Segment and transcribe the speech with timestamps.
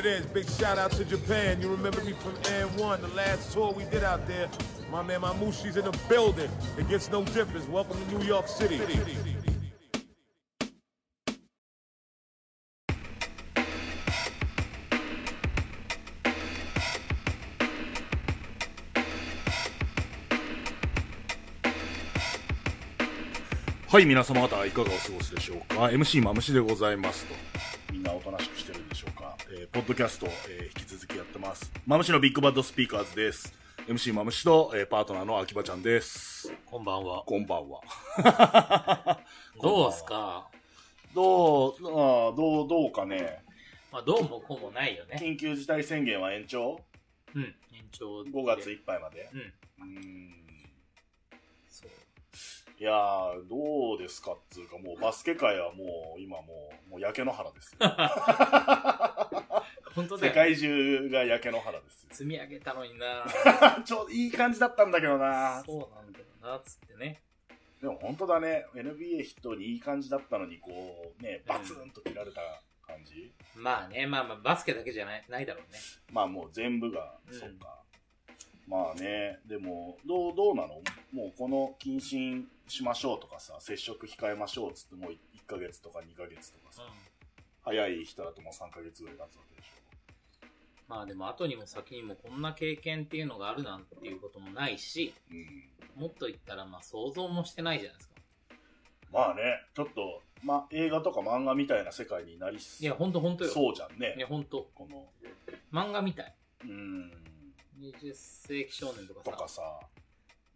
[0.00, 0.24] It is.
[0.26, 1.60] Big shout out to Japan.
[1.60, 4.48] You remember me from N One, the last tour we did out there.
[4.90, 6.50] My man Mamushi's in the building.
[6.78, 7.68] It gets no difference.
[7.68, 8.80] Welcome to New York City.
[23.88, 27.49] はい、皆様方いかがお過ごしでしょうか ?MC マムシでございますと。
[29.90, 31.68] ドキャスト、えー引き続きやってます。
[31.84, 33.52] マムシのビッグバッドスピーカーズです。
[33.88, 36.52] MC マムシと、えーパートナーの秋葉ちゃんです。
[36.64, 37.24] こんばんは。
[37.26, 37.80] こんばんは。
[39.60, 40.48] どうすか？
[41.12, 43.42] どう、あーどう、どうかね。
[43.90, 45.18] まあ、どうもこうもないよね。
[45.20, 46.80] 緊急事態宣言は延長？
[47.34, 47.42] うん。
[47.42, 47.52] 延
[47.90, 49.28] 長で ?5 月いっぱいまで？
[49.32, 49.40] うん。
[49.40, 50.34] うーん。
[51.68, 51.90] そう。
[52.78, 57.78] いやー、どうですかっつうか、もうバスケ界はもう、今もう、もう焼け野原ですよ。
[59.94, 60.32] 本当だよ。
[60.32, 62.08] 世界中が焼け野原ですよ。
[62.12, 63.26] 積み上げたのにな。
[63.84, 65.62] ちょうどいい感じだったんだけどな。
[65.64, 67.22] そうなんだよな、つってね。
[67.80, 68.66] でも本当だね。
[68.74, 72.40] NBA ヒットにいい感じだったのにこうねバツンと切られた
[72.86, 75.78] 感じ、まあね、まあまあ、バスケだけじゃない、ないだろうね。
[76.12, 77.38] まあもう全部が、うん。
[77.38, 77.80] そうか。
[78.66, 80.80] まあねでもどうどうなの？
[81.12, 86.82] もうこの謹慎しましょうとかさ接触控えましょうっつってもう1ヶ月とか2ヶ月とかさ、
[87.62, 89.70] 早い人だともう3ヶ月ぐらい経つわけでし
[90.90, 95.34] まあでも、後にも先にもこんな経験っていうのがあるなんていうこともないし、ょ、
[95.96, 98.14] うん、もっと言ったら、まあ想像もしてないじゃないですか。
[99.12, 99.42] まあね
[99.72, 103.50] ちょっと、まあ、映画とか漫画みたいな世界になりいや、ほんとほんとよ。
[103.50, 104.68] そうじゃんねいや、ほんと。
[104.74, 105.06] この
[105.72, 106.34] 漫画みたい。
[106.64, 107.12] うん
[107.80, 109.62] 20世紀少年とかさ、とかさ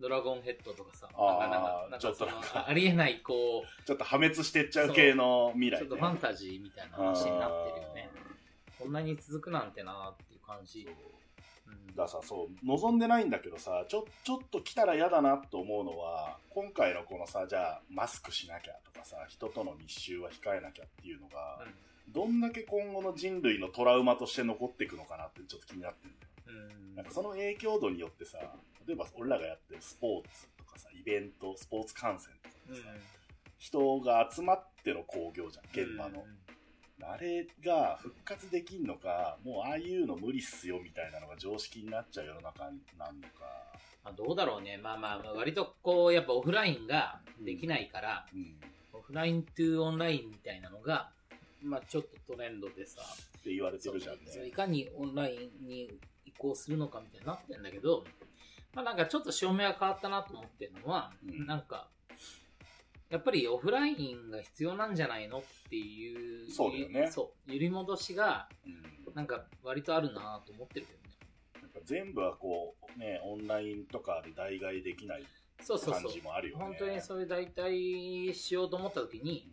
[0.01, 8.24] ドラゴンヘッドとかさ、あーなんかなんかなんかありえない、こう、ちょっと破滅してっちゃう系の未来、ね、ちょっとファンタジーみたいな話になってるよね。
[8.79, 10.87] こんなに続くなんてなーっていう感じ。
[11.67, 11.71] う。
[11.71, 11.87] ん。
[11.89, 21.65] だからさそう望んでないんだけどさちょちょっと来たら嫌だなと思うのは今回のこのさじゃあマスクしなきゃとかさ人との密集は控えなきゃっていうのが、
[22.09, 26.71] どんだけ今後の人類のトラウマとして残っていくのかなってちょっと気になってるんだよ。
[26.71, 26.95] うん。
[26.97, 28.39] なんかその影響度によってさ
[28.87, 32.75] 例えば俺らがやってるスポーツとかさイベントスポーツ観戦とかうん。
[32.75, 32.89] でさ、
[33.59, 36.25] 人が集まっての興行じゃん現場の、
[37.12, 43.44] あれが復活できんのか、もうああいうの無理っすよみたいなのが常識になっちゃう世の中になんのか。
[44.04, 44.76] まあ、どうだろうね。
[44.76, 48.60] まあまあ、割とこう、やっぱオフラインができないから、うん。
[48.92, 51.10] オフライントゥオンラインみたいなのが、
[51.62, 53.00] まあちょっとトレンドでさ、
[53.38, 54.50] って言われてるじゃんそういね。
[54.50, 55.91] かにオンラインに
[56.26, 58.04] 移行するのかみたいになってんだけど、
[58.75, 61.88] まあなんかちょっと照明が変わったなと思ってるのは、うんなんか、
[63.10, 68.69] やっぱりオフラインが必要なんじゃないのっていう、そうだよねそう、揺り戻しが、う
[69.10, 69.15] ん。
[69.15, 71.15] なんか割とあるなと思ってるけどね。
[71.62, 75.28] なんか全部はこう、ね、オンラインとかで代替できない感
[75.66, 76.12] そうそうそう。
[76.12, 76.65] じもあるよね。
[76.65, 79.48] 本当にそういう代替しようと思った時に、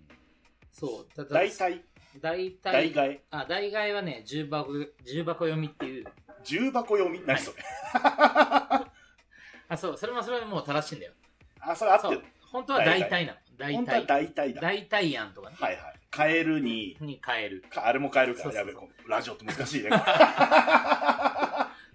[0.71, 1.83] そう、たうん大体、
[2.19, 4.71] 代替、代替、あ、代替はね、重箱、
[5.05, 6.05] 重箱読みっていう、
[6.43, 7.21] 重箱読み？
[7.25, 7.57] 何それ？
[7.93, 11.13] あ、そう、それもそれももう正しいんだよ。
[11.59, 12.21] あ、それ合ってる。
[12.51, 13.37] 本当は代替なの。
[13.57, 14.05] 代本当は替。
[14.07, 14.61] 大体だ。
[14.67, 15.55] はい代替案とかね。
[15.59, 15.77] はい。
[16.15, 17.63] 変えるに、に変える。
[17.69, 19.89] かあれも変えるから、そうそうそうやべ、このラジオって難しいね。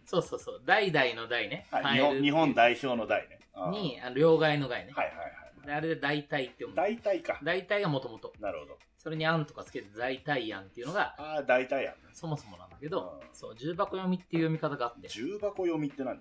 [0.06, 0.62] そうそうそう。
[0.64, 1.67] 代々の代ね。
[1.70, 3.41] はい、日本代表の代ね。
[3.70, 4.93] に、あの両替の替えね。
[4.94, 5.23] はいはいは
[5.64, 5.67] い。
[5.67, 6.76] であれで大体って読む。
[6.76, 7.38] 大体か。
[7.43, 8.32] 大体がもともと。
[8.41, 8.79] なるほど。
[8.97, 11.97] それにあんとかつけて大体案っていうのが、ああ、大体やね。
[12.12, 15.08] そもそもなんだけど、うんそう、重箱読みっていう読み方があって。
[15.08, 16.20] 重箱読みって何？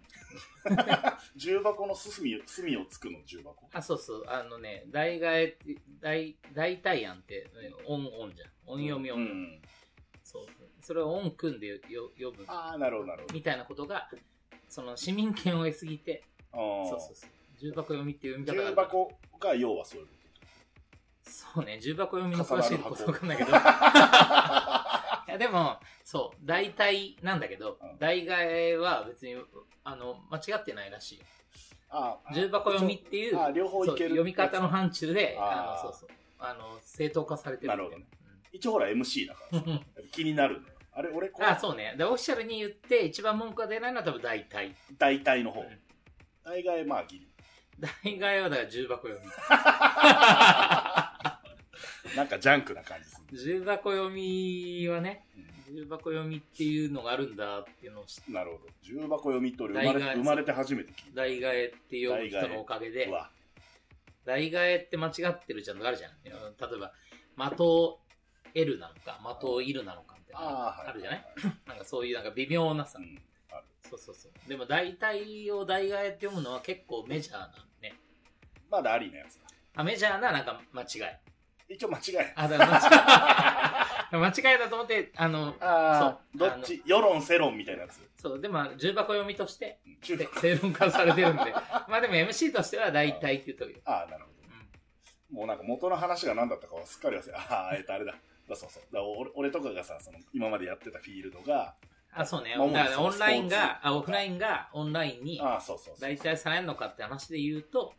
[1.35, 4.23] 重箱の隅隅をつくの重箱あ、そうそう。
[4.27, 5.57] あのね、大替え
[5.99, 8.49] 大、大体案って、ね、音、音じゃん。
[8.65, 9.21] 音読み音。
[9.21, 9.61] うん。
[10.23, 10.45] そう。
[10.81, 12.45] それを音組んでよ読む。
[12.47, 13.33] ああ、なるほど、なるほど。
[13.33, 14.09] みたいなことが、
[14.69, 16.23] その市民権を得すぎて、
[16.53, 17.29] そうそうそう。
[17.57, 18.75] 重箱読みっていう読み方重。
[18.75, 20.13] 箱が要はそういうこ
[21.27, 23.51] そうね、重箱読みの詳しいことわかんないけど。
[25.27, 29.35] いや、でも、そう、大体なんだけどうん、大替えは別に、
[29.83, 31.21] あの、間違ってないらしい。
[31.89, 36.09] ああ重箱読みっていう、あ両方いける読み方の範疇で、あーあの、そうそう。
[36.39, 38.05] あの、正当化されてるんだよなるほどね
[38.51, 39.81] 一応ほら MC だからさうん
[40.11, 40.61] 気になる。
[40.93, 41.95] あれ、俺これあ、そうね。
[41.97, 44.73] で、オフィシャルに言って一番文句が出ないのは多分大体。
[44.97, 45.67] 大体の方うん。
[46.43, 47.27] 大概まあギリ。
[48.03, 49.25] 大概はだから重箱読み。
[52.15, 53.09] なんかジャンクな感じ。
[53.33, 55.25] 重箱読みはね、
[55.69, 58.63] 重箱読みっていうのがあるんだっていうのを知って、なるほど。
[58.83, 61.21] 重箱読みって俺生まれ生まれて初めて聞いた。
[61.23, 63.29] 大替えって読む人のおかげでう、わ。
[64.25, 66.11] 大替えって間違ってるじゃんとかあるじゃん。
[66.23, 66.93] 例えば、
[67.49, 67.99] 的を
[68.53, 71.19] 得るなのか、的をいるなのかみたいなのああ、るじゃない？
[71.19, 71.25] は
[71.67, 73.21] なんかそういうなんか微妙なさう、ん。
[73.51, 73.63] ある。
[73.81, 74.49] そうそうそう。
[74.49, 77.93] でも大体を大替えって読むのは結構メジャーなね。
[78.69, 79.47] まだありなやつだ。
[79.75, 81.15] あ、メジャーななんか間違い。
[81.69, 82.31] 一応間違い。
[82.35, 82.71] あ、だから
[84.11, 84.31] 間違い。
[84.45, 86.81] 間違いだと思って、あの、ああ、そうどっち？
[86.85, 87.99] 世論世論みたいなやつ。
[88.21, 91.51] そう、でも重箱読みとして、中で正論化されてるんで。
[91.87, 93.79] まあでも MC としては大体って言っと。
[93.89, 95.35] ああ、なるほど。
[95.37, 98.13] もうなんか元の話が何だったかはすっかり忘れああ、えっとあれだ。
[98.47, 98.83] だそうそう。
[98.93, 101.73] だ俺俺とかがさ、その今までやってたフィールドが、
[102.13, 102.55] あ、そうね。
[102.57, 105.97] まあだからオンラインが、ツあ、オフラインがオンラインにああ、そうそうそう。
[105.99, 107.93] 大体されんのかって話で言うと、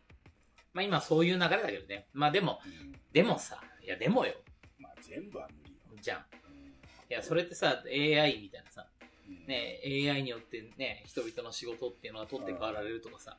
[0.77, 2.05] まあ今そういう流れだけどね。
[2.13, 4.35] まあでも、うんでもさ、いやでもよ、
[4.77, 5.77] まあ全部は無理よ。
[5.99, 6.19] じゃん。
[6.19, 6.67] うん
[7.09, 8.85] いや、それってさ、AI みたいなさ、
[9.27, 13.37] うんね、AI によってね、人々の仕事っていうのは取って代わられるとかさ、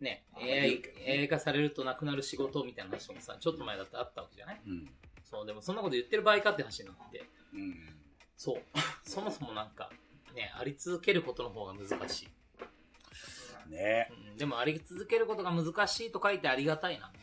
[0.00, 4.60] ね、AI AI 化されるとなくなる仕事みたいな話とかさ、ちょっと前だってあったわけじゃない？
[4.66, 4.90] うん。
[5.22, 7.22] そう、でもそんなこと言ってる場合かって話になって、
[7.54, 7.76] うん。
[8.36, 8.62] そう、
[9.08, 9.90] そもそもなんか、
[10.34, 12.28] ね、あり続けることの方が難しい。
[13.66, 17.18] ねうん、でもあり続けることが難しいと書いてありがたいなんで、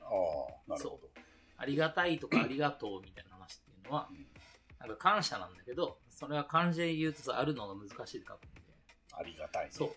[0.00, 1.00] ああ、なるほど。
[1.56, 4.26] ありがたいとかありがとうみたいな話っていうのはうん、
[4.80, 8.60] なんか感謝なんだけど、それは漢字で言うとさ、あるのが難しいって書くんで、
[9.12, 9.70] ありがたいね。
[9.72, 9.90] そう。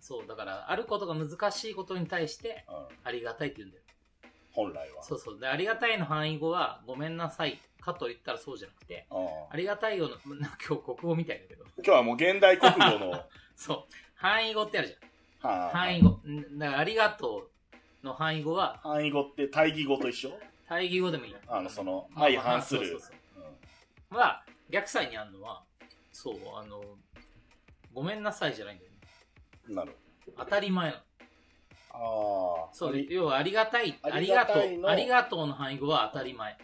[0.00, 2.96] そう、だから、あることが難しいことに対して、うん。
[3.04, 3.84] ありがたいって言うんだよ。
[4.52, 5.02] 本来は。
[5.02, 5.40] そうそう。
[5.40, 9.06] で、ありがたいの範囲語は、ごめんなさいかと言ったらそうじゃなくて、
[9.50, 13.24] ありがたいよの、な今日国語みたいだけど、今日はもう現代国語の、
[13.56, 13.94] そう。
[14.14, 15.50] 範囲語ってあるじゃん。
[15.50, 16.08] はあ範囲語。
[16.26, 17.50] んだから、ありがと
[18.02, 20.38] うの範囲語は、範囲語って対義語と一緒？
[20.68, 21.36] 対義語でもいい。
[21.46, 22.80] あの、その、まあ相反する。
[22.80, 23.10] そうそう
[24.10, 25.62] そうは、逆サイにあるのは、
[26.12, 26.82] そう、あの、
[27.92, 28.96] ごめんなさいじゃないんだよね。
[29.68, 29.96] うんなる
[30.38, 31.02] 当たり前なの。
[31.92, 32.74] ああ。
[32.74, 36.56] そう、要はありがたい、あありりがとうのありがとうの範囲語は当たり前。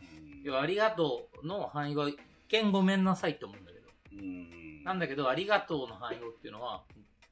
[0.00, 2.18] うん要はありがとうの範囲語は一
[2.48, 3.88] 見ごめんなさいって思うんだけど。
[4.12, 4.61] うん。
[4.84, 6.82] なんだけど、ありがとうの範囲語っていうのは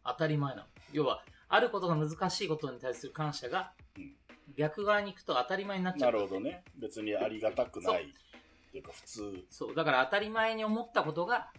[0.05, 0.67] 当たり前なの。
[0.93, 4.15] 要は、あることが難しいことに対する感謝がうん、
[4.57, 6.13] 逆側に行くと当たり前になっちゃう。
[6.13, 6.63] なるほどね。
[6.79, 8.05] 別にありがたくない。
[8.05, 9.45] っていうか、普通。
[9.51, 9.75] そう。
[9.75, 11.51] だから当たり前に思ったことが、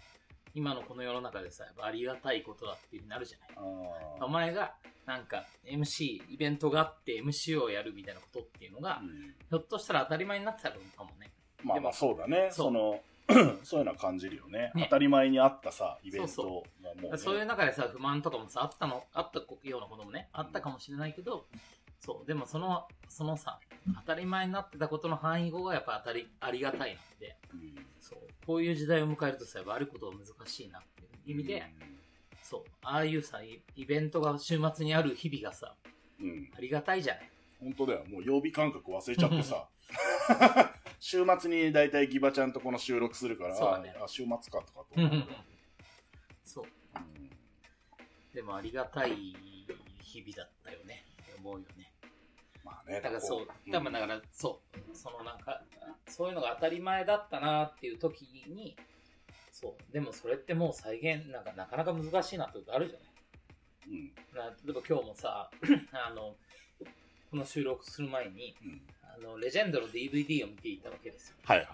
[0.53, 3.49] 今のこの世の中でさ、やっぱありがたいことだっていうふうになるじゃない。
[4.19, 9.01] あお前が、なんか、MC、イベントがあって MC をやるみたいなことっていうのが、あ。
[9.01, 11.33] うんひょっとしたら当たり前になってたのかもね。
[11.63, 12.49] まあまあそうだね。
[12.51, 13.01] その、
[13.63, 14.71] そういうのは感じるよね。
[14.75, 17.17] ね当たり前にあったさ、イベンそトがもう、ね。
[17.17, 21.45] そういう中でさ、不満とかもさ、あったの、あったようなこともね、あったかもしれないけど、
[21.99, 23.59] そう、でもその、そのさ、
[24.05, 31.63] 当たり前になってたことの範囲語がやっぱ当たり、ありがたいなんで、うんそう、こういう時代を迎えるとさ、やっぱあることが難しいなっていう意味で、
[32.41, 35.75] そう、ああいうさ、イイベントが週末にある日々がさ、
[36.19, 36.29] うん。
[36.29, 36.49] うん。
[36.57, 37.29] ありがたいじゃない。
[37.61, 38.03] 本当だよ。
[38.09, 39.67] もう曜日感覚忘れちゃってさ。
[40.99, 44.87] 週末にだいたいギバちゃんとこの収録するから、そうだねあ、週末かとかと
[46.43, 46.65] そう。
[48.33, 49.35] でもありがたい
[50.01, 51.05] 日々だったよね。
[51.23, 51.91] って思うよね。
[52.63, 53.01] まあね。
[53.01, 54.61] だからそう、ん多分だからそ
[54.93, 55.63] う、そのなんか、
[56.07, 58.75] そういうのが当たり前だったなっていう時に、
[59.51, 63.11] そう、でもそれってもう再現、なんかなかなか難しいなってことあるじゃない
[63.87, 64.13] うん。
[64.37, 65.49] な例えば今日もさ、
[65.91, 66.35] あの、
[67.29, 68.81] この収録する前に、うん。
[69.17, 71.35] あの、レジェンドの DVD を見ていたわけですよ。
[71.43, 71.67] はいはい。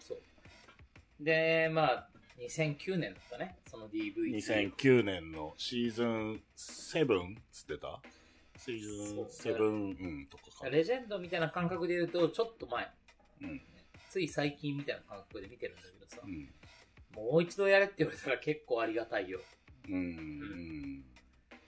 [0.00, 0.18] そう。
[1.20, 2.08] で、まあ、
[2.38, 4.34] 2009年だったね、その DVD。
[4.34, 8.00] 2009年のシーズン7つってた？
[8.58, 10.70] シーズンそうセブン、うん、とかか。
[10.70, 12.88] レジェンドみたいな感覚で言うと、ちょっと前、
[13.42, 13.60] うん。
[14.08, 16.48] つい最近みたいな感覚で見てるんだけどさ、うん。
[17.14, 19.40] もう一度やれって言われたら結構ありがたいよ。
[19.88, 19.94] うん。
[19.94, 21.04] うん。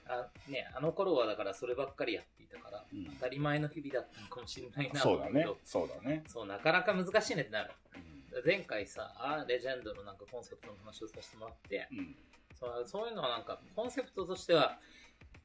[0.07, 5.47] あね、あの頃はだからそればっかりやっていたから、うん当たり前の日々だったのかもしれないなとそうだね。
[5.63, 6.23] そうだね。
[6.27, 7.71] そう、なかなか難しいねってなる。
[7.95, 8.13] うん
[8.45, 12.15] 前回さ、あレジェンドのなんかコンセプトの話をさせてもらって、うん。
[12.59, 14.79] そうそういうのはなんか、コンセプトとしては、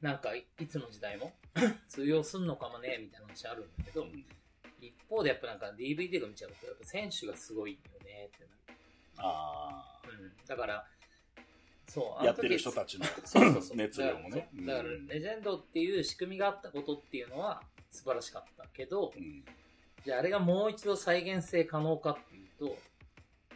[0.01, 1.33] なんかいいつの時代も
[1.87, 4.07] 通用すんのかもね、みたいな話あるんだけど、
[4.79, 8.47] 一方でやっぱなんか DVD が見ちゃうと、やっぱ選手がすごいよねって
[9.17, 10.23] あなる。
[10.23, 10.45] うん。
[10.45, 10.87] だから、
[11.89, 12.25] そう、あ。
[12.25, 14.49] やってる人たちのそうそうそう熱量もね。
[14.53, 19.43] だから、だからレジェンドっていう仕組みがあったことっていうのは素晴らしかったけど、うん。
[20.05, 22.77] じゃああれがもう一度再現性可能かっていうと、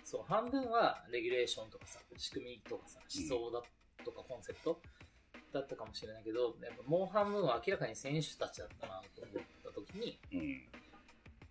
[0.03, 3.61] そう、半分はレギュレーションとかさ、仕組みとかさ、思想だ
[4.03, 4.81] とかコンセプト
[5.53, 10.61] だったかもしれないけど、やっぱもう半分は明らかに選手たちだったなと思った時に、うん。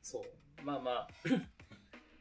[0.03, 1.09] そう、まあまあ、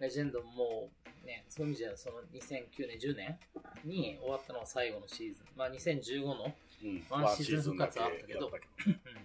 [0.02, 0.90] レジェンドも
[1.24, 3.40] ね、そういう意味じゃ、その2009年、10年
[3.86, 5.46] に終わったのが最後のシーズン。
[5.56, 7.04] まあ2015のうん。
[7.10, 8.52] ワンシーズン復活あったけど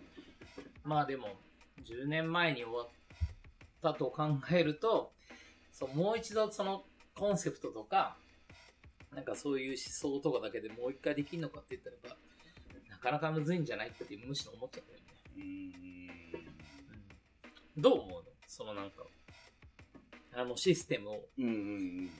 [0.85, 1.28] まあでも、
[1.83, 2.88] 10年前に終わっ
[3.80, 5.14] たと考えると、
[5.73, 8.18] そうもう一度そのコンセプトとか、
[9.12, 12.18] なんかそういう思想とかだけでもう一回できるのかって言ったらば、
[12.90, 15.04] なかなかむずいんじゃないってむしろ思っちゃったよね。
[17.76, 18.30] うん、どう思うの？
[18.47, 19.06] そのなんか、
[20.37, 21.25] あのシステムを。
[21.38, 22.11] うんうん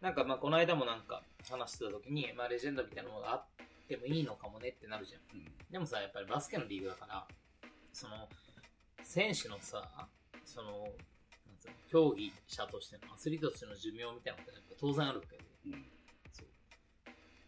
[0.00, 3.44] なんかまあこの間もなんか話してた時に、まあレジェンドみたいなものがあっ
[3.88, 5.20] てもいいのかもねってなるじゃん。
[5.36, 5.44] うん。
[5.72, 7.26] でもさ、やっぱりバスケのリーグだから、
[7.92, 8.28] その、
[9.02, 10.06] 選手のさ、
[10.44, 15.84] その、なんつうの、競技者としての、アスリートとしての寿命みたいなのってやっぱ当然あるわけで、うん。
[16.32, 16.44] そ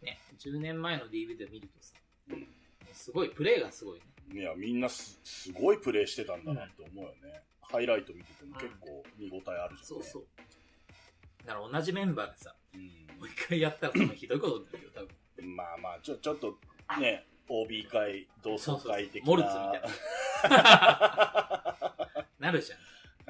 [0.01, 0.05] う。
[0.05, 1.93] ね、10年前の DVD を見るとさ、
[2.31, 2.47] うん
[2.91, 3.99] すごい、プレーがすごい
[4.33, 4.41] ね。
[4.41, 7.43] いや、みんなすすごいプレーしてたんだなって思うよね。
[7.71, 10.23] ハイライト見てても結構見応えあるじゃん、ねそうそう。
[11.45, 12.81] だから同じメンバーでさ、うん
[13.21, 15.55] もう一回やったらそのひどいことになるよ、多分。
[15.55, 16.57] まあまあ、ちょ、ちょっと、
[16.99, 21.77] ね、OB 会、同窓会的なモルツみたいな。
[22.39, 22.79] なるじゃん。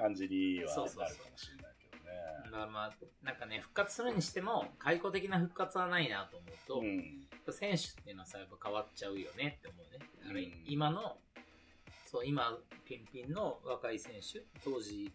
[0.02, 6.96] 感じにはなるかそうそうそうもしれないけどだからまあ、なんかね、復活するにしても、解雇的な復活はないなと思うと、ね。
[7.32, 10.06] やっぱ選手っていうのはさ、やっぱ変わっちゃうよねって思うね。
[10.34, 11.18] うん今の、
[12.12, 15.10] そう、今、ピンピンの若い選手、当時、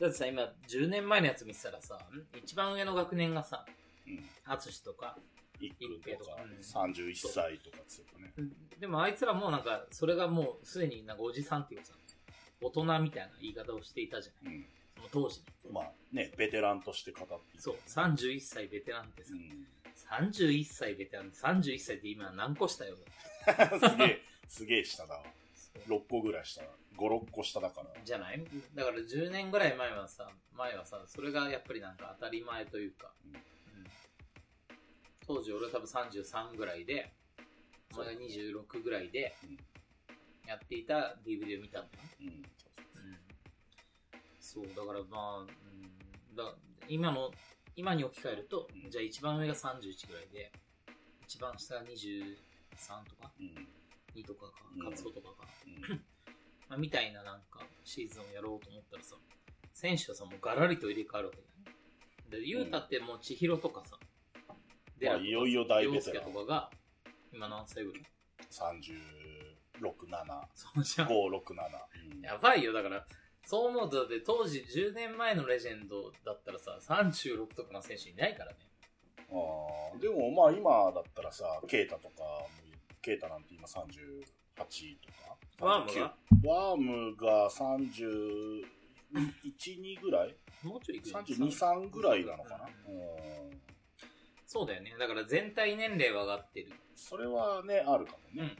[0.00, 1.98] だってさ、今、10年前のやつ見てたらさ、ん
[2.36, 3.64] 一番上の学年がさ、
[4.04, 4.14] うん。
[4.14, 4.24] うん。
[4.44, 5.16] 淳とか、
[5.60, 8.32] 一君とかうん、31歳とかっつうかね。
[8.80, 11.94] でもあいつらもうなんか、それがもうすでになんかおじさんっていうさ、
[12.60, 14.56] 大人みたいな言い方をしていたじゃない。
[14.56, 14.66] うん。
[14.96, 15.44] その当時ね。
[15.70, 19.66] まあね、ベテランとして語っていそう、31歳ベテランってさう、ん。
[20.34, 22.96] 31歳ベテラン、31歳って今何個したよ。
[23.78, 25.22] すげえ、すげえ下だわ。
[25.86, 26.62] そう6個ぐらい下。
[26.62, 26.66] 5、
[26.96, 27.90] 6個下だから。
[28.04, 28.44] じゃない？
[28.74, 33.34] だから10年ぐらい前はさ、前はさ、それがやっぱりなんか当たり前というか、うん。
[33.34, 33.40] うん。
[35.26, 37.12] 当時俺多分33ぐらいで、
[37.92, 39.58] お前が26ぐらいでうん、
[40.48, 41.88] やっていた DVD を見たんだ。
[42.20, 42.42] うん。
[44.40, 45.48] そう、だからまあ、うん、
[46.36, 46.54] だ
[46.88, 47.32] 今の、
[47.74, 48.90] 今に置き換えると、うん。
[48.90, 50.52] じゃあ一番上が31ぐらいで、
[51.26, 52.36] 一番下が23
[53.08, 53.68] とか、うん。
[54.14, 56.04] 2とかかうん、カツオとかか、うん。
[56.68, 59.16] まあ、みたいななんかシーズンをやろうと思ったらさ、
[59.72, 62.44] 選手はさ、もうガラリと入れ替わるわけだよね。
[62.44, 63.98] で、ゆうたってもう千尋とかさ、
[64.98, 66.70] デラとかいよいよ大ベテランとかが、
[67.32, 68.02] 今何歳ぐらい
[68.50, 68.94] ？36、
[70.08, 71.08] 7、そうじゃん。
[71.08, 72.14] 5、6、7。
[72.16, 73.06] うんやばいよ、だから、
[73.44, 78.58] そう思うと、だって当時10年前のレジェンドだったらさ、36とかの選手いないからね。
[79.30, 82.48] あーでもまあ今だったらさ、ケイタとかも、
[83.04, 84.24] ケイタなんて今38
[85.58, 85.66] とか？
[85.66, 88.64] ワームが？39ワームが31、
[89.80, 90.34] 2ぐらい？
[90.62, 92.68] もうちょいいくよ ?32、3ぐらいなのかな？
[92.88, 93.00] うんう
[93.50, 93.60] ん。
[94.46, 94.94] そうだよね。
[94.98, 96.72] だから全体年齢は上がってる。
[96.96, 98.56] それはね、あるかもね。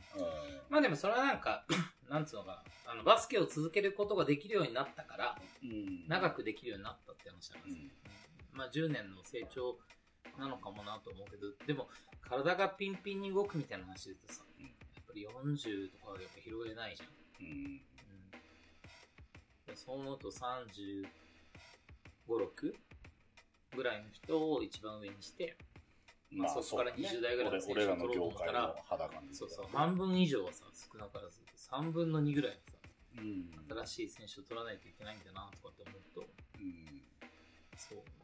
[0.68, 1.64] まあでもそれはなんか、
[2.10, 2.92] なんつうのかな。
[2.92, 5.70] あの、バスケを続けることができるようになったから、うん。
[5.70, 6.08] うん。
[6.08, 7.82] 長くできるようになったって話なんですよ。
[7.82, 7.90] うん
[8.54, 9.78] まあ10年の成長
[10.38, 11.88] なのかもなと思うけど、でも
[12.28, 17.08] 体がピンピンに動くみたいな話で言うとさ、うんやっぱり40とかはやっぱ広げないじゃん。
[17.46, 17.48] うん。
[17.48, 17.80] うん
[19.66, 21.06] でそう思うと35、
[22.28, 22.74] 6
[23.74, 25.56] ぐらいの人を一番上にして、
[26.30, 28.74] まあそこからうだね20代ぐらいの選手を取ろうと思ったら
[29.32, 31.40] そうそう、半分以上はさ、少なからず、
[31.72, 32.78] 3分の2ぐらいはさ、
[33.18, 33.48] うん。
[33.86, 36.26] 新しい選手を取らないといけないんだなとかって思うと、
[36.58, 37.02] うん。
[37.76, 38.23] そう。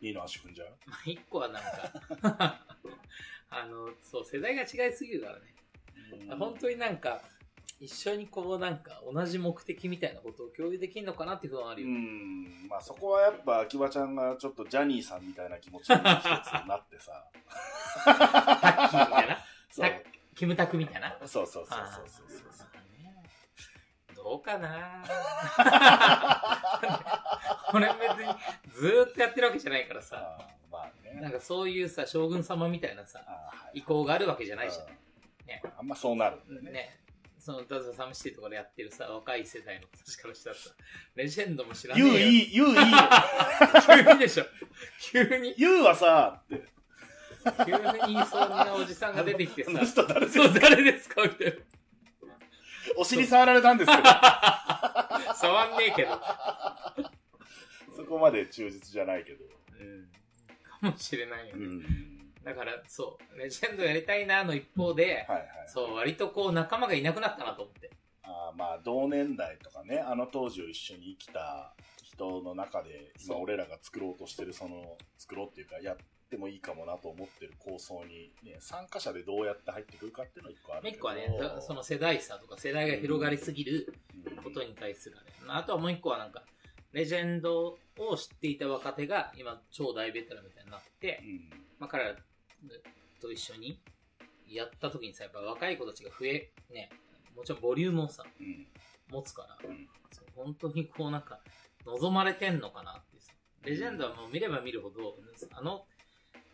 [0.00, 0.68] いいの足踏んじゃう？
[0.86, 1.92] まあ、一個はなんか、
[3.50, 5.54] あの、そう、世代が違いすぎるからね。
[6.38, 7.22] 本当になんか、
[7.78, 11.92] 一緒にこうなんか同じ目的みたいなことを共有できるのかなっていうのはあるうよ。
[11.92, 12.68] ん。
[12.68, 16.28] まあそこはやっぱ、秋葉ちゃんがちょっとジャニーさんみたいな気持ちになって
[16.98, 17.30] さ。
[18.04, 19.38] タッキーみたいな？
[19.70, 20.00] そうタ
[20.34, 21.16] キムタクみたいな？
[21.26, 22.26] そうそうそうそうあそうそう。
[22.26, 23.22] ーね
[24.14, 25.02] どうかな
[27.74, 28.34] 俺別に
[28.72, 30.38] ずーっとやってるわけじゃないからさ。
[30.70, 31.20] まあね。
[31.20, 34.86] なんかそういうさ、将軍様みたいなさ、はい意向があるわけじゃないじゃん。
[34.86, 35.00] うん
[35.46, 36.70] ねあんまそうなるんだよね。
[36.72, 37.00] ね。
[37.38, 40.70] その、ダズサムシティとかでやってるさ、若い世代の子たちからしたらさ、
[41.16, 42.12] レジェンドも知らねえよ。
[42.12, 42.82] 言ういい、言ういいよ。
[44.04, 44.44] 急にでしょ。
[45.00, 46.62] 急に、言うはさ、って。
[47.64, 51.22] 急に言いそうなおじさんが出てきてさあの、人誰ですそう、誰ですか？
[51.22, 51.52] みたいな。
[52.98, 54.02] お尻触られたんですけど。
[55.34, 56.20] 触んねえけど。
[58.10, 59.44] そこまで忠実じゃないけど。
[59.78, 60.08] うん。
[60.80, 61.64] かもしれないよね。
[61.64, 61.84] うん。
[62.42, 65.46] だから、そう、レジェンドやりたいなの一方で、はいはい。
[65.68, 67.92] そう、割とこう仲間がいなくなったなと思って。
[68.24, 75.96] あーまあ、同年代とかね、あの当時を一緒に生きた人の中で、今俺らが作ろうとしてる、その、作ろうっていうか、やっ
[76.28, 80.96] てもいいかもなと思ってる構想に、ね、参加者でどうやって入ってくるかっていうのが一個あるけど。
[80.96, 81.28] 一個はね、
[81.60, 83.94] その世代差とか世代が広がりすぎる
[84.26, 85.30] うん、ことに対するあれ。
[85.46, 86.42] あとはもう一個はなんか、
[86.92, 91.50] レジェンドを知っていた若手が今超大ベテランみたいになってう、ん。
[91.78, 92.14] まあ彼ら
[93.20, 93.80] と一緒に
[94.48, 96.90] やった時にさ、やっぱ若い子たちが増え、ね、
[97.36, 98.66] もちろんボリュームをさ、うん。
[99.10, 99.88] 持つから、うん
[100.36, 101.40] 本当にこうなんか、
[101.84, 103.32] 望まれてんのかなってさ。
[103.62, 105.16] レジェンドはもう見れば見るほど、
[105.52, 105.84] あの、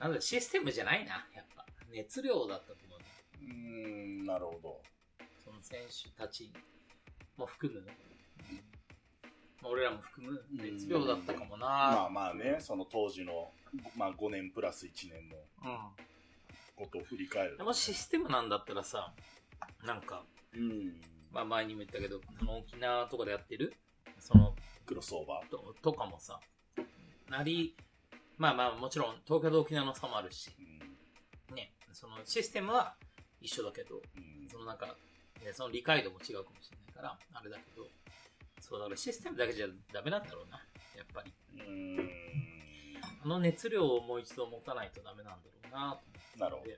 [0.00, 1.64] なんだ、システムじゃないな、やっぱ。
[1.90, 2.99] 熱量だったと思う。
[3.43, 4.83] うーん、なるほど。
[5.45, 6.52] その選手たち
[7.37, 7.87] も含む、
[9.63, 13.51] まあ、俺らも含む熱量だったかもまなあまあね、その当時の、
[13.97, 15.37] まあ5年プラス1年の
[16.77, 19.13] ことを振り返るもシステムなんだったらさ、
[19.85, 21.01] なんか、うん。
[21.33, 23.75] まあ前にも言ったけど、その沖縄とかでやってる、
[24.19, 25.51] その、クロスオーバー。
[25.51, 26.41] ととかもさ、
[27.31, 27.77] なり、
[28.39, 30.51] まあまあもちろん東京と沖縄の差もあるし、
[31.51, 31.57] うん。
[31.57, 32.95] ね、そのシステムは
[33.41, 34.49] 一緒だけど、うん。
[34.49, 34.87] そのなんか、
[35.45, 37.87] ね、その理解度も違うかもしれないから、あれだけど、
[38.61, 40.57] そうだからシステムだけじゃダメなんだろうな、
[40.97, 41.33] やっぱり。
[41.55, 42.11] うーん。
[43.25, 46.00] あの熱量をもう一度持たないとダメなんだろうな。
[46.39, 46.71] なるほど。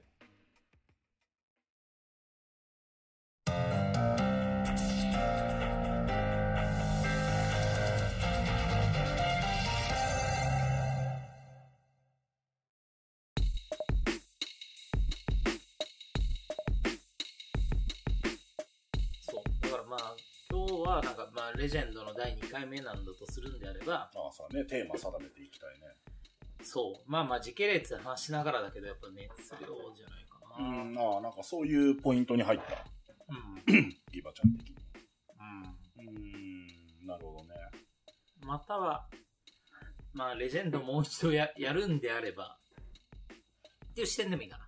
[20.88, 25.86] はなんか、まあ、レジェンドの第2回目なんだとするんであれば、ああ、そうね、テーマ定めていきたいね。
[26.62, 27.10] そう。
[27.10, 29.28] まあまあ、時系列で話しながらだけど、やっぱ熱
[29.62, 30.84] 量じゃないかうな。
[30.84, 32.84] ん、ああ、なんかそういうポイントに入った。
[33.28, 33.88] うん。
[34.12, 34.76] ギバちゃん的に。
[35.38, 36.08] うん。
[36.08, 37.54] うーん、なるほどね。
[38.44, 39.06] または、
[40.12, 42.58] まあ、レジェンドもう一度ややるんであれば、
[43.90, 44.58] っていう視点でもいいか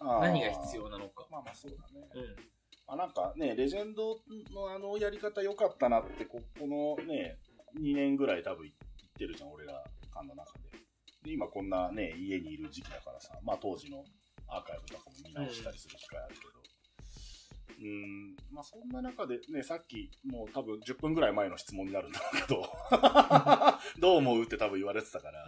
[0.00, 0.16] あな。
[0.18, 1.26] あ何が必要なのか。
[1.30, 2.08] まあまあそうだね。
[2.14, 2.57] うん。
[2.88, 4.18] あなんかね、レジェンド
[4.50, 7.36] のあのやり方良かったなって、ここのね、
[7.78, 8.74] 2年ぐらい多分言っ
[9.18, 10.78] てるじゃん、俺ら間の中で。
[11.22, 14.02] で、今こんなね、家にいる時期だからさ、まあ当時の
[14.48, 16.48] アーカイブとかも見直したりする機会あるけど。
[17.80, 22.62] うーん、まあそんな中でね、さっきもう多分10分ぐらい前の質問になるんだけど、
[24.00, 25.46] どう思うって多分言われてたから、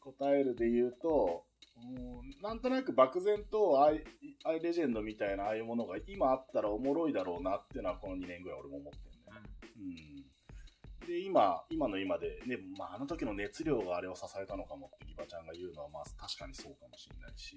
[0.00, 1.44] 答えるで言うと、
[1.84, 4.04] うんなんとなく漠然とアイ
[4.44, 9.48] アイレジェンドみたいなああいうものが今あったらおもろいだろうなっていうのはこの2年ぐらい俺も思ってるんだよね。
[9.78, 11.06] うん。
[11.06, 17.56] で、今、今の今で、ね、まああの時の熱量があれを支えたのかもってギバちゃんが言うのはまあ確かにそうかもしれないし、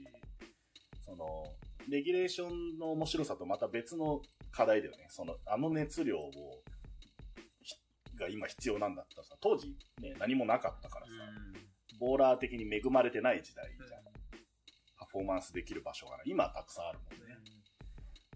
[1.04, 1.26] その、
[1.90, 5.08] レギュレーションの面白さとまた別の課題だよね。
[5.10, 6.32] その、あの熱量を、
[7.62, 7.76] ひ
[8.20, 9.70] が今必要なんだったらさ、当時
[10.02, 11.12] ね、何もなかったからさ、
[12.00, 14.15] ボーラー的に恵まれてない時代じゃん。
[15.16, 16.18] パフォーマンスできる場所が。
[16.26, 17.38] 今はたくさんあるもんね。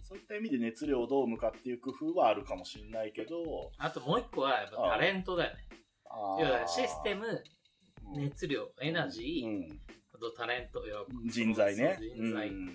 [0.02, 5.68] そういった意味で熱量をどう向かっていう工夫はあるかもしれないけど、あともう一個は、やっぱタレントだよね。
[6.06, 7.44] あ要はシステム、うん
[8.14, 9.80] 熱量、エナジー、うん
[10.16, 10.82] あとタレント、
[11.28, 12.00] 人材ね。
[12.00, 12.48] 人材。
[12.48, 12.68] うん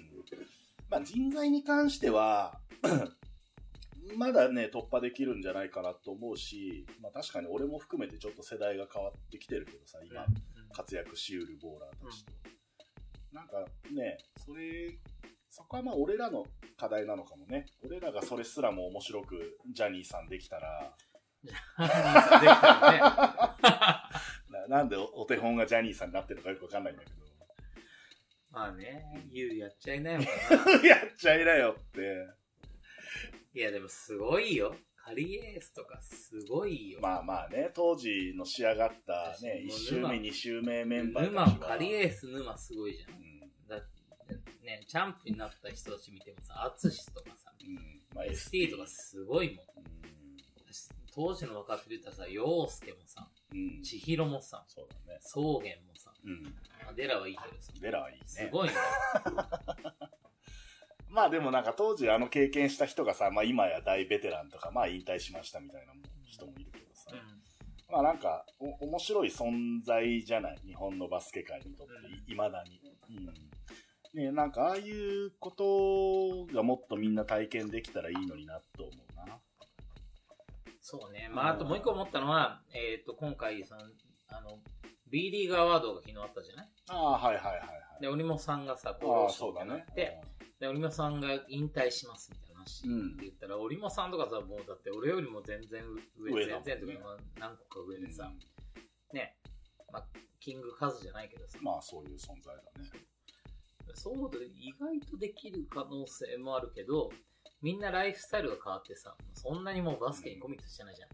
[0.90, 2.60] まあ人材に関しては、
[4.16, 12.32] まだね、突破できるんじゃないかなと思うし、まあ確かに俺も含めてちょっと世代が変わってきてるけどさ、今、うん活躍しうるボーラーたちと。
[13.34, 14.16] なんかね、
[14.46, 14.96] それ、
[15.50, 16.46] そこはまあ俺らの
[16.78, 17.66] 課題なのかもね。
[17.84, 20.94] 俺らがそれすらも面白くジャニーさんできたら、
[21.42, 22.98] できたらね。
[24.68, 27.16] ななんでおお手本がジャニーさんになってるのかよくわかんないんだけど。
[28.52, 30.30] まあね、言うやっちゃいないのか
[30.80, 30.86] な。
[30.86, 32.28] やっちゃいなよって。
[33.52, 34.76] いや、でもすごいよ。
[35.04, 36.98] カリエースとかすごいよ。
[37.02, 43.10] まあまあね、当時の仕上がったね、もう1周目、沼2周目メンバー沼カリエース沼すごいじゃん。
[43.10, 43.34] うん
[43.68, 47.76] だってね、チャンプになった人たち見てもさ、アツシとかさ、うん。
[48.14, 49.84] まあ ST とかすごいもん。
[49.84, 49.94] うん。
[51.14, 53.82] 当時の若手で言ったらさ、陽介もさ、うん。
[53.82, 55.20] 千尋もさ、そうだね。
[55.20, 55.52] 草原
[55.86, 56.42] もさ、うん。
[56.82, 58.22] まあデラはいいけどさ、デラはいいね。
[58.26, 58.74] すごいね。
[61.10, 65.92] まあでもなんか当時あの経験した人がさ、まあ今や大ベテランとか、まあ引退しましたみたいな
[66.28, 67.10] 人もいるけどさ。
[67.12, 70.58] うまあなんか、お、面白い存在じゃない？
[70.66, 72.80] 日本のバスケ界にとって、うんいまだに。
[73.16, 73.26] うん。
[74.14, 79.38] ねなんかああいうことがもっとみんな体験できたらいいのになと思うな。
[80.80, 81.28] そうね。
[81.32, 83.80] まあ、あともう一個思ったのは、えっ、と、今回、その、
[84.28, 84.58] あの、
[85.10, 86.68] B リーグアワードが昨日あったじゃない？
[86.90, 87.64] ああ、はいはいはいは
[87.98, 88.02] い。
[88.02, 89.86] で、織茂さんがさ、あこあ、そうだね。
[89.94, 90.20] で、
[90.64, 93.06] で、織茂さんが引退しますみたいな話うん。
[93.12, 95.82] って言ったら、織茂さんとかさ、もうだって俺よりも全然
[96.18, 98.02] 上、全然とか、まあ何個か上うん。
[98.02, 98.32] でさ、
[99.12, 99.36] ね、
[99.92, 100.06] まあ、
[100.40, 102.88] キングカズじゃないけどさ、まあそういう存在だね。
[103.94, 107.10] そう思うと意外とできる可能性もあるけど、
[107.60, 111.10] みんなライフスタイルが変わってさ、そんなにもうバスケにコミットしてないじゃん。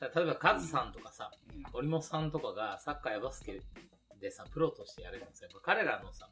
[0.00, 1.62] 例えばカズさんとかさ、うん。
[1.72, 3.60] 織茂さんとかがサッカーやバスケ
[4.20, 5.48] でさ、プロとしてやれるんですよ。
[5.50, 6.30] やっぱ彼らのさ、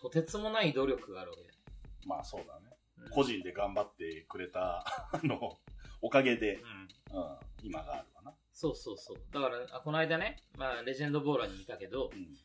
[0.00, 1.57] とてつもない努力があるわけじ
[2.06, 2.76] まあそうだね。
[3.04, 3.10] ゃん。
[3.10, 5.58] 個人で頑張ってくれた、 あの、
[6.00, 7.18] おかげでう、ん。
[7.18, 8.34] うん、今があるわな。
[8.52, 9.18] そうそうそう。
[9.30, 12.36] だから、あこの間ね、まあ、レジェンドボーラーにいたけどう、ん。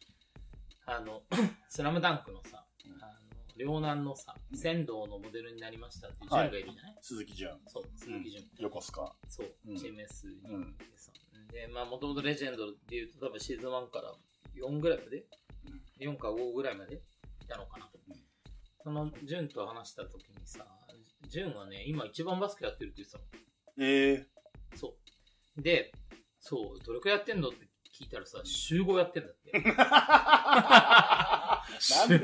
[0.86, 1.24] あの、
[1.70, 3.14] スラムダンクのさうん、あの、
[3.58, 7.62] 両南のさ、仙道のモデルになりましたっていうジュンがいるじゃない、鈴木純。
[7.68, 8.50] そう、鈴木純。
[8.58, 9.16] 横須賀。
[9.30, 11.12] そう、うん CMS にうんいてさ。
[11.52, 14.14] で、まあ、もともとレジェンドで言うと、多分シーズン1から
[14.56, 15.26] 4ぐらいまで、
[16.00, 16.96] 4か5ぐらいまで？
[16.96, 17.90] いたのかな。
[18.08, 18.33] うん
[18.84, 20.66] その、ジュンと話した時にさ、
[21.30, 23.26] ジュンはね、今一番バスケやってるって言ってたの。
[23.80, 24.28] ええ
[24.76, 24.98] そ
[25.58, 25.62] う。
[25.62, 25.92] で、
[26.40, 27.66] そう、どれくらいやってんのって
[27.98, 29.52] 聞いたらさ、週5やってんだって。
[31.92, 32.20] なんで？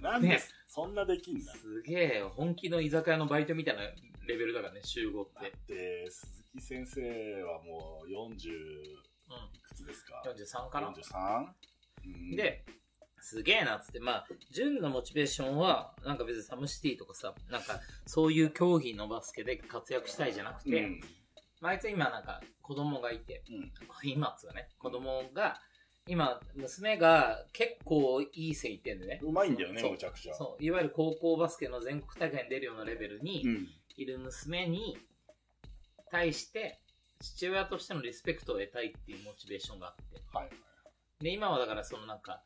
[0.00, 1.52] なんで、ねそんなできんだ？
[1.54, 5.28] すげえ、本気の居酒屋のバイトみたいなレベルだからね、週5っ
[5.66, 5.74] て。
[5.74, 9.00] で、鈴木先生はもう40いうん。
[9.62, 11.54] くつですか？43かな ?43?
[12.04, 12.64] うん、で、
[13.20, 21.00] すげえなっつって、まあ、純のモチベーションは、なんか別にサムシティとかさ、なんか、そういう競技のバスケで活躍したいじゃなくて、うん。
[21.60, 23.72] まあ、あいつ今なんか子供がいて、うん。
[24.04, 25.60] 今っつうかね、子供が、
[26.06, 29.20] 今、娘が結構いい線いってんでね。
[29.22, 30.34] うまいんだよね、むちゃくちゃ。
[30.34, 33.68] そう、いわゆる高校バスケの全国大会に出るようなレベルにうん。
[33.96, 34.96] いる娘に
[36.10, 36.80] 対して、
[37.20, 40.22] 父親としてのリスペクトを得たいっていうモチベーションがあって。
[40.32, 40.50] はい。
[41.22, 42.42] で、今はだからそのなんか、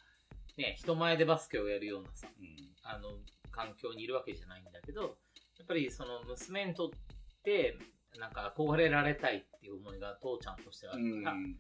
[0.57, 2.57] ね、人前でバスケをやるようなさ、うん。
[2.83, 3.11] あの、
[3.51, 5.09] 環境にいるわけじゃないんだけど、や
[5.65, 6.91] っぱりその娘にとっ
[7.43, 7.77] て、
[8.19, 11.19] なんか憧れられたいっていう思いが父ちゃんとしてはあうん。
[11.19, 11.51] るから、うん。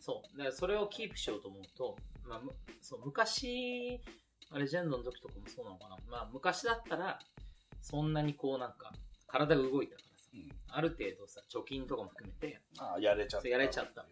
[0.00, 0.38] そう。
[0.38, 4.00] だからそれをキープしようと思うと、まあ、むそう昔、
[4.50, 5.96] まあレジェンドの時とかもそうなのかな。
[6.08, 7.18] まあ、昔だったら、
[7.82, 8.92] そんなにこうなんか、
[9.26, 10.52] 体が動いたからさ、うん。
[10.68, 13.48] ある程度さ、貯金とかも含めて、ああ、やれちゃった。
[13.48, 14.06] やれちゃった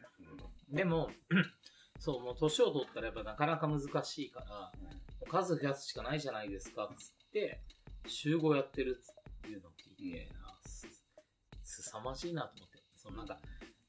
[0.70, 0.74] うん。
[0.74, 1.10] でも、
[2.04, 4.90] そう、もう年を取ったらやっぱなかなか難しいから、も
[5.26, 7.62] う数増やすしかないじゃないですか、つって、
[8.06, 10.86] 集合やってるっていうのを聞いて、あす、
[11.62, 12.82] すさまじいなと思って。
[12.94, 13.38] そのなんか、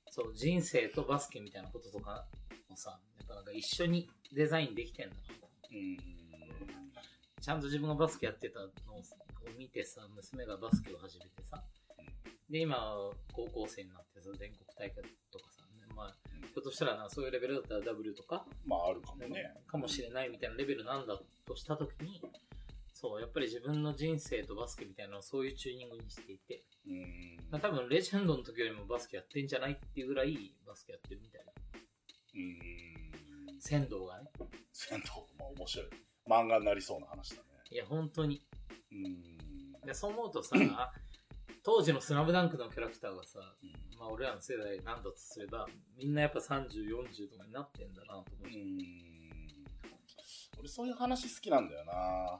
[0.10, 2.25] そう、人生とバスケみたいなこととか
[2.69, 5.49] をさ、やっぱなんか一緒にデザインできてんだなと。
[5.71, 5.97] うん。
[7.41, 8.71] ちゃんと自分がバスケやってたのを
[9.58, 11.62] 見てさ、娘がバスケを始めてさ、
[12.49, 12.95] で、今、
[13.34, 19.53] 高校生になってさ、全国大会とかさ、まあ、ひょっとしたらな、そういうレベルだったら W とか、まあ、あるかもね。
[19.67, 22.21] かもしれないみたいなレベルなんだとしたときに、
[22.93, 27.60] そう、やっぱり自分の人生とバスケみたいなのをそういうチューニングにしていて、うん。
[27.60, 31.51] 多分レジェンドの時よりもバスケやってんじゃないっていうぐらいバスケやってるみたいな。
[32.36, 33.60] うん。
[33.60, 34.29] 仙道がね。
[34.71, 35.88] 戦闘、まあ面白い。
[36.27, 37.43] 漫画になりそうな話だね。
[37.69, 38.41] いや、本当に。
[38.91, 39.36] うん。
[39.86, 40.55] でそう思うとさ、
[41.65, 45.65] 当時のスラムダンクのキャラクターがさ、うんまあ俺らの世代なんだとすれば、
[45.97, 48.49] みんなやっぱ30、40とかになってんだなと思うう。
[48.49, 48.88] ん。
[50.60, 52.39] 俺そういう話好きなんだよな。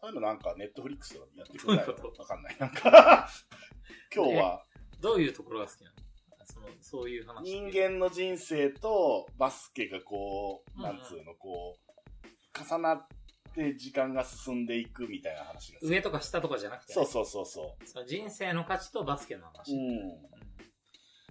[0.00, 1.92] そういうのなんかネットフリックスとかでやってくれないと？
[1.92, 2.56] わかんない。
[2.58, 3.28] なんか、
[4.14, 4.64] 今日は
[5.00, 5.96] どういうところが好きなの？
[6.44, 7.50] その、そういう話って。
[7.50, 13.06] 人間の人生とバスケがこう、うんなんつうの、こう、重なっ
[13.54, 19.72] て時間が進んでいくみたいな話が上とか下とかじゃなくて、そうそうそうそその人生の価値とバスケの話。
[19.72, 19.76] う。
[19.76, 20.12] うん。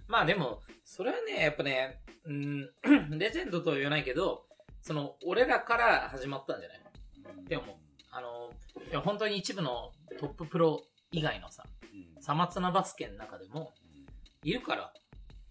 [0.06, 2.70] まあでも、それはね、やっぱね、うん、
[3.18, 4.46] レジェンドとは言わないけど、
[4.82, 6.80] その、俺らから始まったんじゃない？
[7.48, 7.78] でも
[8.10, 8.50] あの、
[8.90, 13.72] いや本当に一部のトッププロ以外のさ、うんさまつなバスケの中でも、
[14.42, 14.92] いるから、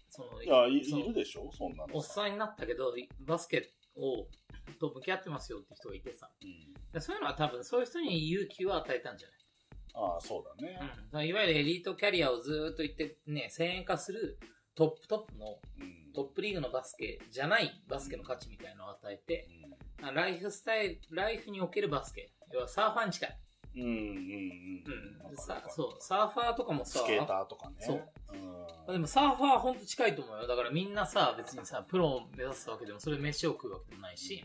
[0.08, 1.50] その、いや、いいるでしょ？
[1.56, 1.96] そんなの。
[1.96, 4.26] おっさんになったけど、バスケを、
[4.78, 6.30] と向き合ってますよって人がいてさ。
[6.42, 9.28] うんでそういうのは多分、そういう人に勇気を与えたんじゃ
[9.94, 10.78] ああ、そうだね。
[11.12, 14.38] ない、うん、いわゆるエリートキャリアをずーっと言ってね、1000円化する
[14.74, 19.48] トップトップの、うんトップリーグのバスケじゃないバスケの価値みたいのを与えて、
[20.00, 22.32] うんあライフスタイル、ライフにおけるバスケ。
[22.52, 23.38] 要はサーファーに近い。
[23.76, 25.30] うんうんうん。
[25.30, 25.36] うん。
[25.36, 27.76] さそう、サーファーとかもさ、スケーターとかね。
[27.80, 28.02] そう
[28.88, 28.92] うん。
[28.92, 30.46] でもサーファーはほんと近いと思うよ。
[30.46, 34.44] だからみんなさ、別にさ、プロを目指すわけでも、それで飯を食うわけでもないし、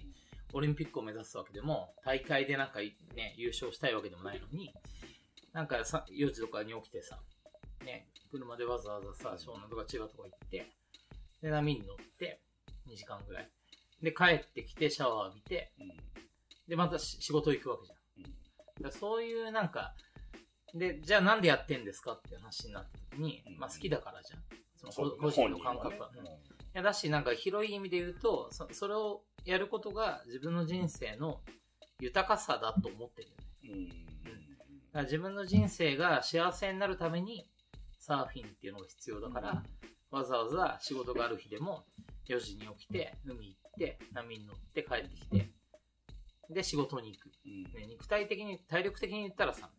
[0.54, 4.74] オリンピックを目指すわけでも、大会でなんかね、優勝したいわけでもないのに、
[5.54, 7.20] なんかさ、4時とかに起きてさ、
[7.86, 10.68] ね、車でわざわざさ、湘南とか千葉とか行って、
[11.42, 12.42] で、波に乗って、
[12.88, 13.50] 2時間ぐらい。
[14.02, 15.88] で、帰ってきて、シャワー浴びて、うん。
[16.68, 17.98] で、またし仕事行くわけじゃん。
[17.98, 18.40] うん
[18.82, 19.94] だそういうなんか、
[20.74, 24.40] で、じゃあなんでやってんですかって話になった時に、うんまあ好きだからじゃん。
[24.92, 31.42] その個人の感覚はねいやだし、なんか広い意味で言うと、そそれをやることが自分の人生の
[32.00, 33.30] 豊かさだと思ってる
[33.70, 33.90] よね。
[34.92, 37.50] だから自分の人生が幸せになるために
[37.98, 39.64] サーフィンっていうのが必要だから、
[40.12, 41.84] わざわざ仕事がある日でも
[42.28, 45.50] 4時に起きて、海行って、波に乗って帰ってきて、
[46.50, 47.32] で仕事に行く。
[47.46, 47.64] うん。
[47.64, 49.70] ね、肉体的に、体力的に言ったらさ、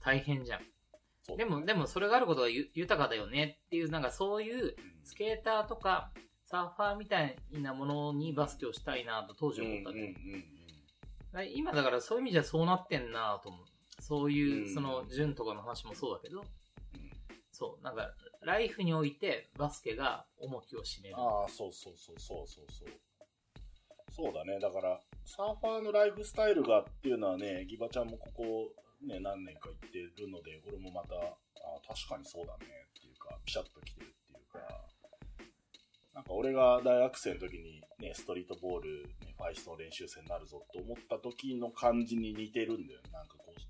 [0.00, 1.36] 大変じゃん。
[1.36, 6.10] でも、でもそれがあることがゆ豊かだよねっていう、なんかそういうスケーターとか
[6.52, 10.44] サーファーみたいなものにバスケをしたいなと当時思ったわけ、うんうん
[11.32, 13.66] だから今だからそういう意味じゃそうなってんなと思う。
[14.02, 16.46] そういうう、んその、順とかの話もそうだけど、うん
[17.50, 18.10] そう、なんか、
[18.42, 21.14] ライフにおいてバスケが重きを占める。
[21.16, 22.88] ああ、そうそうそうそうそうそう。
[24.10, 24.60] そうだね。
[24.60, 28.44] だから、サーファーのライフスタイルがっていうのはね、ギバちゃんもここ、
[29.00, 34.91] ね、何年か行ってるので、俺もまた、ああ、確かにそうだねっていうか、ピシャッと来てるっていうか、
[36.14, 43.10] なんか俺が大学生の時にね、ストリートボール、ね、ファイストの練習生になるぞと思った時の感じに似てるんだよね。
[43.12, 43.60] なんかこう、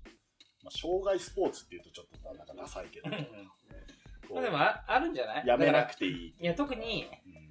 [0.63, 5.47] まあ、障害スポーツっていうとちょっとさなんかダサいけど、まあでもああるんじゃない？
[5.47, 5.99] やめなくて。
[5.99, 6.35] ていい。
[6.39, 7.43] いや、特に、うん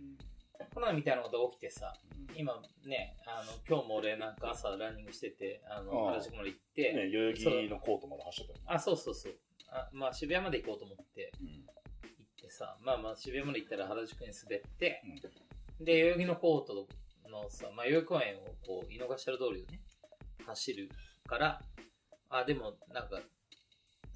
[0.74, 2.54] コロナみたいなことが起きてさ、うん今
[2.86, 8.70] ね、あの、今日も俺なんか朝ランニングしてて、あの、原宿まで行って、ね、代々木のコートまで走ってたよね。
[8.74, 9.32] あ、そうそうそう。
[9.68, 11.71] あまあ渋谷まで行こうと思ってうん行って
[12.52, 15.02] さ、まあまあ渋谷まで行ったら原宿に滑って、
[15.80, 16.86] で、代々木のコート
[17.28, 19.80] のさ、まあ代々木公園をこう、井の頭通りをね、
[20.46, 20.88] 走る
[21.26, 21.60] から、
[22.28, 23.20] あ、でもなんか、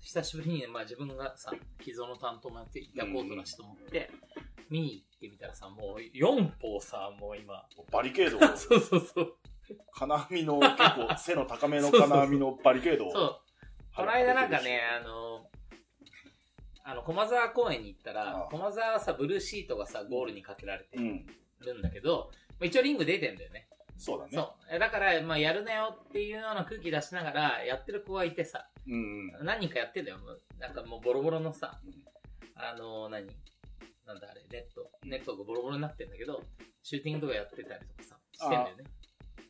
[0.01, 4.11] 久しぶりに、まあ自分がさ、既存の担当もやっていたコートだしと思って、
[4.70, 9.37] 見に行ってみたらさ、もう4歩さ、もう今、バリケードを、 そうそうそう。
[9.92, 13.12] 金網の、 結構背の高めの金網のバリケードを。
[13.12, 13.40] そう。
[13.94, 15.51] この間なんかね、あの、
[16.88, 21.27] あの、駒沢公園に行ったら駒沢はさ、ブルーシートがさ、ゴールにかけられてうん。
[21.61, 23.68] るんだけど、まあ一応リング出てんだよね。
[23.99, 24.31] そうだね。
[24.33, 24.53] そう。
[24.70, 29.44] えだから、まあ、やるなよっていうような空気出しながら、やってる子がいてさ、うんうん。
[29.44, 30.18] 何人かやってんだよ。
[30.18, 32.05] もうなんかもうボロボロのさうん、
[32.55, 33.27] あの、何？
[34.07, 34.88] なんだあれ、ネット。
[35.03, 36.40] ネットがボロボロになってんだけど、
[36.85, 38.85] シューティングとかやってたりとかさ、してんだよね。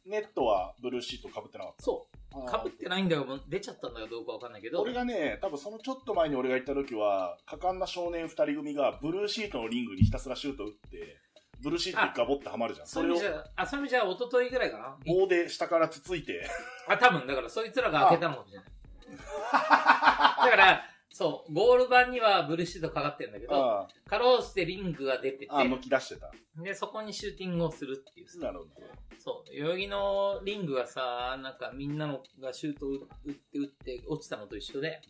[0.07, 2.16] ネットはブルーシート被ってなかっそう。
[2.31, 2.39] た。
[2.51, 3.27] かぶってないんだよ。
[3.49, 4.81] 出ちゃったんだかどうかわかんないけど。
[4.83, 11.21] 俺がね、多分そのちょっと前に俺が行った時は、果敢な少年二人組がブルーシートのリングにひたすらシュート打って、
[11.63, 12.87] ブルーシートにガボってはまるじゃん。
[12.87, 13.17] それを
[13.57, 14.97] あ、そういう意味じゃ、一昨日ぐらいかな。
[15.07, 16.49] 棒で下からつついて、
[16.89, 18.67] あ、多分、だからそいつらが開けたのかもしれない。
[19.17, 26.31] だから、そう、ゴール板にはブルーシートかかってるんだけど、あかろうじてリングが出ててあ、あ剥き出してた。
[26.63, 28.71] で、そこにシューティングをするっていうさなるほど。
[29.19, 35.01] そう、代々木のリングがさ、なんかみんなのがシュートを打って打って落ちたのと一緒で、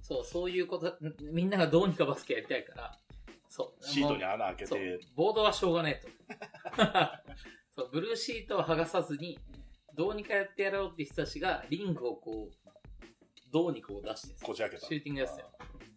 [0.00, 0.96] そう、そういうこと、
[1.32, 2.96] みんながどうにかバスケやりたいから、
[3.48, 3.84] そう。
[3.84, 6.84] シートに穴開けて、、ボードはしょうがねえと。
[7.74, 9.40] そう、ブルーシートを剥がさずに、
[9.96, 12.67] どうにかやってやろうって人たちが、リングをこう、
[13.52, 14.86] どうにかこう出してさこじ開けた。
[14.86, 15.48] シューティングやってたよ。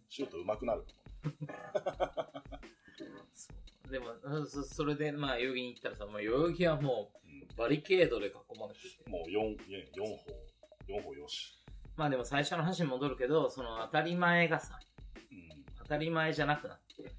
[0.08, 0.94] シュート上手くなると
[3.34, 3.52] そ
[3.88, 7.22] うでも、うんそそれで、まあ、代々木に行ったらさ、もう代々木はも思う。
[7.54, 9.10] う、バリケードで囲まれてて。
[9.10, 10.02] もう4、4
[10.86, 11.58] 歩、4歩よし。
[11.96, 14.78] まあでも最初の話に戻るけど、その当たり前がさ、
[15.30, 15.64] うん。
[15.78, 17.12] 当たり前じゃなくなって、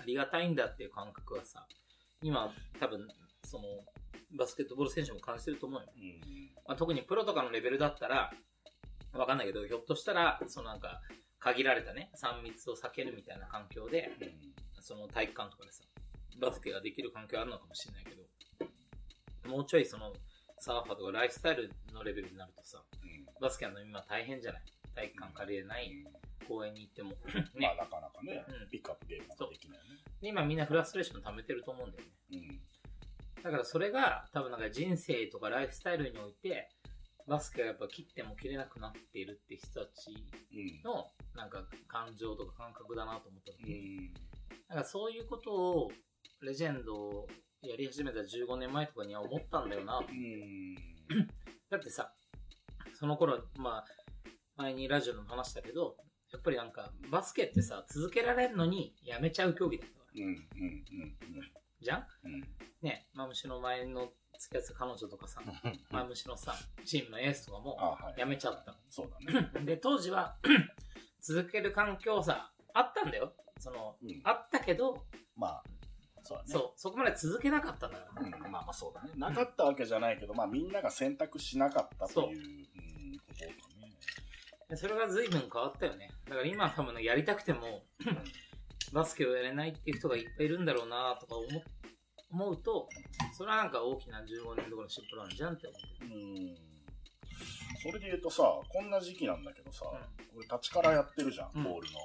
[0.00, 1.66] ありがたいんだっていう感覚はさ、
[2.22, 3.06] 今多分、
[3.44, 3.64] その、
[4.36, 5.86] バスケットボール選手も感じてると思うよ。
[5.96, 6.50] うん。
[6.66, 8.32] まあ、特にプロとかのレベルだったら、
[9.14, 11.00] わかんないけど、ひょっとしたら、そのなんか、
[11.38, 14.10] 限られたね、3密を避けるみたいな環境で、
[14.80, 15.84] その体育館とかでさ、
[16.40, 20.12] バスケができる環境あるのかもしれないけど、もうちょいその、
[20.58, 23.26] サーファーとかライフスタイルのレベルになるとさ、うん。
[23.40, 24.62] バスケの今大変じゃない？
[24.94, 25.90] 体育館借りれない、
[26.48, 27.12] 公園に行っても。
[27.60, 27.76] まあね。
[27.78, 29.90] なかなかね、うんピックアップゲームなんかできないよね。
[30.22, 32.10] で今みんなフラストレーション溜めてると思うんだよね。
[33.36, 33.42] うん。
[33.42, 36.70] だからそれが多分なんか人生とかライフスタイルにおいて、
[37.26, 40.10] バスケがやっぱ切っても切れなくなっているって人たち
[40.52, 40.82] うん。
[40.84, 43.74] のなんか感情とか感覚だなと思った時うに、
[44.08, 44.14] ん。
[44.68, 45.90] なんかそういうことを
[46.42, 47.26] レジェンドを
[47.62, 49.98] やり始めた15年前とかには思ったんだよな。
[49.98, 50.74] うん。
[51.70, 52.12] だってさ、
[52.98, 53.84] その頃、まあ、
[54.56, 55.96] 前にラジオでも話したけど、
[56.32, 60.28] やっぱりなんかバスケってさ、続けられるのにやめちゃう競技だったわけうん。
[60.28, 60.36] うん。
[60.36, 60.36] う
[61.04, 61.16] ん。
[61.80, 62.06] じゃん？
[62.82, 65.40] ね、マムシの前の付き合ってた彼女とかさ、
[65.90, 68.20] マムシのさ、チームのエースとかもあはい。
[68.20, 68.74] やめちゃった。
[68.88, 69.50] そうだね。
[69.64, 70.36] で、当時は
[71.20, 73.32] 続ける環境さ、あったんだよ。
[73.58, 75.64] その、うんあったけど、まあ、
[76.22, 76.50] そうだね。
[76.52, 78.22] そう、そこまで続けなかったんだから。
[78.22, 79.10] うん、まあまあそうだね。
[79.16, 83.92] なかったわけじゃないけど、まあみんなが選択しなかったという、うん、ことだね。
[84.68, 86.10] でそれが随分変わったよね。
[86.24, 87.84] だから今多分ねやりたくても、
[88.92, 91.46] バスケをやれないっていう人がいっぱいいるんだろうなとか思
[92.34, 92.88] 思うと、
[93.32, 96.04] それはなんか大きな15年とかの進歩なんじゃんって思う。
[96.04, 96.18] う
[96.50, 96.56] ん。
[97.80, 99.84] それで言うとさ、こんな時期なんだけどさ、
[100.34, 101.98] 俺立ちからやってるじゃん、うんボールの。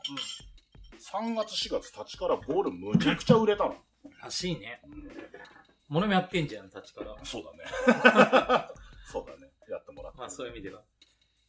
[0.99, 3.75] 3月4月立ちからボールむちゃくちゃ売れたの。
[4.21, 4.81] らしいね。
[5.87, 7.15] モノもやってんじゃん、立ちから。
[7.23, 8.67] そうだね。
[9.11, 9.51] そうだね。
[9.67, 10.19] やってもらって。
[10.19, 10.83] まあそういう意味では。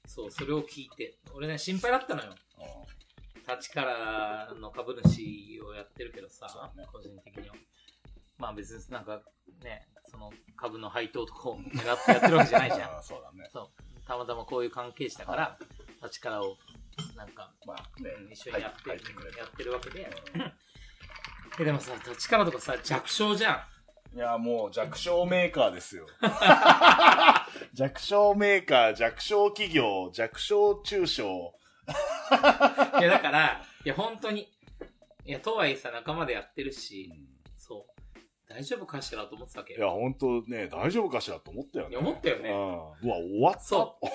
[0.06, 1.18] そう、それを聞いて。
[1.34, 2.32] 俺ね、心配だったのよ。
[2.32, 3.00] う
[3.50, 7.54] 立ちからの株主をやってるけどさ、そうだね個人的には。
[8.40, 9.20] まあ別になんか
[9.62, 13.02] ね、その株の配当とかを狙ってやってるわけじゃないじゃん。
[13.04, 13.48] そうだね。
[13.52, 13.68] そう。
[14.06, 15.58] たまたまこういう関係者だから、
[16.02, 16.56] 立ちからを、
[17.16, 18.96] なんか、まあねうん、一緒にやって、や
[19.44, 20.10] ってるわけで。
[20.34, 20.52] う ん
[21.60, 24.16] え、でもさ、立ちからとかさ、弱小じゃん。
[24.16, 26.06] いや、もう弱小メーカーですよ。
[27.74, 31.54] 弱小メーカー、弱小企業、弱小中小。
[32.98, 34.48] いや、だから、いや、本当に。
[35.24, 37.18] いや、とはいえさ、仲間でやってるし、そう。
[38.50, 41.96] 大丈夫かしらと思ってたわけいや、ほんとね、大丈夫かしらと思ったよね。
[41.96, 42.56] 思ったよねうん。
[42.56, 43.60] うわ、終わった。
[43.60, 44.06] そう。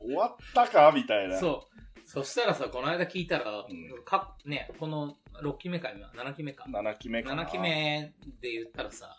[0.08, 1.38] 終わったかみたいな。
[1.38, 2.08] そう。
[2.08, 3.66] そしたらさ、この間聞いたら、ん
[4.06, 6.64] か、ね、この6期目か、今、7期目か。
[6.64, 7.44] 7期目かな。
[7.44, 9.14] 7期目で言ったらさ、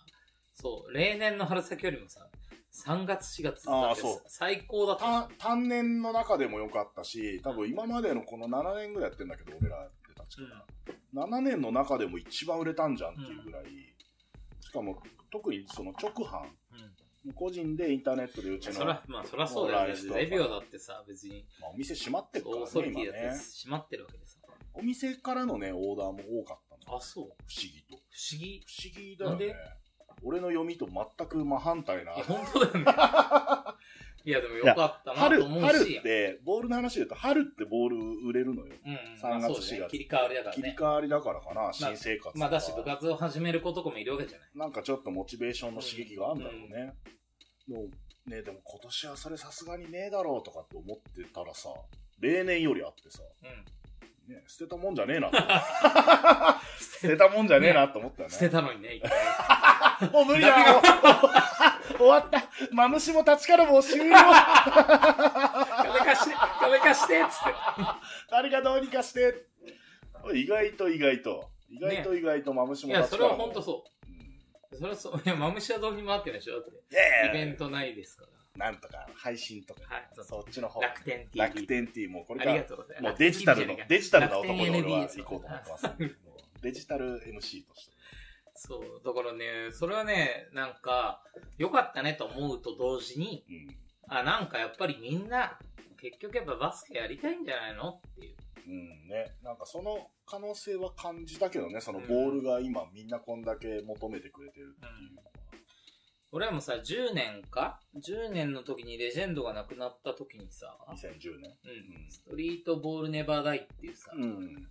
[0.56, 2.28] そう、例年の春先よりもさ、
[2.74, 10.66] 3月4月だってあーそう最高だったた単年の中でも良かったし、多分今までのこの7年ぐらいやってんだけど、俺らって確か、
[11.14, 13.66] 7年の中でも一番売れたんじゃんっていうぐらい。
[14.60, 16.44] しかも、特にその直販。
[17.26, 17.34] うん。
[17.34, 20.16] 個人でインターネットでうちの、そら、まあ、そらそうだよね。
[20.16, 23.38] レビューだってさ、別に、まあ、お店閉まってるからね、今ね。
[23.38, 24.38] 閉まってるわけでさ。
[24.74, 26.98] お店からのね、オーダーも多かったの。
[26.98, 27.26] あ、そう。
[27.26, 27.98] 不思議と。
[27.98, 28.58] 不思議？
[28.58, 29.56] い不思議だよね。
[30.24, 32.12] 俺の読みと全く真反対な。
[32.14, 32.86] や、本当だよね。
[34.28, 35.98] いや、でもよかったな春、と思う春し。
[36.00, 38.74] って、ボールの話で言うと、春ってボール売れるのよ。
[38.86, 40.76] うん、3まあそう月4月ね切り替わりだから切りね。
[40.78, 42.38] 替わりだからかな、新生活とか。
[42.38, 44.50] まあ、だし部活を始める子とかもいるわけじゃない。
[44.54, 46.94] なんかちょっとモチベーションの刺激があるんだろうね。
[47.70, 51.70] もうね、でも今年はそれさすがにねえだろうとかって思ってたらさ、
[52.20, 53.66] 例年よりあってさ、うん。
[54.28, 55.32] ね、捨てたもんじゃねえな。
[57.02, 58.34] 捨てたもんじゃねえなって思ったよね。
[58.34, 60.10] 捨てたのにね、一回。
[60.12, 60.82] もう無理だよ
[61.98, 67.54] 終わったマムシも立ちからもう終了壁貸して、壁貸してっつって。
[68.30, 69.48] 誰がどうにかして
[70.34, 71.50] 意外と意外と。
[71.70, 73.38] 意外と意外とマムシいや、も立ちからも。
[73.38, 74.74] それは本当そう。
[74.74, 74.78] うん。
[74.78, 75.22] それはそう。
[75.26, 76.72] いや、マムシはどうにもあってないでしょだって。
[76.72, 78.37] いやいやイベントないですから。
[78.58, 80.82] なんとか、配信とか、はいそうそっちの方。
[80.82, 81.40] 楽天 TV。
[81.40, 83.02] 楽天 T もうこれあから。
[83.02, 85.86] もうデジタルの、デジタルな男に俺は行こうと思ってます
[86.62, 87.98] デジタル MC として。
[88.56, 89.02] そう。
[89.06, 91.24] だからね、それはね、なんか、
[91.58, 93.78] 良かったねと思うと同時に、うん。
[94.08, 95.60] あ、なんかやっぱりみんな、
[96.02, 98.36] 結局やっぱバスケやりたいんじゃないのっていう。
[98.68, 99.36] うんね。
[99.44, 105.32] なんかその可能性は感じたけどね、そのボールが今みんなこんだけ求めてくれてるっていうのは。
[106.32, 111.52] 俺らもさ、10年か ?10 年の時にレジェンドが亡くなった時にさ、2010年？
[111.66, 114.68] うん、 streetball never die っていうさ、うん。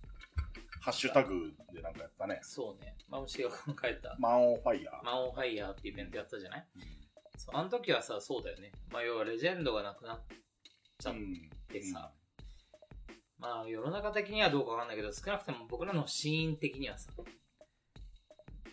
[0.80, 2.38] ハッシュタグでなんかやったね。
[2.42, 6.66] そうね、マムシが考えた、 man on fire。man on fire っていうイベントやったじゃない？
[6.76, 6.82] うん
[7.38, 8.72] そうあの時はさ、そうだよね。
[8.90, 10.20] まあ要はレジェンドが亡くなっ
[10.98, 12.12] ちゃっうんてさ、
[13.38, 17.10] まあ世の中的にはどうかわかんないけど、少なくとも僕らのシーン的にはさ、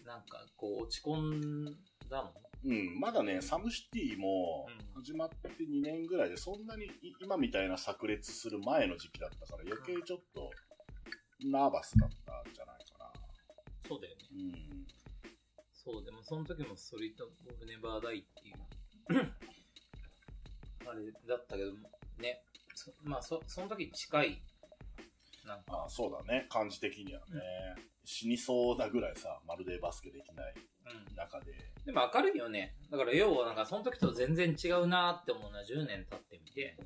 [0.05, 1.66] なんかこう落ち込ん
[2.10, 2.32] だの？
[2.66, 10.49] うん、まだね、サムシティもうん始まって2年ぐらいで、そんなにい今みたいな炸裂する前の時期だったから、余計ちょっと
[11.43, 13.11] ナーバスだったんじゃないかな。
[13.88, 14.24] そうだよね。
[14.32, 14.88] うん。
[15.74, 18.55] そう、でもその時もストリートボールネバーダイっていう、
[20.88, 21.74] あれだったけど、
[22.20, 22.45] ね、
[22.76, 24.41] そまあ、そ、その時近い、
[25.46, 27.26] なんか、あそうだね、感じ的にはね。
[28.06, 30.54] 死にそうなぐらいさ、まるでバスケできない
[31.10, 31.16] うん。
[31.16, 31.54] 中で。
[31.86, 32.76] でも明るいよね。
[32.91, 36.78] だから要はなんかその時と全然違うなって思うのは10年経ってみて、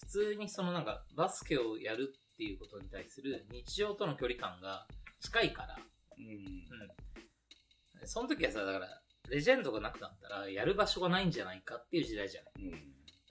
[0.00, 4.86] 普通にそのなんかバスケをやるっていうことに対する日常との距離感が
[5.20, 5.78] 近いから、
[6.18, 6.24] うん。
[6.24, 8.06] うん。
[8.06, 8.88] その時はさ、だから、
[9.28, 12.52] レジェンドがなくなったらやる場所がないんじゃないかっていう時代じゃない。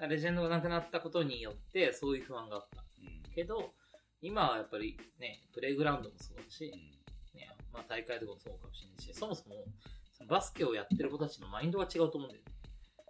[0.02, 0.10] うん。
[0.10, 2.84] レジェンドがなくなったことによってそういう不安があった。
[3.02, 3.34] うん。
[3.36, 3.74] けど、
[4.22, 6.76] 今はやっぱりね、プレイグラウンドもそうだし、う
[7.36, 9.66] んね、まあ大会とかもそうかもしれないし、そもそも
[10.28, 12.52] バスケをやってる子たちのマインドが違うと思うんだよね。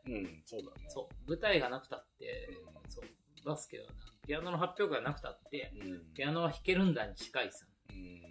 [0.08, 0.90] うん、そうだね。
[0.90, 3.06] そう、舞台がなくたって、うんそう、
[3.46, 3.92] バスケはな、
[4.26, 6.14] ピアノの発表会がなくたって、うん。
[6.14, 7.66] ピアノは弾けるんだに近いさ。
[7.90, 8.22] うん。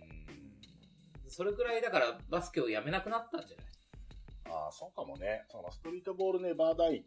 [1.29, 3.67] それぐらいだからバスケをやめなくなったんじゃない？
[4.47, 5.45] ああ、そうかもね。
[5.49, 7.05] そのストリートボールネバーダイ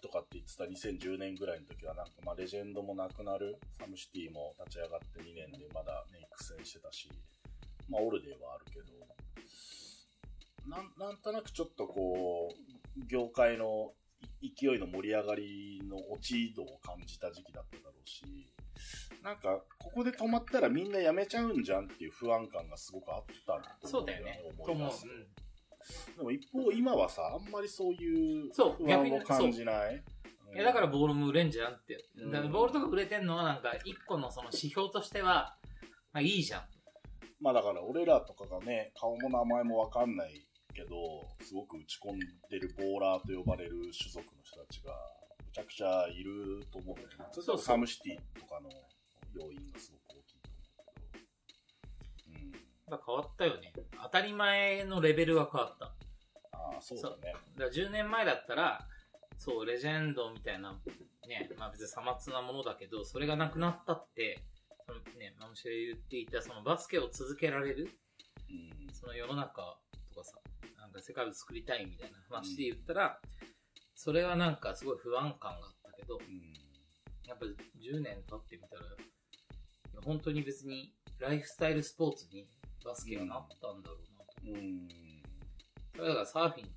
[0.00, 7.08] とかって言ってた2010年ぐらいの時はなんかまあレジェンドもなくなる、サムシティも立ち上がって2年でまだね、育成してたし、
[7.88, 8.86] まあオルデーはあるけど、
[10.66, 13.92] なんなんとなくちょっとこう、業界の
[14.40, 18.24] い勢いの盛り上がりの落ち度を感じた時期だっただろうし、
[19.22, 24.40] なんか、ここで止まったらみんな辞めちゃうんじゃんっていう不安感がすごくあったんそうだよね。
[24.64, 25.26] と思いますうん
[26.16, 29.94] でも一方、今はさ、あんまりそういうそう不安を感じない。
[29.94, 30.02] うん
[30.54, 32.06] いやだからボールも売れんじゃんって。
[32.16, 35.58] うんだからボールとか売れてんのはなんか一個のその指標としては、
[36.10, 36.62] まあいいじゃん。
[37.40, 40.96] まあだから俺らとかがね、顔も名前もわかんないけど、
[41.44, 42.18] すごく打ち込ん
[42.48, 44.92] でるボーラーと呼ばれる種族の人たちが、
[45.44, 47.26] むちゃくちゃいると思うんだよね。
[47.32, 48.70] そうそうとサムシティとかの
[49.34, 49.97] 要因がすご
[52.88, 52.96] ど。
[52.96, 52.98] うん。
[52.98, 53.72] まあ変わったよね。
[54.02, 55.86] 当たり前のレベルが変わった。
[56.52, 57.34] ああ、そうだね。
[57.56, 58.86] だから10年前だったら、
[59.38, 60.72] そう、レジェンドみたいな、
[61.28, 64.40] ね、まあ別にさまつなものだけど、それがなくなったって、
[64.86, 67.90] そのね、マムシェル言っていた、そのバスケを続けられる、
[68.50, 68.92] うん。
[68.92, 69.78] その世の中
[70.14, 70.38] とかさ、
[70.78, 73.20] なんか世界を作りたいみたいな話で言ったら、
[73.94, 76.68] それはなんかすごい不安感があったけど、うん。
[77.28, 78.82] やっぱ10年経ってみたら、
[80.04, 82.48] 本当に別にライフスタイルスポーツに
[82.84, 84.58] バスケがなったんだろうなと。
[84.58, 84.88] うん。
[84.88, 86.68] だからサーフィン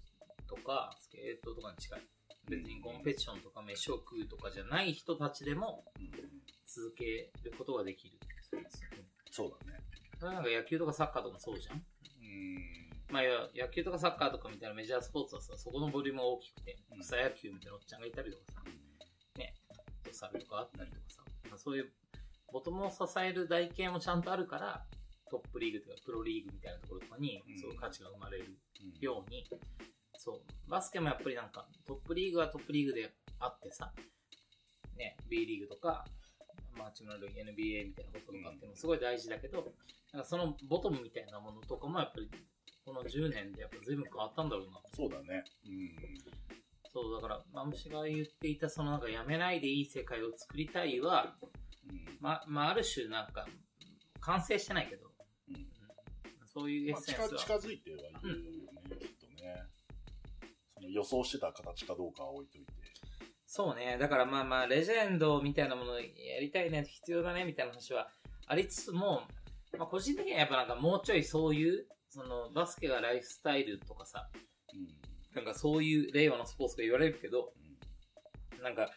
[0.48, 2.02] とかスケートとかに近い。
[2.50, 6.12] 別にコンペティションとか飯を食うとかじゃない人たちでもうん
[6.66, 8.18] 続けることができる。
[8.42, 9.06] そうですよね。
[9.30, 9.80] そうだね。
[10.20, 11.84] それなんか野球とかサッカーとかもそうじゃんうん。
[13.12, 13.24] まあ
[13.56, 21.92] 野球とかサッカーとかみたいなメジャースポーツはさ、そこのボリュームが大きくてうん、草野球みたいなおっちゃんがいたりとかさ、フットサルとかあったりとかさ、まあ、そういう
[22.52, 24.86] ボトムを支える台形もちゃんとあるから、
[25.32, 29.48] トップリーグとかプロリーグみたいなところとかにうん、そういう価値が生まれるうんように、
[30.18, 33.94] そう、バスケもやっぱりなんか、トップリーグはトップリーグであってさ、
[34.98, 36.06] ね、B リーグとか、
[36.78, 39.74] まあ、チームの NBA みたいなこととかっていうのもすごい大事だけど、
[40.14, 42.30] なんかそのボトムみたいなものとかもやっぱり、
[42.86, 44.82] この10年でやっぱ随分変わったんだろうな。
[44.96, 45.44] そうだね。
[45.66, 45.96] うん。
[46.94, 51.36] そう、だから、マムシが言っていた、そのなんかやめないでいい世界を作りたいは、
[51.90, 52.18] うん。
[52.20, 53.48] ま、まあ、ある種なんか、
[54.20, 55.11] 完成してないけど、うんうん
[56.62, 59.64] そういうエまあ、ッセンスは、近近づいてはいるよね、きっとね。
[60.76, 62.74] その予想してた形かどうかは置いといて。
[63.48, 63.98] そうね。
[64.00, 66.06] だからまあまあ、レジェンドみたいなものや
[66.40, 68.10] りたいね、必要だね、みたいな話は
[68.46, 69.24] ありつつも、
[69.78, 74.30] まあ個人的にはやっぱなんかもうちょいそういう、そのバスケがライフスタイルとかさ、
[74.74, 74.88] うん。
[75.36, 77.54] なんかそういう令和のスポーツが言われるけど、
[78.62, 78.90] なんか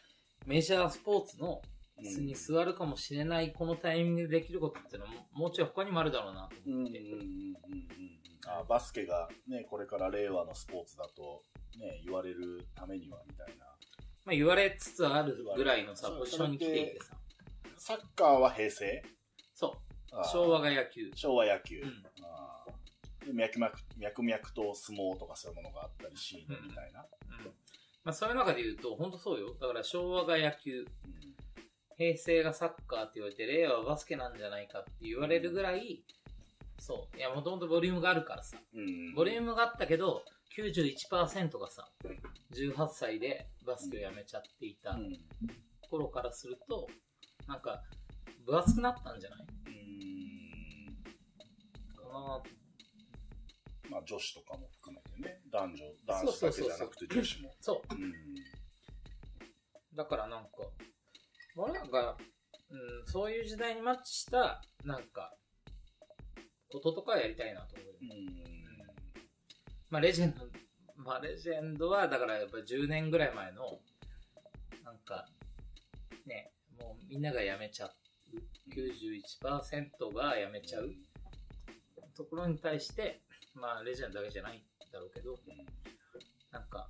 [0.47, 7.97] メジャースポーツのうん椅子に座るかもしれないこのタイミングでできることっていうのはももうちょい他にもあるだろうなとうんうんうんうん思って。
[7.97, 8.15] うん
[8.47, 11.43] あバスケがね、これから令和のスポーツだと、
[11.81, 13.65] ね、言われるためにはみたいな。
[14.27, 17.17] まあ言われつつあるぐらいのさ、ポジションに来ていてさ。
[17.79, 19.03] サッカーは平成？
[19.55, 19.75] そ
[20.13, 20.25] う。
[20.31, 21.11] 昭和が野球。
[21.15, 21.81] 昭和野球。
[21.81, 22.67] うんあ
[23.33, 27.01] 脈々、脈々と相撲とかそういうものがあったりし、うんみたいな。
[27.01, 27.47] うん。
[28.05, 29.55] まあそういう中で言うと、本当そうよ。
[29.59, 31.34] だから昭和が野球、うん
[31.97, 36.03] 平成がサッカーって言われて、令和はバスケなんじゃないかって言われるぐらい、
[36.79, 37.17] そう。
[37.17, 38.59] いや、もともとボリュームがあるからさ。
[38.75, 40.25] うんボリュームがあったけど、
[40.57, 41.89] 91%がさ、
[42.53, 45.19] 18歳でバスケをやめちゃっていたうん
[45.91, 46.89] 頃からすると、
[47.47, 47.83] なんか、
[48.45, 49.47] 分厚くなったんじゃない？
[49.67, 50.95] うん
[51.97, 52.43] かな
[53.91, 57.55] まあ女子とかも含めてね、男女、男子だけじゃなくて女子も。
[57.61, 57.95] そう。
[57.95, 58.13] うん
[59.95, 60.49] だからなんか、
[61.57, 62.17] なんか、
[62.71, 65.33] うん、そういう時代にマッチした、なんか、
[66.71, 67.95] こととかはやりたいなと思うよ。
[68.03, 68.45] うん
[69.91, 70.47] まあ、レジェンド、
[70.97, 73.79] まあ、レジェンドは、だからやっぱ10年ぐらい前の、
[74.85, 75.29] なんか、
[76.27, 76.51] ね、
[76.81, 77.93] もうみんなが辞めちゃう。
[78.75, 80.91] 91%が辞めちゃう
[82.17, 83.21] ところに対して、
[83.55, 85.39] まあ、レジェンドだけじゃないんだろうけど、
[86.51, 86.89] なんか、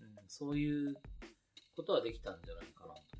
[0.00, 0.94] うん、そういう
[1.74, 3.11] ことはできたんじゃないかなと。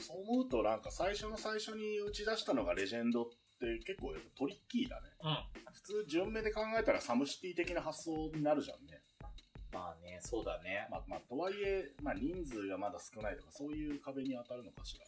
[0.00, 3.26] そう思うとなんか最初の最初に打ち出したのがレジェンドっ
[3.60, 5.08] て結構やっぱトリッキーだね。
[5.22, 5.72] うん。
[5.72, 9.02] 普通順目で考えたらサムシティ的な発想になるじゃんね。
[9.72, 10.88] まあね、そうだね。
[10.90, 15.06] まあ、まあ、とはいえ、まあ人数がまだ少ないとかそういう壁に当たるのかしら。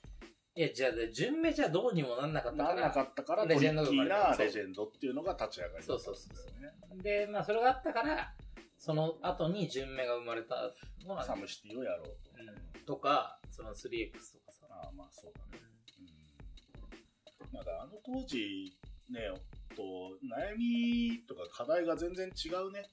[0.54, 2.74] いや、じゃあ、順目じゃどうにもなんなかったから。
[2.74, 7.02] ならなかったからトレリッキージェンドが生まれたなレジェンドっていうのが立ち上がりだったんですよね。
[7.02, 8.34] で、まあ、それがあったから、
[8.78, 10.70] その後に順目が生まれた
[11.06, 12.30] のが、サムシティをやろうと。
[12.78, 14.51] うん、とか、その 3X とかさ。
[14.72, 15.62] ああまあそうだね。
[16.00, 17.56] うん。
[17.56, 18.72] まだあの当時
[19.10, 19.20] ね、
[19.76, 19.82] と
[20.24, 22.88] 悩みとか課題が全然違うね。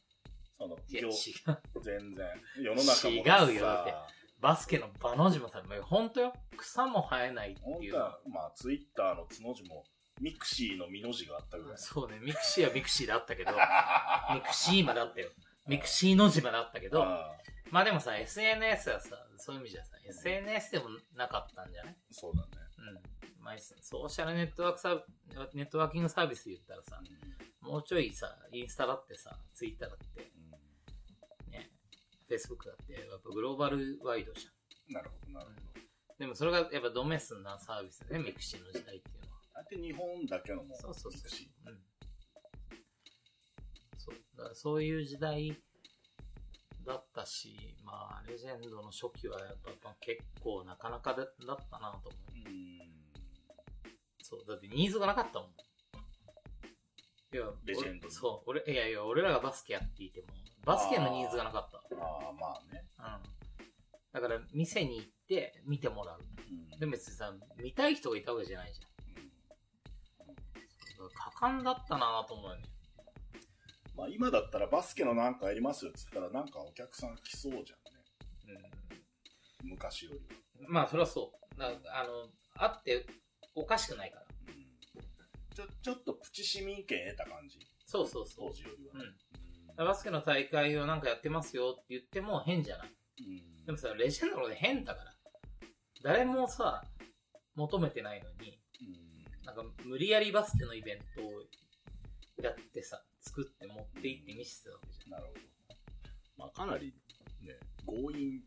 [0.57, 1.81] その、いや、違う。
[1.81, 2.27] 全然。
[2.61, 3.93] 世の中もさ違うよだって
[4.41, 6.33] バスケのバの字もさ、もう本当よ。
[6.57, 9.83] 草も生えないっていうまあ、ツイッターのつの字も、
[10.21, 11.77] ミクシーのミの字があったぐらい。
[11.77, 13.51] そうね、ミクシーはミクシーであったけど、
[14.33, 15.29] ミクシーまであったよ。
[15.67, 17.05] ミクシーの字まであったけど、
[17.71, 21.95] まあでもさ、SNS はさ、そういう意味じゃさ、SNS でもなかったんじゃない？
[22.11, 22.47] そうだね。
[22.77, 23.43] うん。
[23.43, 25.03] まあ、ソーシャルネットワークサービ
[25.53, 27.01] ネットワーキングサービスで言ったらさ、
[27.61, 30.31] もうちょいさ、インスタだってさ、ツイッターだって、
[31.47, 31.71] うんね、
[32.29, 34.49] Facebook だって、やっぱ global wide じゃ
[34.91, 34.93] ん。
[34.93, 35.59] なるほど、なるほど。
[36.17, 39.39] でもそれがやっぱドメスなサービスでね、ミクシーの時代っていうのは。
[39.55, 41.21] あえて日本だけのもそうそうそう。
[41.71, 41.79] うん。
[43.97, 44.15] そう。
[44.37, 45.57] だからそういう時代
[46.85, 52.37] だったし、まあ、レジェンドの初期はやっぱまあ結構なかなかだだったなと思う。
[52.37, 52.79] ーうん。
[54.21, 54.45] そう。
[54.47, 55.49] だってニーズがなかったもん。
[57.31, 58.49] いや、レジェンドそう。
[58.49, 60.27] 俺、いやいや、俺らがバスケやっていても、
[60.65, 61.77] バスケのニーズがなかった。
[61.77, 62.85] ああ、まあね。
[62.97, 63.05] うん。
[64.13, 66.19] だから、店に行って見てもらう。
[66.19, 68.89] うんでも別にさ、見たい人がいたわけじゃないじゃん。
[71.07, 72.63] 果敢だったなと思うよね。
[73.99, 77.61] まあ今だったらバスケのなんかやりますよっつったらなんかお客さん来そうじゃん
[78.55, 78.71] ね。
[79.63, 79.69] うん。
[79.71, 80.19] 昔より
[80.65, 80.69] は。
[80.69, 81.59] まあ、それはそう。
[81.59, 83.05] なあの、あって
[83.55, 84.25] おかしくないから。
[84.47, 84.69] うん
[85.53, 87.59] ちょ、ちょっとプチ市民権得た感じ？
[87.85, 88.55] そうそうそう当。
[88.55, 89.09] 時よりはね。
[89.77, 89.85] うん。
[89.85, 92.87] バスケの大会をなんかやってますよって言っても変じゃない。
[92.87, 95.13] うんでもさ、レジェンドで変だから。
[96.01, 96.81] 誰もさ、
[97.55, 101.43] 求めてないのに、うんなんか無理やりバスケのイベントを
[102.41, 105.11] やってさ、作って持って行って見せてたわけじゃん。
[105.11, 105.39] なるほど。
[106.37, 106.93] まあかなり
[107.45, 108.41] ね、強引。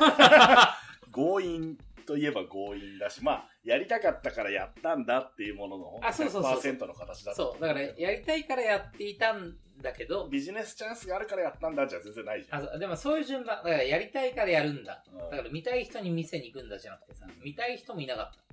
[1.14, 7.42] 強引といえば強引だし、まあ、やりたかったからやったんだっていうものの、あそうそうそう100%の形だった。
[7.42, 12.68] そう、だからやりたいからやっていたんだけど、ビジネスチャンスがあるからやったんだじゃ全然ないじゃん。
[12.74, 15.04] あでもそういう順番、だからやりたいからやるんだ。
[15.12, 18.44] うんだから見たい人に店に行くんだじゃなくてさ、見たい人もいなかった。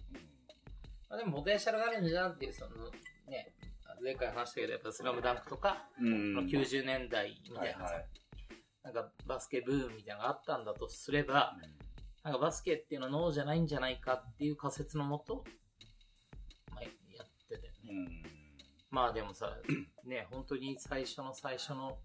[1.09, 2.69] まあ、でもポテンシャルがあるんじゃんっていう、その
[3.27, 3.53] ね、
[4.03, 6.37] 前回話したけど、やっぱスラムダンクとか、うん。
[6.37, 6.45] うん。
[6.47, 8.05] 90年代みたはいいなさ、はい。
[8.83, 11.55] なんかバスケブームみたいなのがあったんだとすれば、
[12.23, 15.43] なんかバスケっていうのは脳じゃないんじゃないかっていう仮説のもと、
[16.71, 16.89] まあ、や
[17.23, 17.89] ってたよね。
[17.89, 18.23] うん。
[18.89, 19.55] まあでもさ、
[20.03, 21.97] ね、本当に最初の最初の、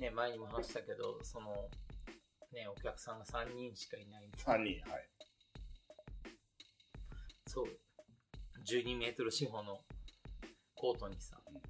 [0.00, 1.52] ね、前にも話したけど、その、
[2.52, 4.64] ね、お客さんが3人しかいないみたいな。
[4.64, 5.08] 3人、はい。
[7.46, 7.66] そう。
[8.66, 9.80] 12メートル四方の
[10.78, 11.60] コートにさうん、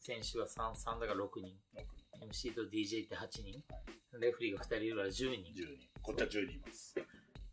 [0.00, 1.54] 選手が3、3だから6人。
[1.74, 1.86] 六
[2.32, 3.62] MC と DJ って8人。
[4.18, 5.26] レフェリーが2人いるから10人。
[5.28, 5.88] 10人。
[6.02, 6.94] こっちは10人います。
[6.94, 7.02] で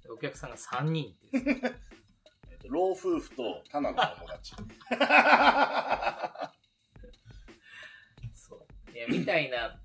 [0.10, 1.80] お客さんが3人っていう
[2.70, 4.56] 老夫婦とタナの友達。
[8.34, 8.92] そう。
[8.92, 9.80] いや、みたいな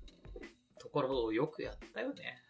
[0.79, 2.41] ところをよくやったよね。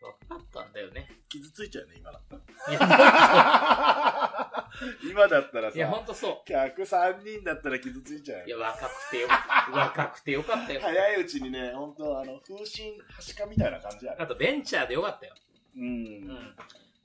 [0.00, 1.08] 若かったんだよね。
[1.28, 2.36] 傷ついちゃうね、今だった
[2.72, 4.47] ら。
[5.10, 8.46] 今だったらんといや、ほさ、んとそ客3人だったら傷ついちゃうう。
[8.46, 8.62] いや、よ。
[8.62, 9.28] 若くてよ、
[9.72, 10.80] 若くてよかったよ。
[10.80, 14.22] 早いうちにね、本当あの、風神、はしかみたいな感じある。
[14.22, 15.34] あと、ベンチャーでよかったよ。
[15.76, 15.84] うん。
[15.84, 15.88] う
[16.32, 16.56] ん。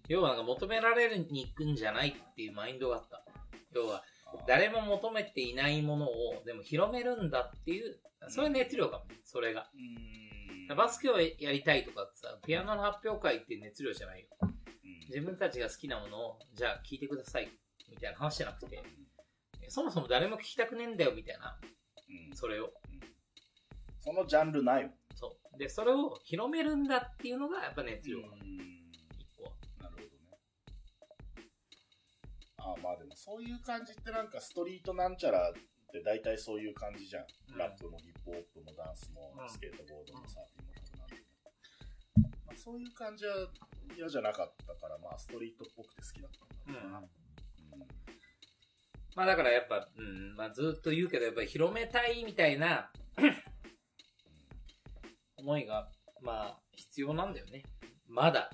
[0.08, 3.24] 要はなんか求められるに行くんじゃないっていうマインドがあった。
[3.74, 4.04] 要は、
[4.48, 8.00] 誰も求めていないものを、でも広めるんだっていう、
[8.30, 9.06] そういう熱量かも。
[9.24, 9.70] それが。
[9.74, 10.76] うん。
[10.76, 14.28] バスケをやりたいとかってさ、ピアノの発表会って熱量じゃないよ。
[14.42, 14.54] うん
[15.10, 17.50] 自分たちが好きなものを、じゃあ聴いてください。
[17.94, 18.84] みたいな話じゃなくて、
[19.70, 21.58] そもそも誰も聞きたくねえんだよ、みたいな。
[22.32, 22.72] うんそれを。
[24.00, 24.94] そのジャンルないもん。
[25.16, 25.58] そう。
[25.58, 28.34] で、それを広めるんだっていうのが、やっぱ熱量かも。
[28.36, 29.52] うん一個は。
[29.82, 30.38] なるほどね。
[32.58, 35.54] ああまあでもそういう感じってなんかストリートなんちゃらっ
[35.92, 37.26] て大体そういう感じじゃん。
[37.52, 41.24] うんラップもヒップホップもダンスもうんスケートボードもサーフィンも多分
[42.24, 43.48] なんあ、そういう感じは
[43.96, 46.32] 嫌じゃなかったから、まあ、ストリートっぽくて好きだっ
[46.66, 47.23] たんだろうな。
[49.14, 52.90] うんまあだからやっぱ、うん、まあずっと言うけど、やっぱり広めたいみたいな
[55.38, 55.90] 思いが、
[56.22, 57.64] まあ必要なんだよね。
[58.08, 58.50] まだ。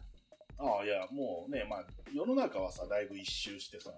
[0.57, 3.91] ああ、いや、もうね、まあ、世の中はさ、だいぶ一周してさ、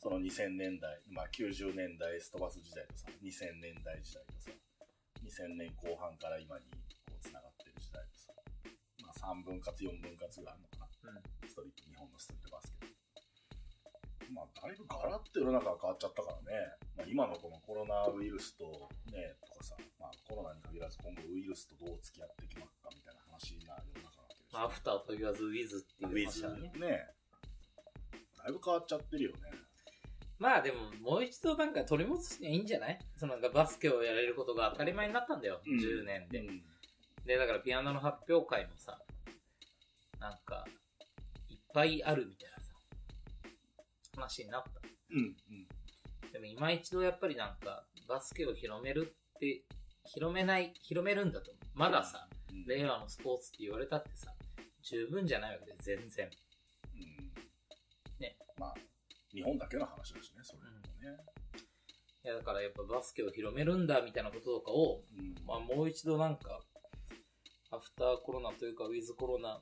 [0.00, 4.50] その2000年代、まあ90年代ストバス時代とさ、2000年代時代とさ、
[5.20, 6.64] 2000年後半から今に
[7.04, 8.32] こう繋がってる時代とさ、
[9.04, 11.12] まあ3分割4分割ぐらいあるのかな。
[11.12, 11.48] うん。
[11.48, 13.03] ストリート、日本のストリートバスケ。
[14.34, 16.74] まあ、だいぶガラッと世の中が変わっちゃったからね。
[16.98, 18.66] まあ、今のこのコロナウイルスと
[19.14, 24.58] ね、とかさ、まあ、コロナに限らず今後ウイルスとどう付き合っていきますかみたいな話な世の中なわけでしょ。
[24.58, 26.72] まあアフターと言わず、ウィズっていうウィズ話はね。
[26.82, 27.06] ね。
[28.42, 29.38] だいぶ変わっちゃってるよね。
[30.38, 32.98] まあでも、もう一度なんか取り戻すにはいいんじゃない？
[33.16, 35.60] そのなんかバスケをやれることが当たり前になったんだよ。
[35.64, 36.40] うん10年で。
[36.40, 36.62] うん
[37.24, 38.98] で、だからピアノの発表会もさ、
[40.20, 40.66] なんか、
[41.48, 42.53] いっぱいあるみたいなさ、
[44.14, 44.70] 話になった。
[45.10, 45.18] うん。
[45.18, 45.20] う
[46.26, 46.32] ん。
[46.32, 49.64] でも今一度やっぱりなんか、バスケを広めるって、
[50.04, 51.64] 広めない、広めるんだと思う。
[51.74, 54.32] まださ、うん令和のスポーツって言われたってさ、
[54.82, 56.30] 十分じゃないわけで、全然。
[56.94, 57.00] うん
[58.20, 58.36] ね。
[58.56, 58.74] まあ、
[59.32, 60.68] 日本だけの話だしね、それも
[61.16, 61.20] ね。
[62.24, 65.34] いやだからやっぱバスケを広めるんだみたいなこととかを、うん。
[65.46, 66.60] まあもう一度なんか、
[67.70, 69.60] アフターコロナというか、ウィズコロナ。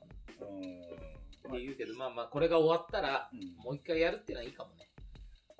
[1.51, 4.89] 言うけど、まあまあこれが終わったら、うんもう一回やるっていうのはいいかもね。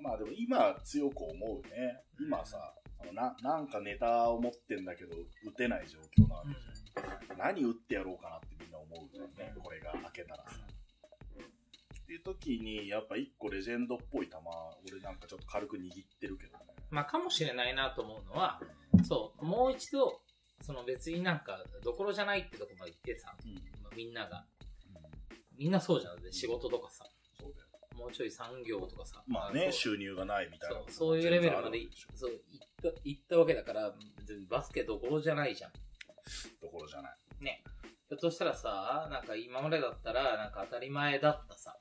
[0.01, 2.03] まあでも今強く思うね。
[2.19, 2.57] 今さ、
[2.99, 5.15] そのななんかネタを持ってんだけど
[5.45, 7.37] 打てない状況なわけじゃん。
[7.37, 9.53] 何打ってやろうかなってみんな思うよね。
[9.61, 10.59] これが開けたらさ。
[12.03, 14.35] っていう時に、やっぱ一個レジェンドっぽい球、
[14.91, 16.65] 俺なんかちょっと軽く握ってるけどね。
[16.89, 18.59] まあかもしれないなと思うのは、
[19.07, 20.21] そう、もう一度、
[20.61, 23.53] その別になんか、どころじゃないってとこまで行ってさ、うん。
[23.81, 24.62] まあみんなが、うん
[25.57, 26.21] みんなそうじゃん。
[26.21, 27.05] で仕事とかさ、
[27.39, 27.67] そうだよ。
[27.97, 29.23] もうちょい産業とかさ。
[29.27, 31.79] まあね、収入がないみたいなそう、そういうレベルまで
[32.15, 33.93] そう行った、行ったわけだから、
[34.49, 35.71] バスケどころじゃないじゃん。
[36.61, 37.43] ところじゃない。
[37.43, 37.63] ね。
[38.07, 41.77] ひょっとしたらさ、なんか今までだったら、なんか当たり前だったさ、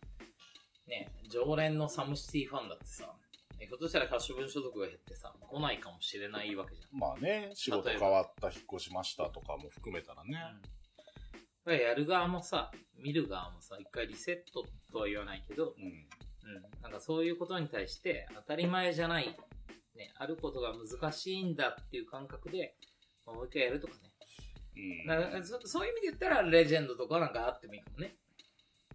[0.86, 3.14] ね、常連のサムシティファンだってさ、
[3.58, 6.98] ねひょっとしたら可処分所得が減ってさ、来ないかもしれないわけじゃん。
[6.98, 10.36] まあね、仕事変わった、引っ越しましたとかも含めたらね。
[11.64, 15.84] だからやる側もさ、見る側もさ、一回リセットとは言わないけど、うん。
[15.84, 19.28] うん、なんかそういうことに対して当たり前じゃない、
[19.96, 22.74] ね、あることが難しいんだっていう感覚で、
[23.24, 24.10] まあもう一回やるとかね。
[24.76, 25.44] うん。
[25.44, 28.16] そそういう意味で言ったら、レジェンドとかなんかあってもいいかもね。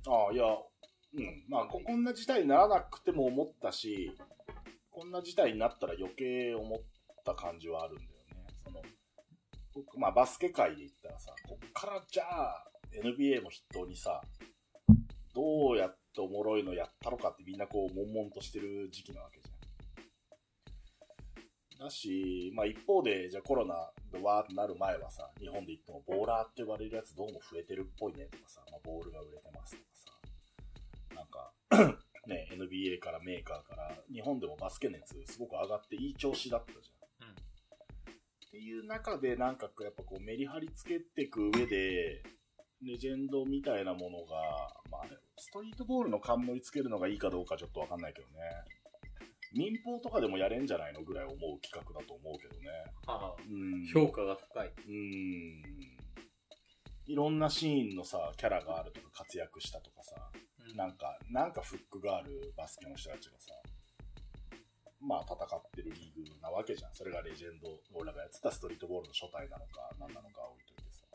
[0.05, 1.45] ああ、いや、うん。
[1.47, 4.11] まあ、ここんな事態にならなくても思ったし、
[4.91, 6.79] こんな事態になったら余計思っ
[7.23, 8.16] た感じはあるんだ
[9.97, 14.21] まあ、バスケ界で言ったらさ、こっからじゃあ、NBA も筆頭にさ、
[15.33, 19.57] どうやっておもろいのやったのかってみんなこう、悶々としてる時期なわけじゃん。
[21.85, 30.11] だし、まあ一方で、じゃあコロナでわーってなる前はさ、日本で言ってもボーラーって呼ばれるやつどうも増えてるっぽいねとかさ、まあボールが売れてますとかさ、
[31.15, 31.53] なんか、
[32.27, 36.96] ね、NBA からメーカーから、日本でもバスケ熱すごく上がっていい調子だったじゃん。
[38.57, 42.23] うんっていう中で、なんかこうやっぱこうメリハリつけていく上で、
[42.83, 44.35] レジェンドみたいなものが、
[44.91, 48.33] まあね、ストリートボールの冠つけるのがいいかどうかちょっとわかんないけどね。
[49.53, 52.67] 民放とかでもやれんじゃないのぐらい思う企画だと思うけどね。
[53.07, 53.85] ああうん。
[53.87, 54.73] 評価が高い。
[54.87, 55.63] うん。
[57.05, 60.15] いろんなシーンのさ、キャラがあるとか活躍したとかさ、
[60.69, 63.53] うんなんか、なんかフックがあるバスケの人たちがさ、
[64.99, 66.95] まあ戦ってるリーグなわけじゃん。
[66.95, 71.05] それがレジェンド、俺らがやってたストリートボールの初代なのか、何なのかは置いといてさ。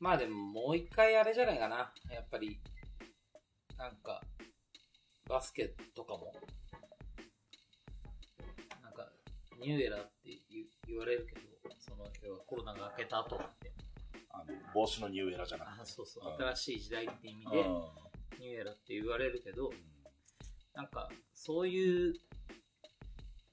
[0.00, 1.92] まあでももう一回あれじゃないかな。
[2.10, 2.58] やっぱり、
[3.76, 4.20] なんか、
[5.28, 6.32] バスケとかも、
[8.82, 9.08] なんか、
[9.60, 10.38] ニューエラーって
[10.86, 13.72] 言われるけど、その、要はコロナが明けた後って、
[14.30, 15.90] あの、帽子のニューエラじゃなくあ、て。
[15.90, 17.64] そうそううん、新しい時代って意味うんで、
[18.38, 19.70] ニューエラーって言われるけど、
[20.74, 22.14] なんか、そういう、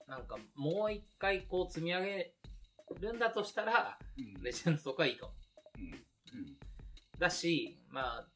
[0.07, 2.33] なんか、もう一回こう積み上げ
[2.99, 4.41] るんだとしたら、うん。
[4.41, 5.33] レジェンドとかいいかも。
[5.77, 6.57] うん。
[7.19, 8.27] だし、まあ、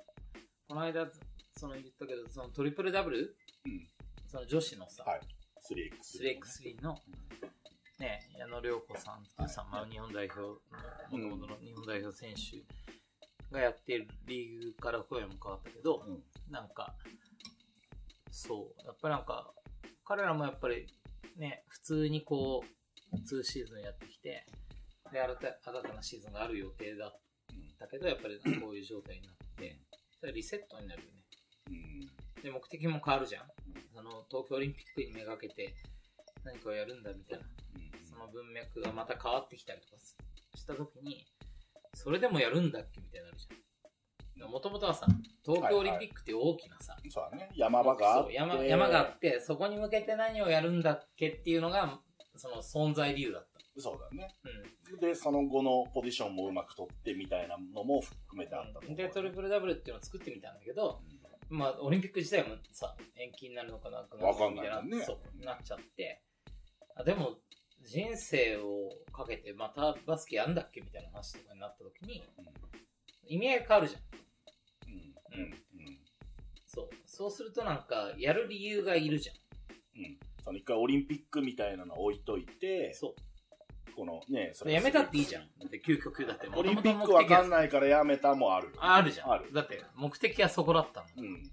[0.68, 1.08] この間、
[1.56, 3.38] その言ったけど、そのトリプルダブル？
[3.66, 3.88] うん。
[4.28, 5.22] その女子のさ、はい。
[5.72, 6.40] 3x3。
[6.42, 6.98] 3x3 の、
[8.00, 10.58] ね、矢野涼子さんっていうさ、まあ、日本代表の、
[11.10, 16.24] 元々の日本代表選手がやっているリーグから声も変わったけど、うん。
[16.52, 16.96] なんか、
[18.34, 19.54] そう、やっぱりなんか、
[20.04, 20.88] 彼らもやっぱり
[21.38, 24.46] ね、普通にこう、2シーズンやってきて、
[25.12, 27.22] で、新た新たなシーズンがある予定だっ
[27.78, 29.80] たけど、やっぱりこういう状態になって、
[30.20, 31.22] それリセットになるよね。
[31.70, 32.44] うん。
[32.44, 33.46] で、目的も変わるじゃん。
[33.94, 35.76] その、東京オリンピックにめがけて
[36.44, 37.46] 何かをやるんだみたいな。
[37.46, 38.08] うん。
[38.08, 40.18] その文脈がまた変わってきたりとかす
[40.56, 41.28] したときに、
[41.94, 43.73] それでもやるんだっけみたいになるじゃん。
[44.50, 45.08] もともとはさ、
[45.46, 47.50] 東京オリンピックっていう大きなさ、そうだね。
[47.56, 48.34] 山場があって。
[48.34, 52.00] 山山があって、そこに向けて何をやるんだっけっていうのが、
[52.36, 54.36] その存在理由だっそうだね。
[55.00, 55.06] た。
[55.06, 58.94] で、その後のポジションもうまく取ってみたいなのも含めてあった。
[58.94, 61.02] で、トリプルダブルっていうのを作ってみたんだけど、
[61.50, 66.22] まあ、オリンピック自体もさ、延期になるのかなくなるのかみたいねそう、なっちゃって、
[66.96, 67.38] あでも、
[67.84, 72.24] 人生をかけてまたバスケやんだっけみたいな話とかになった時に、
[73.26, 74.02] 意味合いが変わるじゃん。
[75.36, 75.42] うん。
[75.42, 75.50] うん。
[75.50, 76.00] うん。
[76.66, 76.90] そう。
[77.06, 79.36] そうするとなんか、やる理由がいるじゃん。
[80.00, 80.18] うん。
[80.44, 83.16] その一回オリンピックみたいなの置いといて、そ
[83.96, 84.72] このね、そう。
[84.72, 85.44] やめたっていいじゃん。
[85.60, 86.48] だって究極だって。
[86.54, 87.70] オリンピックわかんない。
[87.70, 88.74] からやめたもあるよ。
[88.80, 89.32] ああるじゃん。
[89.32, 89.54] ある。
[89.54, 91.08] だって、目的はそこだったの。
[91.18, 91.50] うん。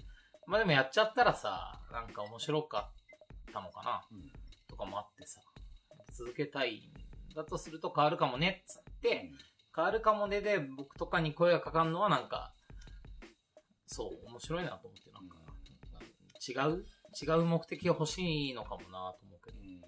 [0.46, 2.90] まあでもやっちゃったらさ、なんか面白か
[3.48, 4.32] ったのかなうん。
[4.68, 5.40] とかもあってさ、
[6.12, 9.30] 続けたいんだとすると変わるかもねっつって、
[9.74, 12.52] 変わるかもねで僕とかに声がかかるのはなんか、
[13.92, 15.36] そう、面白いなと思って、なんか、
[16.40, 16.86] 違う
[17.20, 19.58] 違う目的が欲しいのかもなと思うけど。
[19.58, 19.80] うん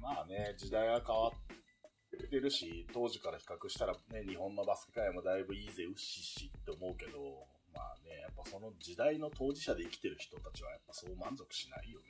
[0.00, 12.06] まあね、時代は変わってるし、当時から比較したらね、日本のバスケ界もだいぶいいぜ、うっしっしって思うけど、まあね、やっぱその時代の当事者で生きてる人たちはやっぱそう満足しないよね。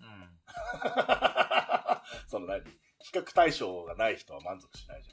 [0.00, 0.38] うん。
[2.28, 2.62] その何？
[2.64, 5.10] 比較対象がない人は満足しないじ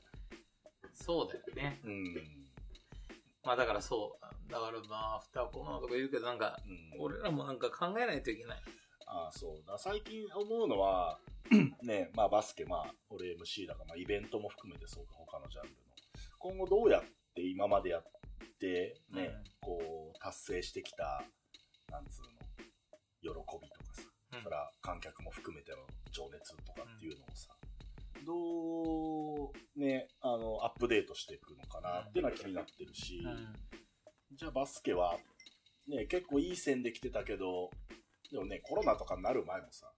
[0.93, 1.82] そうだよね。
[1.84, 1.89] ゃん。
[1.91, 2.44] うん。
[3.45, 4.51] まあだからそう。
[4.51, 8.57] だからまあ、アフターとか言うけど、なんか、うん、俺らもなんか考えないといけない。
[9.07, 9.77] ああ、そうだ。
[9.77, 11.19] 最近思うのは、
[11.83, 15.75] ね、まあバスケ、まあ俺 MC だから、まあイベントも含めてそうか、他のジャンルの。
[16.39, 17.03] 今後どうやっ
[17.35, 18.03] て今までやっ
[18.59, 21.23] て、ね、うんこう、達成してきた、
[21.91, 22.27] なんつうの、
[23.21, 23.29] 喜
[23.61, 24.01] びとかさ、
[24.33, 25.77] うんそれは観客も含めての
[26.11, 27.55] 情熱とかっていうのをさ、
[28.26, 33.53] どう、ね、あの、アップデートしていくのかなっていうのは気になってるし、うん。
[34.36, 35.17] じゃあバスケは、
[35.88, 37.69] ね、結構いい線で来てたけど、
[38.32, 39.91] でもね、コロナとかになる前もさ、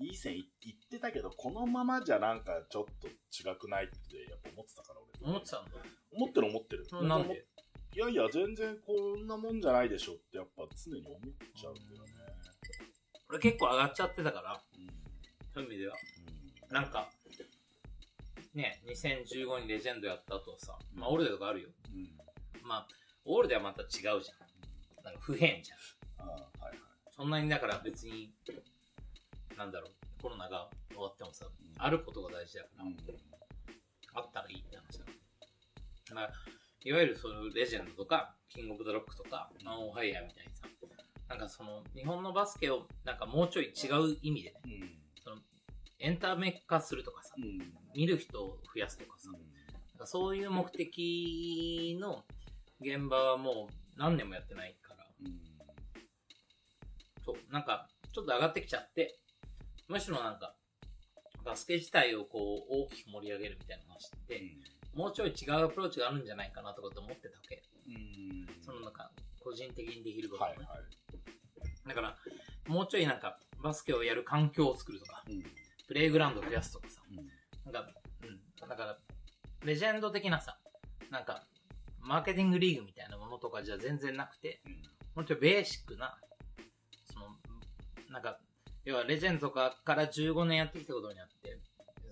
[0.00, 3.94] いい線い行ってたけど、このままじゃなんかちょっと違くないって
[4.30, 5.30] やっぱ思ってたから俺。
[5.30, 5.70] 思ってたんだ。
[6.12, 6.86] 思ってる思ってる。
[7.06, 7.46] なんで？
[7.94, 11.20] いやいや、全然こんなもんじゃないでしょってやっぱ常に思っ
[11.54, 12.12] ちゃうんだよね。
[13.28, 14.86] 俺結構上がっちゃってたから、うん。
[15.52, 15.96] そういう意味では。
[16.28, 16.34] うん
[16.70, 17.08] なんか、
[18.54, 21.68] ね、2015にレジェンドやった後さ、まあオールデとかあるよ。
[21.92, 22.08] うん。
[22.62, 22.88] まあ、
[23.24, 24.22] オールデはまた違うじゃん。
[25.04, 26.28] なんか不変じゃん。
[26.28, 26.78] ああ、はいはい。
[27.10, 28.32] そんなにだから別に、
[29.56, 31.48] なんだろう、コロナが終わってもさ、ん
[31.78, 32.96] あることが大事だから、うん。
[34.14, 35.04] あったらいいって話だ。
[36.14, 36.30] まあ、
[36.84, 40.68] いわゆるそのレジェンドとか、キングオブザロックとか、マンオーファイヤーみたいにさ、
[41.28, 45.03] なんかその、日本のバスケをなんかもうちょい違う意味でね、うん。
[46.04, 47.72] エンタメ化するとかさ、うん。
[47.96, 52.24] 見る人を増やすとかさ、なんかそういう目的の
[52.78, 55.40] 現場はもう何年もやってないから、うん。
[57.24, 59.18] そう、なんか、ちょっと上がってきちゃって、
[59.88, 60.54] むしろなんか、
[61.42, 64.42] バスケ自体をこう、大きく盛り上げるみたいな話って、
[64.92, 67.62] もうちょい違うアプローチがあるんじゃないかなとかって思ってたわけ。
[67.88, 68.62] うん。
[68.62, 69.10] そのなんか、
[69.42, 71.88] 個人的にできることをね、はいはい。
[71.88, 72.16] だから、
[72.66, 75.63] もうちょいなんか、バスケをやる環境を作るとか、うん。
[75.94, 77.72] プレイグラウンドを増やすとかさ、うん。
[77.72, 77.88] なんか、
[78.24, 78.98] うん、だから、
[79.64, 80.58] レジェンド的なさ、
[81.08, 81.44] なんか、
[82.00, 84.72] マーケティングリーグみたいなものとかじゃ全然なくて、うん。
[85.14, 86.18] もうちょいベーシックな、
[87.12, 87.26] その、
[88.10, 88.40] なんか、
[88.84, 91.60] 要はレジェンドとかから15年やってきたことになって、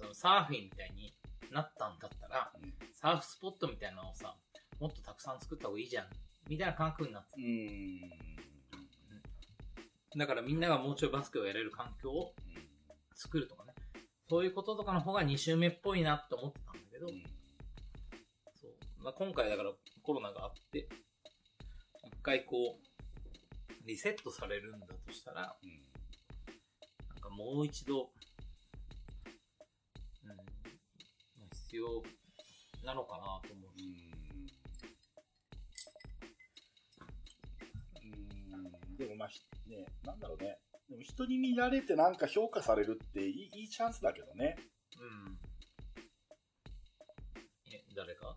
[0.00, 1.12] そのサーフィンみたいに
[1.50, 2.72] なったんだったら、うん。
[2.92, 4.36] サーフスポットみたいなのをさ、
[4.78, 6.06] もっとたくさん作った方がいいじゃん、
[6.48, 7.98] みたいな感覚になってうん。
[10.16, 12.32] だからみんながもうちょいバスケをやれる環境を
[13.14, 13.71] 作るとかね、
[14.28, 17.08] そういうこととかの方が2周目っぽいなって思ってたんだけど、
[18.60, 19.70] そうまあ、今回だから
[20.02, 20.88] コロナがあって、
[22.04, 22.92] 一回こう、
[23.86, 25.48] リセットされるんだとしたら、な
[27.16, 28.10] んかもう一度、
[30.24, 30.34] うん、ま
[31.44, 32.02] あ必要
[32.84, 34.12] なのかなと思うし。
[38.02, 38.96] うん。
[38.96, 40.61] でもまあ、ひね、なんだろうね。
[40.92, 44.56] でも人に見られてなんか評価されるっていいいいチャンスだけどね。
[45.00, 45.38] うん。
[47.72, 48.36] え、誰か？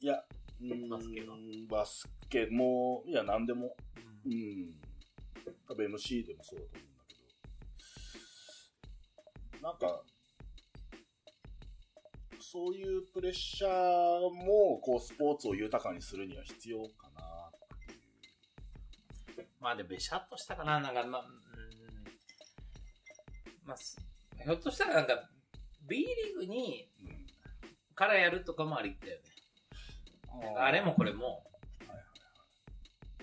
[0.00, 0.22] いや、
[0.60, 1.32] うんバスケが？
[1.70, 3.74] バスケも、いや、なんでも。
[4.26, 4.28] う。
[4.28, 4.34] うん
[4.68, 4.80] ん。
[5.66, 7.14] 多分 MC でもそうだと思うんだけ
[9.62, 9.66] ど。
[9.66, 10.04] なんか、
[12.40, 13.70] そういうプレッシャー
[14.34, 17.22] も、こう、スポーツを豊かにするには必要かな。
[19.58, 21.24] まあで、べしゃっとしたかな、なんか、ま
[23.66, 23.96] まあ、す
[24.42, 25.28] ひょっとしたらなんか、
[25.88, 27.26] B リーグに、うん。
[27.94, 29.24] からやるとかもありだよね。
[30.58, 31.44] あれもこれも、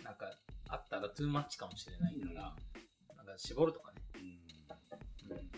[0.04, 0.32] なんか、
[0.68, 2.56] あったらトゥーマッチかもしれないから、
[3.16, 4.02] なんか絞るとかね。
[4.16, 5.32] うん。
[5.32, 5.52] うん。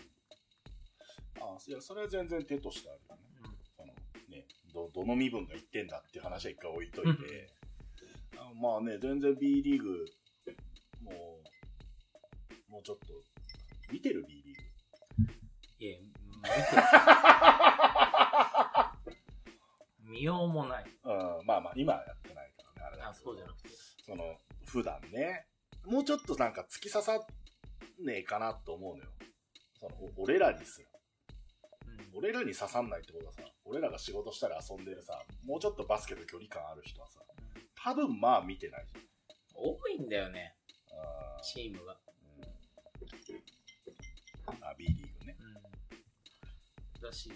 [1.40, 3.22] あいや、それは全然手としてあるよね。
[3.78, 7.50] うのね、ど、どの身分が言ってんだっていう話は一回置いといて、
[8.36, 10.04] あまあね、全然 B リーグ、
[11.02, 11.40] も
[12.68, 13.06] う、もうちょっと、
[13.90, 14.45] 見てる B リーグ。
[15.78, 16.12] いや、見て
[20.10, 20.84] 見ようもない。
[21.04, 23.68] うん、まあまあ、今はやってないからね、あれだあ、そうじゃなくて。
[24.06, 25.46] その、普段ね、
[25.84, 27.18] もうちょっとなんか突き刺さ
[27.98, 29.10] ねえかなと思うのよ。
[29.78, 30.88] その、お俺らにすら。
[30.90, 30.96] うん
[32.14, 37.20] 俺らに刺さんないってことはさ、俺らが仕事したり遊んでるさ、もうちょっとバスケと距離感ある人はさ、
[37.74, 38.94] 多分まあ見てないじ
[39.54, 40.56] 多いんだよね、
[41.42, 41.92] チームが。
[41.92, 41.98] うん
[44.62, 45.05] あ、B リ。
[47.06, 47.30] だし、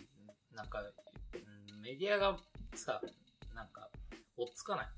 [0.53, 2.37] なんか、うんメディアが
[2.75, 3.01] さ、
[3.55, 3.89] なんか、
[4.37, 4.89] 追っつかない。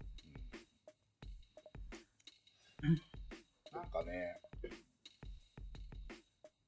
[2.83, 3.01] うん。
[3.73, 4.41] なんかね、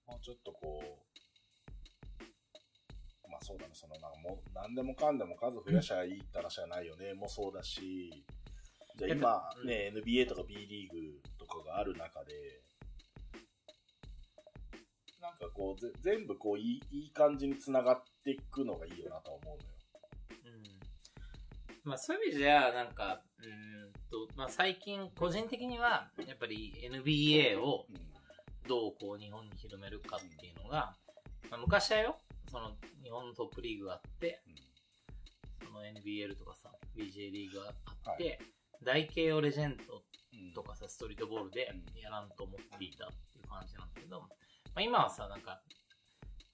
[0.06, 1.02] もうちょっとこ
[3.26, 8.24] う、まあそうだね、そのなんかもう何でもかんでも数増やしゃいいって話じゃないよね、もそうだし、
[8.96, 9.66] じゃあ今うん。
[9.66, 12.62] ね、NBA とか B リーグとかがある中で、
[15.40, 19.70] なんかこうぜ全部こういいいい感じにつながっていくのがいいよなとは思うのよ。
[21.84, 21.90] うん。
[21.90, 28.14] まあそういう意味じゃ、なんか、うーんと、まあ最近、個人的には、やっぱり NBA をうん。
[28.66, 30.94] どうこう日本に広めるかっていうのが、
[31.50, 32.16] まあ、昔はよ、
[32.50, 32.70] その
[33.02, 34.40] 日本のトップリーグがあって、
[35.62, 38.40] その NBL とかさ、BJ リーグがあって、
[38.82, 42.00] 大慶応レジェンドうんとかさ、ストリートボールでうん。
[42.00, 44.22] やらんと思っていたっていう感じなんだけど、
[44.74, 45.60] まあ、今はさ、なんか、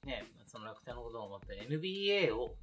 [0.04, 2.54] ね、その楽天のことを思った NBA を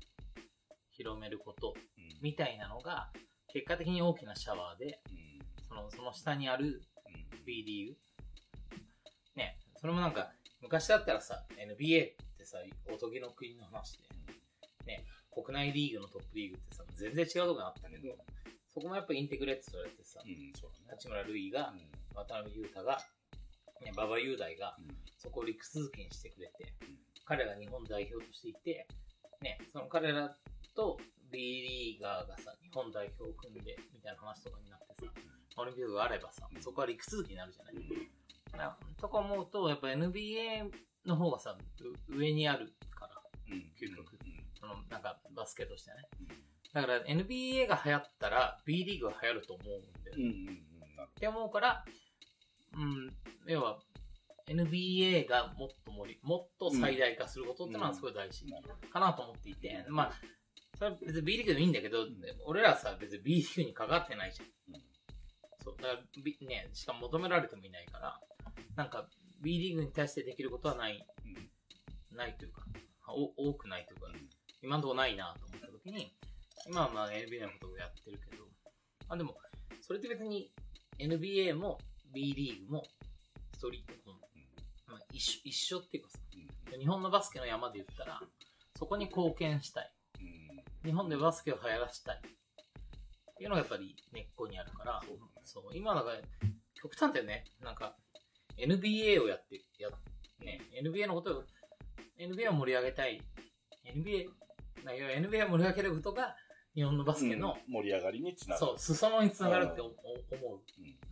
[0.91, 2.17] 広めることうん。
[2.21, 3.09] みたいなのが、
[3.51, 5.65] 結果的に大きなシャワーで、うん。
[5.67, 7.45] その、その下にあるうん。
[7.45, 7.97] B リーグ。
[9.35, 10.31] ね、それもなんか、
[10.61, 12.57] 昔だったらさ、NBA ってさ、
[12.93, 14.03] おとぎの国の話で、
[14.85, 18.15] ね、国内リーグのトップリーグってさ、全然違うとこにあったけど、
[18.73, 20.85] そこもやっぱインテグレートされてさ、うん、そうだね。
[20.91, 21.89] 八村塁が、うん。
[22.15, 23.03] 渡辺裕太が、ね、
[23.93, 24.87] 馬場雄大が、うん。
[25.17, 26.97] そこを陸続きにしてくれて、うん
[27.27, 28.87] 彼らが日本代表としていて、
[29.41, 30.33] ね、その彼ら
[30.73, 30.97] と
[31.29, 35.11] B リーガーがさ、日本代表を組んで、みたいな話とかになってさ、
[35.57, 37.75] オリンピックがあればさ、そこは陸続きになるじゃない。
[38.57, 40.71] なとか思うと、やっぱ NBA
[41.05, 41.57] の方がさ、
[42.09, 43.21] う上にあるから、
[43.51, 43.71] うん。
[43.75, 44.13] 究極。
[44.13, 44.43] うん。
[44.57, 45.97] その、なんかバスケとしてね。
[46.21, 46.27] うん。
[46.73, 50.95] だから NBA が流行ったら B リーグが流行ると思うんだようんうんうん。
[50.95, 51.85] なるって思うから、
[52.75, 53.13] うん、
[53.47, 53.79] 要は、
[54.47, 58.45] NBA がもっと盛り、もっと最大化することってのはすごい大事
[58.91, 60.11] かなと思っていて、まあ、
[60.77, 62.05] それは別に B リーグでもいいんだけど、
[62.45, 64.75] 俺らはさ、別に B リーグにかかってないじゃん。
[64.75, 64.81] うん。
[65.63, 68.19] そう、だから、B、ね、しかも求められてもいないから、
[68.75, 69.09] なんか、
[69.41, 72.17] B リーグに対してできることはない、うん。
[72.17, 72.63] ないというか、
[73.09, 74.07] お多くないというか、
[74.61, 76.15] 今のところないなと思った時に、
[76.67, 78.43] 今はまあ NBA のことをやってるけど、
[79.09, 79.35] あ、でも、
[79.81, 80.51] それって別に
[80.99, 81.79] NBA も
[82.17, 82.83] B リーグも
[83.53, 84.17] ストリートも、
[84.87, 88.19] まあ、一緒一緒っていうかさ、うん日本のバスケの山で言ったら、
[88.77, 89.91] そこに貢献したい。
[90.19, 92.15] うん日本でバスケを流行らしたい。
[92.17, 92.21] っ
[93.37, 95.01] ていうのがやっぱり根っこにあるから、
[95.43, 96.17] そう今だから、
[96.73, 97.45] 極端だよね。
[97.61, 97.95] なんか、
[98.57, 99.89] NBA をやって、や、
[100.39, 101.43] ね、NBA のことを、
[102.19, 103.21] NBA を盛り上げたい。
[103.85, 104.25] NBA、
[104.83, 106.35] な NBA を盛り上げることが、
[106.75, 108.67] 日本のバスケの、うん盛り上がりにつながる。
[108.67, 109.93] そう、裾野につながるって思う。
[109.93, 111.06] うん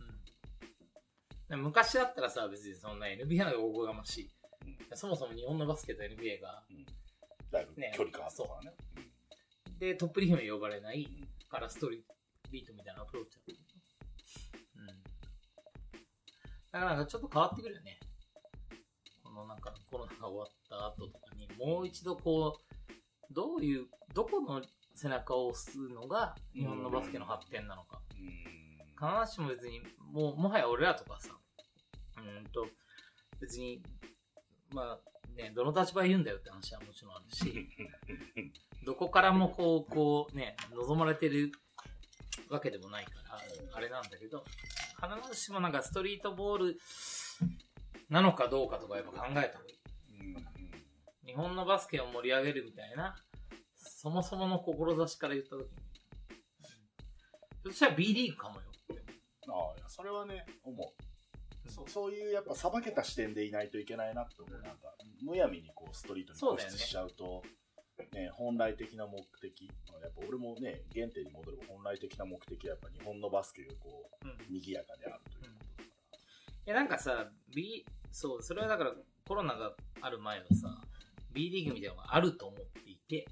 [1.50, 4.24] 昔だったらさ、別にそんな NBA のおこがましい。
[4.24, 6.64] うんそもそも日本のバスケと NBA が、
[7.52, 8.76] だいぶね距離感あったからね。
[9.78, 14.80] で、トップリーグに呼ばれないうんからストリートみたいなアプローチだった。
[14.80, 14.86] うん。
[16.72, 18.00] だからなんかちょっと変わってくるよね。
[19.22, 24.62] このなんかコロナが終わった後とかに、もう一度こう、どういう、どこの
[24.94, 28.00] 背中を押すのが日本のバスケの発展なのか。
[28.18, 28.46] うん
[28.96, 31.35] 必ずしも別に、もう、もはや俺らとかさ、
[33.46, 33.80] 別に、
[34.74, 37.68] まあね、どの立場で言うんだよって話はもちろんあるし、
[38.84, 41.52] どこからもこう、こうね、望まれてる
[42.48, 43.40] わけでもないから、
[43.72, 44.44] あれなんだけど、
[44.96, 46.80] 必ずしもなんかストリートボール
[48.08, 49.76] なのかどうかとかやっぱ考えた方がいい。
[51.24, 53.16] 日本のバスケを盛り上げるみたいな、
[53.76, 55.76] そもそもの志から言ったときに。
[57.64, 58.62] そしたら B リーグかもよ。
[59.48, 61.05] ああ、それはね、思う。
[61.76, 64.60] そそういうやっぱさばけた視点でいないといけないなって思う。
[64.62, 67.42] なんか、むやみにこうストリートに固執しちゃうと、
[68.12, 74.30] ね、本来的な目的、まあやっぱ俺もね、原点に戻れば本来的な目的はやっぱ日本のバスケがこうん。
[74.30, 75.90] う、賑やかであるということだか
[76.66, 78.92] いや、なんかさ、B、そう、それはだから
[79.26, 80.80] コロナがある前はさ、
[81.32, 83.26] B リーグみたいなのがあると思っていて、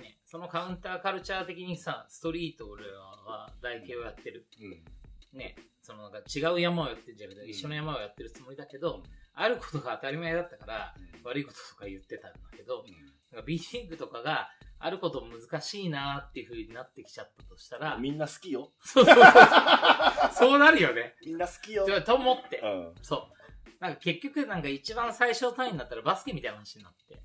[0.00, 4.46] ね、そのカウンターカルチャー的にさ、ストリート俺らは台形をやってる。
[4.60, 4.66] ら。
[4.66, 5.38] うん。
[5.38, 9.02] ね、そのなんか違う山をやってるんじゃなくて、一緒の山をやってるつもりだけど、
[9.34, 12.84] あることが当たり前だったから、悪いこととか言ってたんだけど、
[13.32, 18.70] なんか B リーグとかがあること難しいなっていう風になってきちゃったとしたら、みんな好きよ。
[18.80, 19.24] そうそうそう。
[20.34, 21.16] そうなるよね。
[21.24, 21.86] みんな好きよ。
[22.02, 22.66] と思ってう。
[22.66, 22.94] ん。
[23.02, 23.42] そう。
[23.80, 27.20] なんか結局なんか一番最小単位になったらバスケみたいな話になって。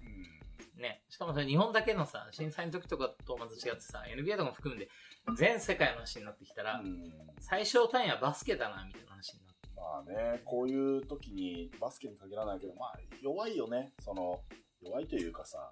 [0.77, 1.03] ね。
[1.09, 4.89] しかもそれ日本だけのさ、震災の時とかとまた違ってさ、NBA とかも含んで
[5.35, 7.11] 全世界の話になってきたら、うん。
[7.39, 9.69] 最小単位はバスケだな、みたいな話になって。
[9.75, 13.93] まあね、こういう時に、バスケに限らないけど、まあ、弱いよね。
[14.01, 14.41] その、
[14.81, 15.69] 弱いというかさ、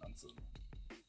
[0.00, 0.34] なんつうの。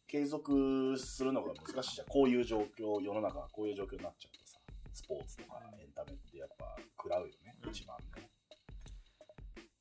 [0.08, 2.08] 継続するのが難しいじゃん。
[2.08, 4.60] こういう状況、世の中がこういう状況になっちゃうとさ、
[4.92, 8.30] スポーツとかエンタメってやっぱ食らうよね、うん一番ね。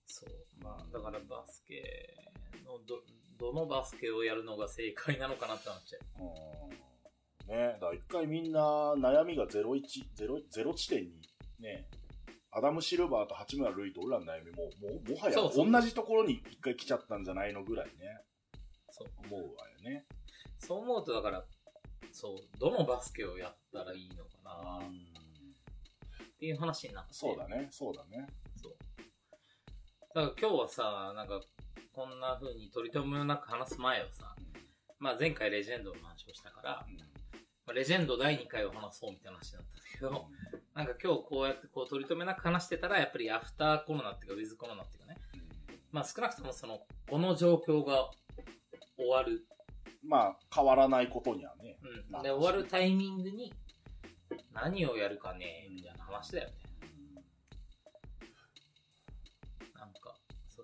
[0.07, 0.30] そう。
[0.62, 1.82] まあ、だからバスケ
[2.64, 3.01] のど、
[3.39, 6.24] どのバスケをやるのが正解なのかなってなっちゃう。
[6.24, 7.57] うん。
[7.57, 9.82] ねだから一回みんな悩みが01、
[10.16, 11.11] 0、0地点に
[11.61, 11.86] ね、
[12.51, 17.93] アダム・シルバーと八村塁と俺らの悩みも、もう、もはや同じところに一回来ちゃったんじゃないのぐらいね、
[18.91, 19.09] そう。
[19.30, 20.07] 思うわよね。
[20.59, 21.45] そう思うと、だから、
[22.12, 27.14] そう、どのバスケをやったらいいのかなっていう話になって。
[27.14, 28.26] そうだね、そうだね。
[28.61, 28.76] そう。
[30.14, 31.41] だから今日はさ、なんか、
[31.92, 34.34] こんな風に取り留めもなく話す前はさ、
[34.98, 36.86] まあ前回レジェンドの話をしたから、
[37.66, 40.26] まあレジェンド第2回を話そうみたいな話だったんだけど、
[40.74, 45.16] なんか今日こうやってこう取り留めなく話してたら、やっぱりアフターコロナっていうか、ウィズコロナっていうかね、
[45.92, 48.10] まあ少なくともその、この状況が
[48.96, 49.44] 終わる。
[50.04, 51.76] まあ、変わらないことにはね。
[52.12, 52.22] うん。
[52.22, 53.52] で、終わるタイミングに、
[54.52, 56.54] 何をやるかね、みたいな話だよね。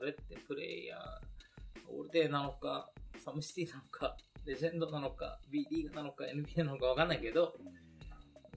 [0.04, 1.00] それってプレイヤー、
[1.88, 2.90] オールデーなのか、
[3.24, 7.54] サムシティなのか、レジェンドなのか、B リーグなのか、NBA なのかわかんないけど、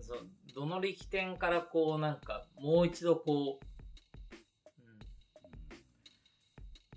[0.02, 0.22] その
[0.54, 5.00] どの力点からこうなんか、もう一度こう、うん。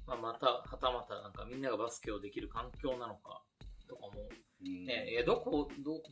[0.05, 3.45] まあ、また、はたまたなんかみんながバスケをできる環境なのか、
[3.89, 4.11] とかも、
[4.63, 6.03] うんね、いや、どこ、ど、ど、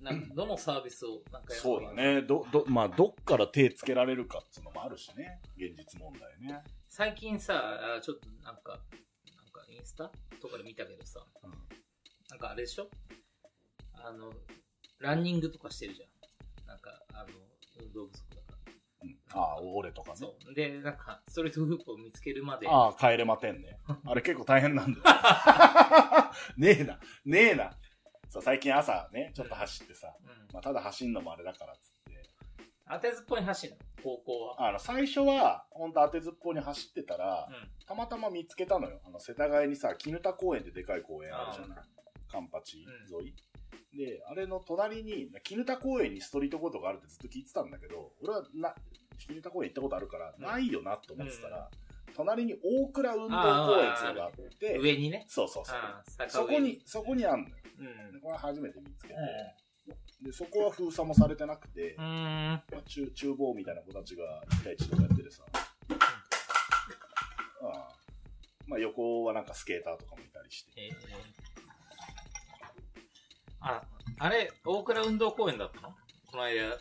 [0.00, 1.92] なんどのサービスをなんかやそうだ。
[1.94, 2.22] ね。
[2.22, 5.40] ど、ど、まあ、どっから手つけられるかっていうのもあるしね。
[5.56, 6.62] 現実問題ね。
[6.88, 8.80] 最近さ、あちょっとなんか、なん
[9.52, 10.10] かインスタ
[10.40, 11.50] とかで見たけどさ、うん
[12.30, 12.88] なんかあれでしょ？
[13.94, 14.30] あの、
[14.98, 16.66] ランニングとかしてるじゃん。
[16.66, 17.28] なんか、あの、
[17.80, 18.72] 運動不足だから。
[19.02, 20.16] うんああ、俺とかね。
[20.18, 20.54] そう。
[20.54, 23.78] で、なんか、ストリートフープを見つけるまで、ああ、帰れまてんね。
[24.04, 25.04] あれ結構大変なんだよ。
[26.58, 27.70] ねえな、ねえな。
[28.28, 30.48] そう、最近朝ね、ちょっと走ってさ、うん。
[30.52, 31.97] まあ、ただ走んのもあれだからっつって。
[32.90, 34.68] 当てずっぽいに走るの高校は。
[34.68, 39.00] あの、最初は、ほんと当てずっぽうに走ってたら、うたまたま見つけたのよ。
[39.04, 41.78] あの、世田谷にさ、絹田公園ってでかい公園あるじゃない？
[42.30, 43.34] カンパチ沿い。
[43.96, 48.74] で、あれの隣に、絹田公園にストリートコートがあるってずっと聞いてたんだけど、俺はな、
[49.18, 51.70] 絹田公園行ったことあるから、うんないよなと思ってたら、
[52.14, 54.80] 隣に大倉運動公園っていうのがあって、ん。
[54.80, 55.24] 上にね。
[55.28, 55.76] そうそうそう。
[55.76, 57.54] ああ、坂上そこに、そこにあんのよ。
[57.78, 58.12] うん。
[58.12, 59.18] でこれ初めて見つけて、う
[60.22, 61.94] で、そこは封鎖もされてなくて。
[61.96, 65.44] まあ、厨厨房みたいな子たちが1対1とかやっててさ、
[67.62, 67.88] ああ
[68.66, 70.72] まあ横はなんかスケーターとかもいたりして。
[70.76, 70.94] えー
[73.60, 73.82] あ、
[74.20, 75.88] あれ、大倉運動公園だったの？
[76.30, 76.78] この間、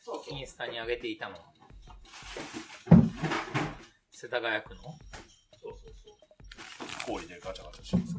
[0.00, 1.40] そうインスタに上げていたのは。
[4.12, 4.82] 世田谷区の？
[4.82, 4.98] そう
[5.62, 7.16] そうそう。
[7.16, 8.14] 氷でガチャガチャしてます。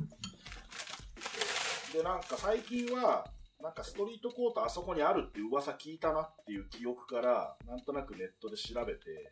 [1.93, 3.26] で、なんか最近は、
[3.62, 9.32] なんかストリートコートあそこにあるって噂聞いたなっていう記憶から、なんとなくネットで調べて、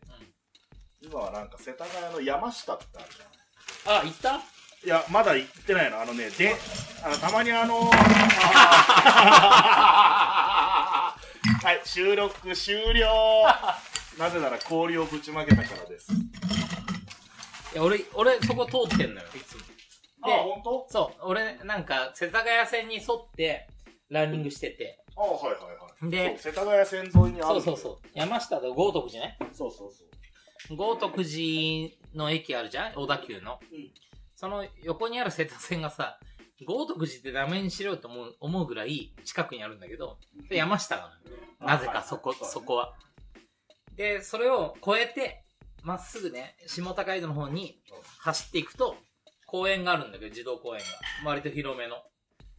[1.01, 3.97] 今はなんか世田谷の山下ってあるじゃん。
[3.99, 4.41] あ、行った？
[4.83, 6.01] いや、まだ行ってないの。
[6.01, 6.55] あのね、で、
[7.03, 7.95] あの、たまにあの は
[11.73, 13.43] い、収録終了。
[14.17, 16.11] なぜなら氷をぶちまけたからです。
[17.73, 19.63] いや、俺、俺、そこ通ってんのよ、いつも。
[20.21, 20.87] あ、で、本当？
[20.89, 23.67] そう、俺、なんか、世田谷線に沿って、
[24.09, 25.03] ランニングしてて。
[25.15, 26.11] あ、はいはいはい。
[26.11, 27.55] で世田谷線沿いにある。
[27.55, 27.97] そうそうそう。
[28.13, 29.37] 山下で豪徳寺ね。
[29.53, 30.03] そうそうそ
[30.73, 30.75] う。
[30.75, 32.93] 豪徳寺の駅あるじゃん？
[32.93, 33.59] 小田急の。
[33.71, 33.91] うん
[34.37, 36.19] その横にある世田線がさ、
[36.67, 40.17] 豪徳寺ってダメにしろよと思う思うぐらい近くにあるんだけど、
[40.49, 41.13] で山下なのよ。
[41.61, 42.93] なぜかそこ、はいはいそこは。
[43.95, 45.45] で、それを越えて、
[45.83, 47.81] まっすぐね、下高井戸の方に
[48.19, 48.97] 走っていくと、
[49.47, 50.81] 公園があるんだけど、児童公園
[51.23, 51.29] が。
[51.29, 51.95] 割と広めの。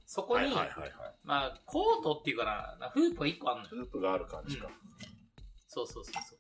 [0.07, 0.93] そこに、はいはいはいはい。
[1.25, 3.69] まあ、コートっていうかな、なフープが1個あるのよ。
[3.71, 4.69] フープがある感じか。
[5.69, 6.39] そうそうそうそう。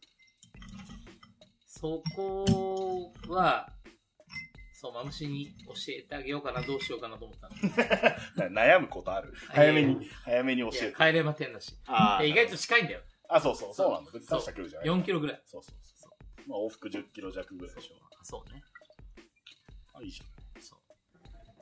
[1.66, 3.68] そこは、
[4.72, 8.48] そう、マムシに教えてあげようかな、どうしようかなと思ったの。
[8.50, 10.94] な悩むことある早めに、早めに教えて。
[10.96, 11.76] 帰れまてんだし。
[12.22, 13.00] 意外と近いんだよ。
[13.28, 14.12] あ、そうそう、そうなんだ。
[14.12, 14.88] 別に大した距離じゃない。
[14.88, 15.42] 4キロぐらい。
[15.44, 16.48] そうそうそう。
[16.48, 17.94] まあ往復10キロ弱ぐらいでしょ。
[18.22, 18.62] そうね。
[19.92, 20.35] あ、いいじそう。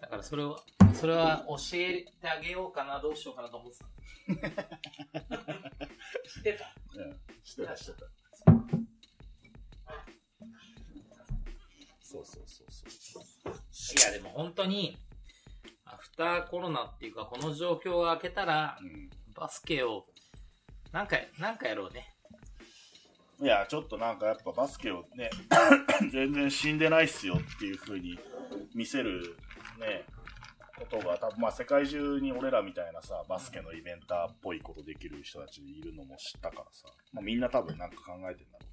[0.05, 0.61] だからそれを、
[0.93, 3.87] それは教えてあげようかな、どうしようかなと思ってた。
[6.29, 6.75] 知ってた？
[6.95, 7.17] うん。
[7.43, 8.07] してたしてた。
[12.03, 13.25] そうそうそうそう。
[13.99, 14.99] いや、でも本当に、
[15.87, 19.09] アフターコロナっていうか、この状況が明けたら、うん。
[19.35, 20.05] バスケを、
[20.93, 22.15] なんか、なんかやろうね。
[23.41, 25.31] いや、ちょっとなんかやっぱバスケをね、
[26.13, 28.19] 全然死んでないっすよっていう風に
[28.75, 29.37] 見せる
[29.79, 30.07] ね、
[30.79, 38.65] ことが多分まあ世界中に俺らみたいなさ、バスケのイベンターっぽいことできる人たちいるのも知ったからさ、まあみんな多分なんか考えてんだろ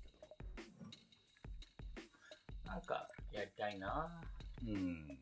[2.66, 4.24] なんか、やりたいな。
[4.64, 4.78] うけど。
[4.78, 5.20] うん。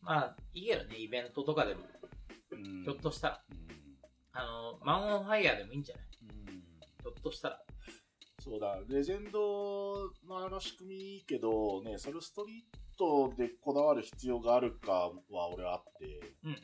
[0.00, 1.82] まあ、いいけどね、イベントとかでも、
[2.52, 2.82] うん。
[2.82, 3.58] ひょっとしたら、うん。
[4.32, 6.06] あの、マンオンファイヤーでもいいんじゃない？
[6.22, 6.46] うん。
[6.46, 7.62] ひょっとしたら。
[8.42, 12.78] そうだ、レジェンドのあの仕組みいいけど、ね、それをストリート
[13.36, 16.56] でこだわる必要があるかは俺はあって、うんうん。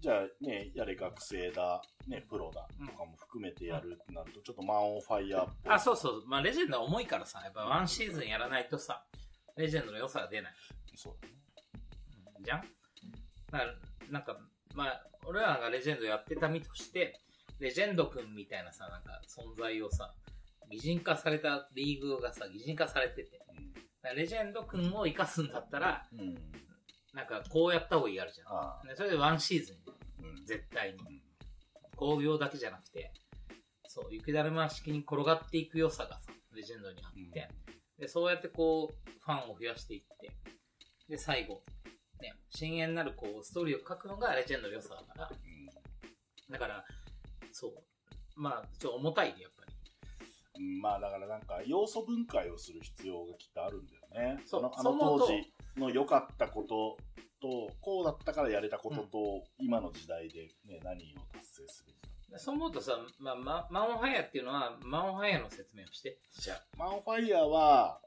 [0.00, 5.72] じゃあね、やれ学生だ、ね、プロだとかも含めてやるってなると、ちょっとマンオンファイヤーっぽい。
[5.72, 6.24] あ、そうそう。
[6.26, 9.04] まあ、レジェンドは重いからさ、やっぱワンシーズンやらないとさ、
[9.56, 10.52] レジェンドの良さが出ない。
[10.94, 11.34] そうだね。
[12.44, 13.74] じゃんだから、
[14.10, 14.36] なんか、
[14.74, 17.20] まあ、俺らがレジェンドやってた身として、
[17.58, 20.14] レジェンド君みたいなさ、なんか存在をさ、
[20.70, 23.58] 擬人化されたリーグがさ、擬人化されてて、だから
[24.14, 26.20] レジェンド君を生かすんだったら、うん。
[26.20, 26.34] うん。
[27.14, 28.80] なんかこうやった方がいいあるじゃ。
[28.84, 28.88] ん。
[28.88, 29.76] でそれでワンシーズン、
[30.26, 30.46] うん。
[30.46, 31.02] 絶対にう。
[31.02, 31.26] ん
[31.96, 33.10] 工業だけじゃなくて、
[33.88, 37.48] そう、雪だるま式に転がっていく良さがさ、レジェンドにあって、
[37.98, 40.30] で、そうやってこう、ファンを増やしていって、
[41.08, 41.62] で、最後、
[42.20, 45.30] ね、深淵なるこう、ストーリーを書くのがレジェンドの良さだから、
[46.50, 46.84] だから、
[47.52, 47.72] そう、
[48.36, 49.52] まあ、ちょっと重たいね、やっ。
[50.58, 50.80] うん。
[50.80, 54.42] まあだからなんか要素分解をする必要がきっとあるんだよね。
[54.46, 56.96] そのあの当時の良かったこと
[57.40, 62.08] と、こうだったからやれたことと、今の時代でね、何を達成するか。
[62.30, 66.18] でそう思うとさ、まあ、まマンファイヤーっていうのは、マンファイヤーの説明をして。
[66.38, 66.62] じゃあ。
[66.76, 68.00] マンファイヤーは、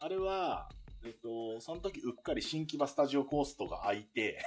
[0.00, 0.68] あれは、
[1.04, 4.42] えっと、その時うっかり新木場スタジオコーストが開いて、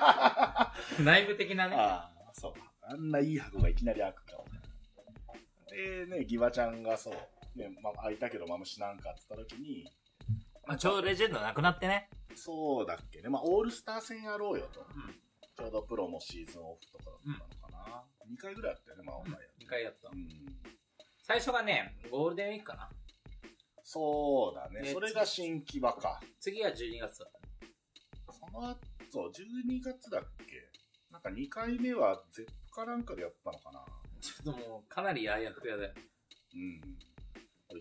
[1.02, 1.76] 内部的なね。
[1.76, 2.52] ああ、そう。
[2.82, 4.32] あんないい箱がいきなり開くか。
[5.76, 9.86] で、ね、ギバちゃんがそう、ね、まあ、開いたけどマムシなんかって言った時に、
[10.66, 12.08] まあ、ちょうどレジェンドなくなってね。
[12.34, 14.80] そうだっけね、まあ、オールスター戦やろうよと。
[14.80, 15.14] うん。
[15.56, 18.02] ちょうどプロもシーズンオフとかだったのかな。
[18.30, 19.64] 2回ぐらいやったよね、マンファイヤー。
[19.64, 20.16] 2回やったう。
[20.16, 20.28] ん。
[21.22, 22.88] 最初がね、ゴールデンウィークかな。
[23.84, 24.82] そうだね。
[24.82, 26.20] でそれが新木場か。
[26.40, 27.30] 次は12月だっ
[28.26, 28.32] た。
[28.32, 30.70] その後、12月だっけ
[31.10, 33.84] なんか2回目は Z かなんかでやったのかな
[34.20, 35.92] ちょっともう、かなりあやふやだよ。
[36.54, 36.80] うん。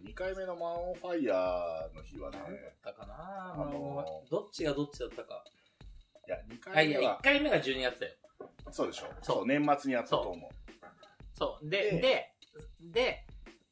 [0.03, 5.43] 2回目のマンオンファイヤーの日はね、何だったかな、あのーどっちがどっちだったか。
[6.27, 8.13] いや、2あ、いや、回目は1、回目が12月だよ。
[8.71, 10.49] そうでしょそうそう、年末にやったと思う。
[11.33, 11.69] そう。
[11.69, 12.33] で、でで、
[12.91, 13.27] で、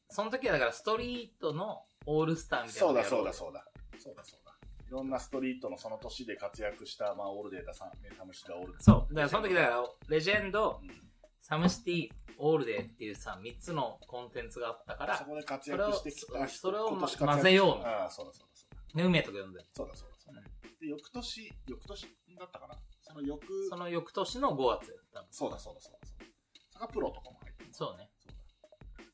[0.08, 3.64] その時はだからストリートのオールスターみたいなそうだ、のやろそうだ、そうだ。
[3.98, 4.54] そうだ、そうだ。
[4.86, 8.84] いろんなストリートのその年で活躍した、まあ、オールデータさん、ね、サムシティオールデータ。
[8.84, 9.14] そう。
[9.14, 11.10] だからその時だから、レジェンド、うん
[11.46, 19.02] SOMECITY、ALLDAY っていうさ、3つのコンテンツがあったからそ、こで活躍してきた人それを混ぜようみたいああ、そうだ、そうだ、そうだ。
[19.02, 19.60] ね、梅とか呼んで。
[19.74, 20.40] そうだ、そうだ、そうだ。
[20.80, 22.06] で、翌年、翌年
[22.38, 22.74] だったかな？
[23.02, 25.26] その翌、その翌年の5月やった。
[25.30, 26.26] そうだ、そうだ、そうだ、そうだ。
[26.72, 28.08] それがプロとかも入ってるそうね。
[28.24, 29.04] そうだ。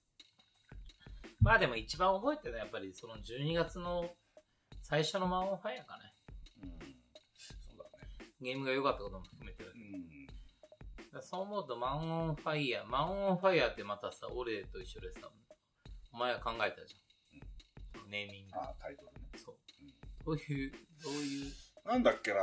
[1.40, 4.09] まあでも一番覚えてるのはやっぱりその12月の
[4.85, 6.15] 最初の man on fire かね。
[6.62, 6.70] うん。
[6.70, 6.77] そ
[7.74, 8.07] うだね。
[8.40, 9.73] ゲームが良かったことも含めてる。
[9.74, 10.20] うん。
[11.20, 15.28] そう思うと man on fire、man on fire ってまたさ、俺と一緒でさ、
[16.12, 16.99] お前が考えたじゃ
[18.07, 18.11] ん。
[18.11, 18.59] ネーミング。
[18.59, 19.28] ああ、タイトルね。
[19.37, 19.55] そう。
[19.82, 19.91] うん
[20.23, 20.73] どういう、
[21.03, 21.53] どういう、
[21.87, 22.37] なんだっけな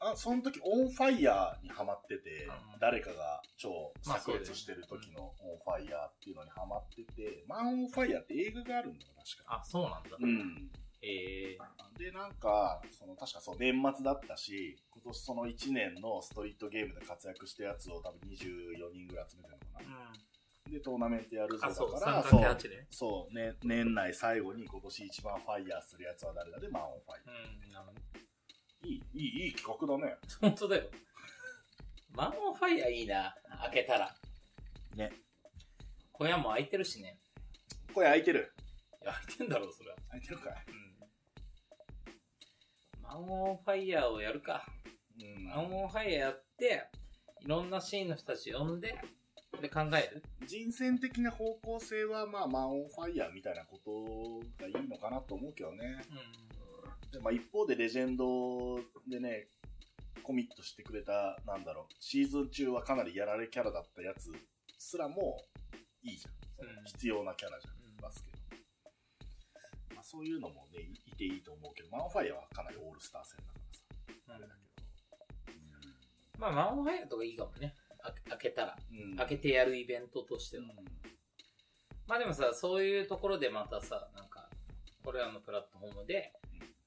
[0.00, 9.60] あ、その時オンファイヤーにハマってて、うん誰かが超まあ炸裂してる時のオンファイヤーっていうのにハマってて、 man on fire って映画があるんだよ、確か。
[9.60, 10.16] あ、そうなんだ。
[10.18, 10.70] うん。
[11.02, 11.56] え
[11.98, 19.90] で、なんか、その、確かそう、年末だったし、今年その1年のストリートゲームで活躍したやつを多分24人ぐらい集めてるのかー。
[19.90, 20.12] な。
[20.66, 20.72] うん。
[20.72, 22.86] で、トーナメントやるぞあ、そう、だから、3×8 で。
[22.90, 28.88] そう、ね、年内最後に今年一番ファイヤーするやつは誰だで、マンオンファイヤうん。
[28.88, 30.16] いい、いい、いい企画だね。
[30.40, 30.90] 本当だよ。
[32.14, 33.34] マンオンファイヤーいいな。
[33.62, 34.14] 開けたら。
[34.96, 35.12] ね。
[36.12, 37.18] 小屋も開いてるしね。
[37.94, 38.52] これ開いてる
[39.02, 39.96] いや、開いてんだろう、それは。
[40.10, 40.79] 開いてるかいうん。
[43.10, 44.64] マンオンファイヤーをやるか。
[45.20, 45.44] うん。
[45.44, 46.88] マンオンファイヤーやって、
[47.40, 48.94] いろんなシーンの人たち呼んで、
[49.60, 56.02] で考える人選的な方向性は、まあ、マンオンファイヤーみたいなことがいいのかなと思うけどね。
[56.10, 57.10] うん。
[57.10, 58.78] でまあ、一方でレジェンド
[59.08, 59.48] でね、
[60.22, 64.30] コミットしてくれた、なんだろう、シーズン中はかなりやられキャラだったやつ
[64.78, 65.36] すらも
[66.02, 66.84] いいじゃん。
[66.84, 68.39] 必要なキャラじゃん、うんバスケの。
[70.12, 74.60] まあ、そういうのもね、いいていいと思うけど、マンファイヤーはかなりオールスター戦だからさ、あれだけ
[76.38, 77.74] まあ、マンファイヤーとかいいかもね。
[78.28, 78.76] 開けたら。
[78.76, 78.96] ど。
[78.96, 79.16] うん。
[79.16, 80.64] 開けてやるイベントとしては。
[82.06, 84.48] まあでもさ、そういうところでまたさ、なんか、
[85.04, 86.32] これらのプラットフォームで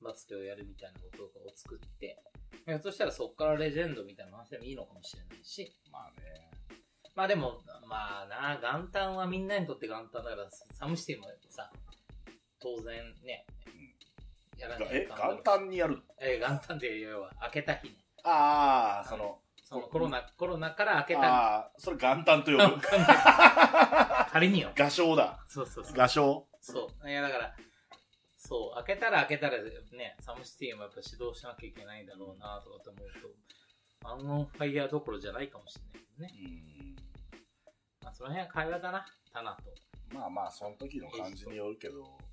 [0.02, 2.22] バスケをやるみたいなことを作って、
[2.66, 6.50] ひょっとしたらそこからレジェンドみたいな話でもいいのかもしれないし、まあね。
[7.16, 11.72] まあでも、まあな、元旦はみんなにとって元旦だから、サムシティもさ、
[12.64, 13.46] 当然ね、
[14.58, 17.96] やらないえ、元旦にやるえ、元旦って要は開けた日ね。
[18.24, 22.80] ああ、その、そのコロナ、コロナから開けたああ、それ元旦と呼ぶ。
[24.32, 24.72] 仮によ。
[24.76, 25.44] 画商だ。
[25.50, 25.94] そうそうそう。
[25.94, 26.48] 画商？
[26.62, 27.10] そう。
[27.10, 27.56] いや、だから、
[28.38, 33.30] そう、開けたら開けたらね、サムシティもやっぱ指導しなきゃいけないんだろうなとかと思うと、
[34.02, 35.82] マンオンファイヤーどころじゃないかもしれ
[36.22, 36.48] ないけどね。
[36.48, 36.96] うん。
[38.04, 39.64] まあ、その辺は会話だな、タナと。
[40.14, 42.33] まあまあ、その時の感じによるけど、うん。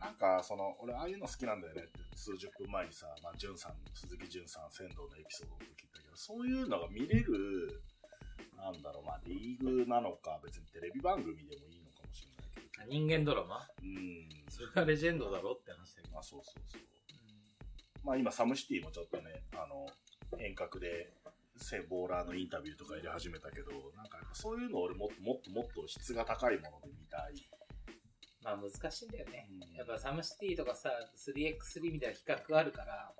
[0.00, 7.82] なんか、その、俺、ああいうの好きなんだよねって、数十分前にさ、まあ、じゅんさん、鈴木じゅんさん、仙道のエピソードの時言ったけど、そういうのが見れる、
[8.56, 13.66] なんだろう、まあ、リーグなのか、別にテレビ番組でもいいのかもしれないけど、人間ドラマ？
[13.82, 14.28] うん。
[14.48, 16.14] それがレジェンドだろって話だけど。
[16.14, 16.82] まあ、そうそうそう。
[18.04, 19.86] まあ、今、サムシティもちょっとね、あの、
[20.38, 21.12] 遠隔で、
[21.60, 27.34] セボーラーのインタビューとか入れ始めたけど、なんかそういうのを俺もっともっともっと質が高いもので見たい。
[28.48, 29.48] まあ難しいんだよね。
[29.50, 33.12] うんやっぱサムシティとかさ、3x3 みたいな企画があるから、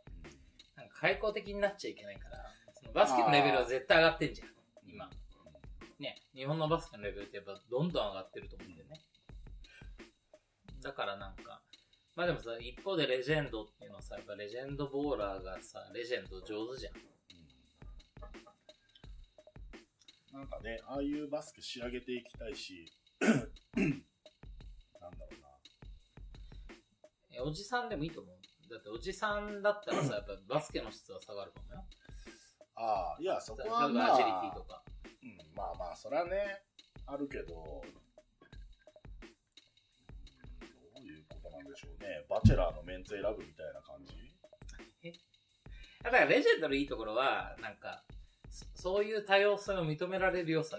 [0.77, 4.49] なんか開口的になっちゃいけないから、そのバスケのレベルは絶対上がってんじゃん、
[4.87, 5.11] 今。
[5.99, 9.01] ね、日本のバスケのレベルってやっぱどんどん上がってると思うんだよね。
[10.81, 11.61] だからなんか、
[12.17, 16.95] まあでもさ、一方でレジェンドっていうのはさ、やっぱレジェンドボーラーがさ、レジェンド上手じゃん。
[20.33, 22.93] なんかね、ああいうバスケ仕上げていきたいし、
[27.39, 28.37] えおじさんでもいいと思う。
[28.71, 31.85] だっておじさんだったらさ、 やっぱバスケの質は下がるかもよ。
[32.75, 34.83] ああ、いや、そこはまばアジリテあィと、か。
[35.23, 36.63] うん、まあまあ、それはね、
[37.07, 37.99] あるけど、うん
[40.95, 42.25] どういうことなんでしょうね。
[42.29, 45.15] バチェラーのメンツ選ぶみたいな感じ？
[46.03, 48.05] だからレジェンドのいいところは、なんか、
[48.51, 50.77] そそういう多様性を認められる良さ。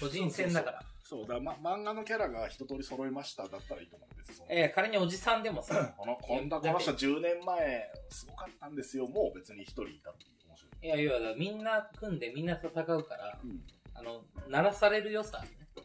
[0.00, 0.82] 個人戦だから。
[0.82, 0.93] そう
[1.28, 4.16] だ、ま、漫画のキャラが一通り揃いましただったらいいと思う。
[4.16, 9.06] 別にそのえー仮におじさんでもさ、この、こんなこの人10年前、すごかったんですよ。
[9.06, 10.86] もう別に一人いたっていう面白い。
[10.86, 13.60] いやいや、みんな組んでみんな戦うから、うん。
[13.94, 15.48] あの、鳴らされる良さね。
[15.76, 15.84] うん。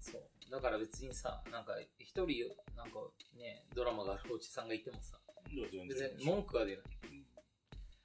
[0.00, 0.22] そう。
[0.50, 2.98] だから別にさ、なんか、一人、なんか
[3.38, 5.18] ね、ドラマがあるおじさんがいてもさ、
[5.70, 6.84] 全別然に文句が出る。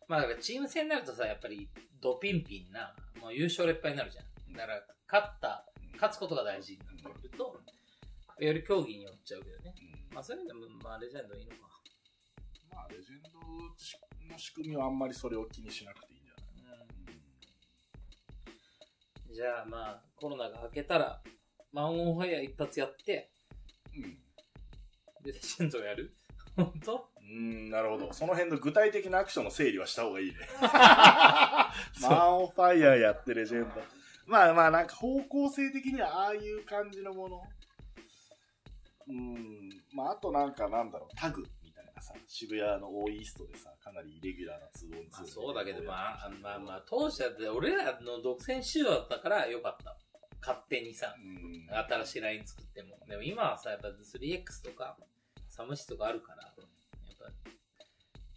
[0.08, 1.68] まあだからチーム戦になるとさ、やっぱり
[2.00, 4.26] ドピンピンな、もう優勝劣敗になるじゃん。
[4.56, 7.60] だから、勝った、勝つことが大事になってくると、
[8.40, 9.74] より競技によっちゃうけどね。
[9.80, 11.58] うんまあそういうのでも、まあレジェンドいいのか。
[12.72, 13.30] まあ、レジェンド
[14.34, 16.36] の仕組みはあんまりそれを気にしなくていいんじゃ
[16.70, 16.88] ない？
[19.28, 19.34] うん。
[19.36, 21.22] じゃあまあ、コロナが明けたら、
[21.74, 23.30] マンオンファイヤー一発やって、
[23.94, 24.04] うん。
[25.24, 26.16] で、レジェンドやる？
[26.56, 27.10] 本当？
[27.20, 28.14] うん、なるほど。
[28.14, 30.36] その辺の具体的なアクションの整理はした方がいいね。
[32.02, 33.82] マンオファイヤーやってレジェンド。
[34.28, 37.42] まあまあ、なんか方向性的にはああいう感じのもの。
[39.08, 39.70] うん。
[39.94, 45.94] まあ、あとなんかなんだろう、タグみたいなさ、渋谷のオーイーストでさ、かなりイレギュラーな 2on2 まあ、そうだけど、ま
[46.26, 49.96] あ、まあまあ、当時だって俺らの独占市場だったからよかった。
[50.42, 51.68] 勝手にさ、うん。
[51.90, 52.98] 新しいライン作っても。
[53.08, 54.98] でも今はさ、やっぱ 3X とか、
[55.50, 56.56] サムシとかあるから、やっ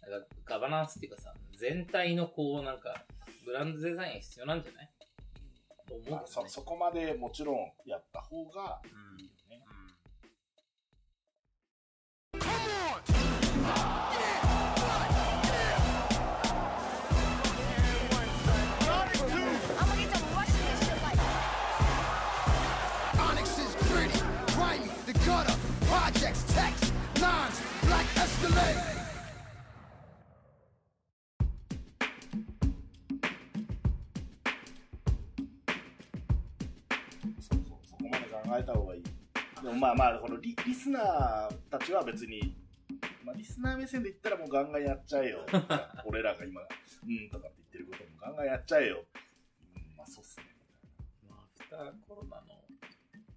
[0.01, 3.05] ぱ、なんかガバナンスっていうかさ、全体のこう、なんか、
[3.45, 4.89] ブランドデザインが必要なんじゃない？
[5.89, 8.81] と思うん、ねまあ、そそこまでもちろんやった方が
[9.17, 9.63] いいよね、
[25.89, 28.88] Projects, text, nines, black escalade.
[38.57, 39.03] えた方がいい。
[39.03, 39.11] で
[39.69, 42.55] もまあまあ、このリリスナーたちは別に、
[43.23, 45.45] まあリスナー目線で言ったらもうガンガンやっちゃえよ。
[46.05, 49.05] 俺らが今、うんとかって言ってることもガンガンやっちゃえよ。
[49.75, 50.45] うん、まあそうっすね。
[51.29, 52.59] まあ、アフターコロナの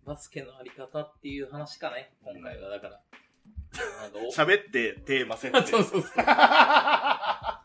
[0.05, 2.71] バスケのあり方っていう話かね、今回は。
[2.71, 3.03] だから。
[4.35, 5.67] 喋ってテーマ設定。
[5.71, 6.13] そうそうそう。
[6.27, 7.65] ま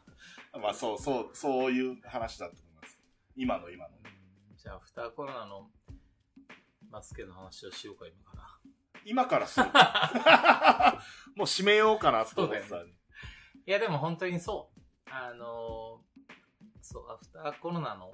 [0.69, 2.99] あそうそう、そういう話だと思います。
[3.35, 3.95] 今の今の。
[4.55, 5.69] じゃあ、アフターコロナの
[6.91, 8.43] バスケの話をしようか、今から。
[9.05, 9.65] 今からする？
[11.35, 12.89] もう締めようかなと思ってた、そう
[13.65, 15.09] いや、でも本当にそう。
[15.09, 16.07] あのー
[16.81, 18.11] そう、アフターコロナの、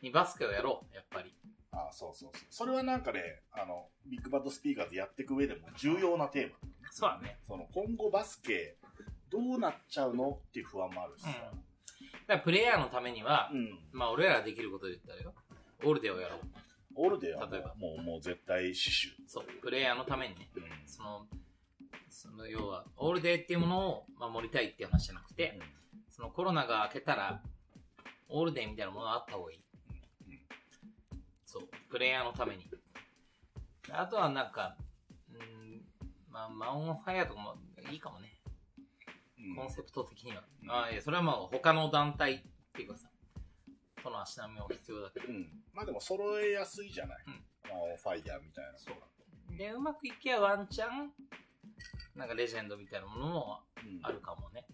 [0.00, 1.32] にバスケをやろう、やっぱり。
[1.70, 2.46] ああそうそうそう。
[2.50, 6.58] それはなんかね、あの、ビッグバッドスピーカーでやっていく上でも重要なテーマ。
[6.90, 7.38] そうだね。
[7.46, 8.76] その今後バスケ
[9.30, 11.28] どうなっちゃうのっていう不安もあるしさ。
[11.30, 11.58] うん。
[11.58, 13.78] だからプレイヤーのためには、うん。
[13.92, 15.32] まあ、俺らができることで言ったらよ。
[15.84, 16.40] オールデーをやろう。
[16.94, 18.90] オールデーは例えばもう、もう絶対死
[19.26, 20.48] そう、プレイヤーのためにね。
[20.54, 20.66] 守。
[20.66, 20.88] うん。
[20.88, 21.26] その、
[22.08, 25.58] その要は、オールデーっていうものを守りたいっていう話じゃなくて、
[26.08, 27.42] そのコロナが明けたら、
[28.28, 29.58] オールデーみたいなものがあった方がいい。
[31.44, 32.66] そう、プレイヤーのために。
[33.90, 34.76] あとはなんか、
[35.30, 35.82] うん、
[36.30, 37.56] まあ、マンオンファイアとかも
[37.90, 38.28] いいかもね。
[39.38, 40.44] うんコンセプト的には。
[40.62, 42.40] うんああ、いや、それはまあ他の団体っ
[42.72, 43.08] ていうかさ、
[44.02, 45.28] その足並みも必要だけど。
[45.28, 45.48] うん。
[45.72, 47.18] まあでも揃えやすいじゃない。
[47.26, 47.34] うん
[47.64, 48.72] まあ、ファイヤーみたいな。
[48.78, 49.56] そう。
[49.56, 51.12] で、うまくいけばワンチャン、
[52.16, 54.66] なんかレジェンドみたいなものもうんあるかもね。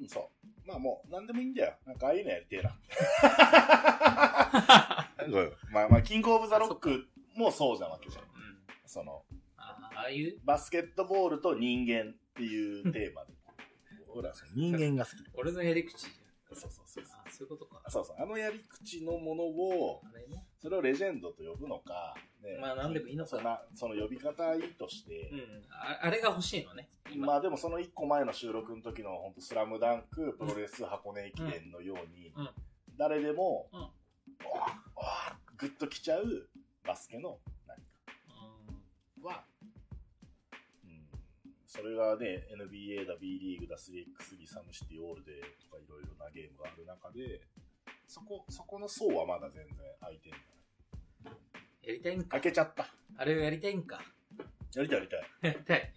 [0.00, 0.48] うんそう。
[0.66, 1.74] まあもう、なんでもいいんだよ。
[1.86, 2.70] なんかああいうのやりてえな。
[5.26, 7.06] うんまあまあ、キングオブザロック
[7.36, 8.24] もそうじゃんわけじゃん。
[8.24, 8.30] うん。
[8.86, 9.24] その、
[9.56, 10.38] あああいう？
[10.44, 13.32] バスケットボールと人間っていうテーマで。
[14.14, 15.14] 俺の人間が好き。
[15.34, 16.06] 俺のやり口じ
[16.52, 17.21] そうそうそうゃん。
[17.44, 17.82] あそういうことか。
[17.88, 18.16] そうそう。
[18.18, 20.46] あのやり口のものを、あれね。
[20.58, 25.38] それをレジェンドと呼ぶのか、ねまあ何でもいいのかそんなその呼び方はいいとしてう、ん。
[25.70, 26.88] ああれが欲しいのね。
[27.12, 27.26] 今。
[27.26, 32.50] まあでもその一個前の収録の時の本当スラムダンクプロレス箱根駅伝のように、うん
[32.98, 33.88] 誰でも、うんわ
[34.44, 36.48] あわあグッときちゃう
[36.84, 37.38] バスケの
[41.72, 47.40] それがね NBA だ B リーグだ 3x3 サムシティオールデーとかいろいろなゲームがある中で
[48.06, 51.88] そこそこの層はまだ全然空いてんじゃない？
[51.88, 52.40] やりたいんか開。
[52.42, 52.86] けちゃった
[53.16, 54.00] あれをやりたいんか。
[54.74, 55.92] やりたいやりたい やりたい。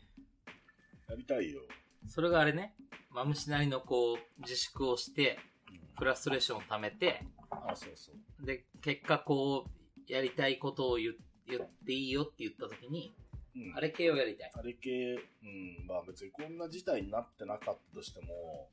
[1.10, 1.62] やりたいよ、
[2.08, 2.74] それがあれね。
[3.12, 5.38] マムシなりのこう、自粛をして、
[5.70, 8.12] うんフラストレーションを溜めて、あそうそ
[8.42, 11.16] うで、結果こう、やりたいことを言
[11.48, 13.16] 言っていいよって言った時に、
[13.56, 14.52] うんあれ系をやりたい。
[14.54, 18.70] あれ系、うん、まあ別にこんな事態になってなかったとしても、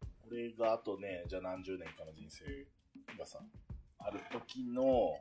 [0.00, 2.44] これがあとね、じゃあ何十年かの人生
[3.18, 3.40] がさ、
[3.98, 5.18] ある時の、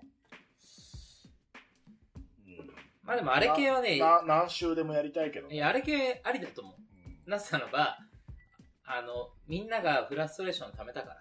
[2.45, 2.67] うん。
[3.03, 5.55] まあでもあれ系はね、何週でもやりたいけどね。
[5.55, 6.75] いや、あれ系ありだと思う。
[6.75, 6.81] うん
[7.25, 7.99] なぜならば、
[8.83, 11.17] あの、みんながフラストレーションを溜めたから。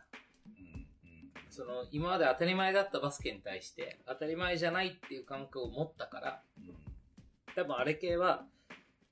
[1.51, 6.90] その、今まで当たり前だったバスケに対して、当たり前じゃないっていう感覚を持ったから、うん
[7.61, 8.47] 多分あれ系は、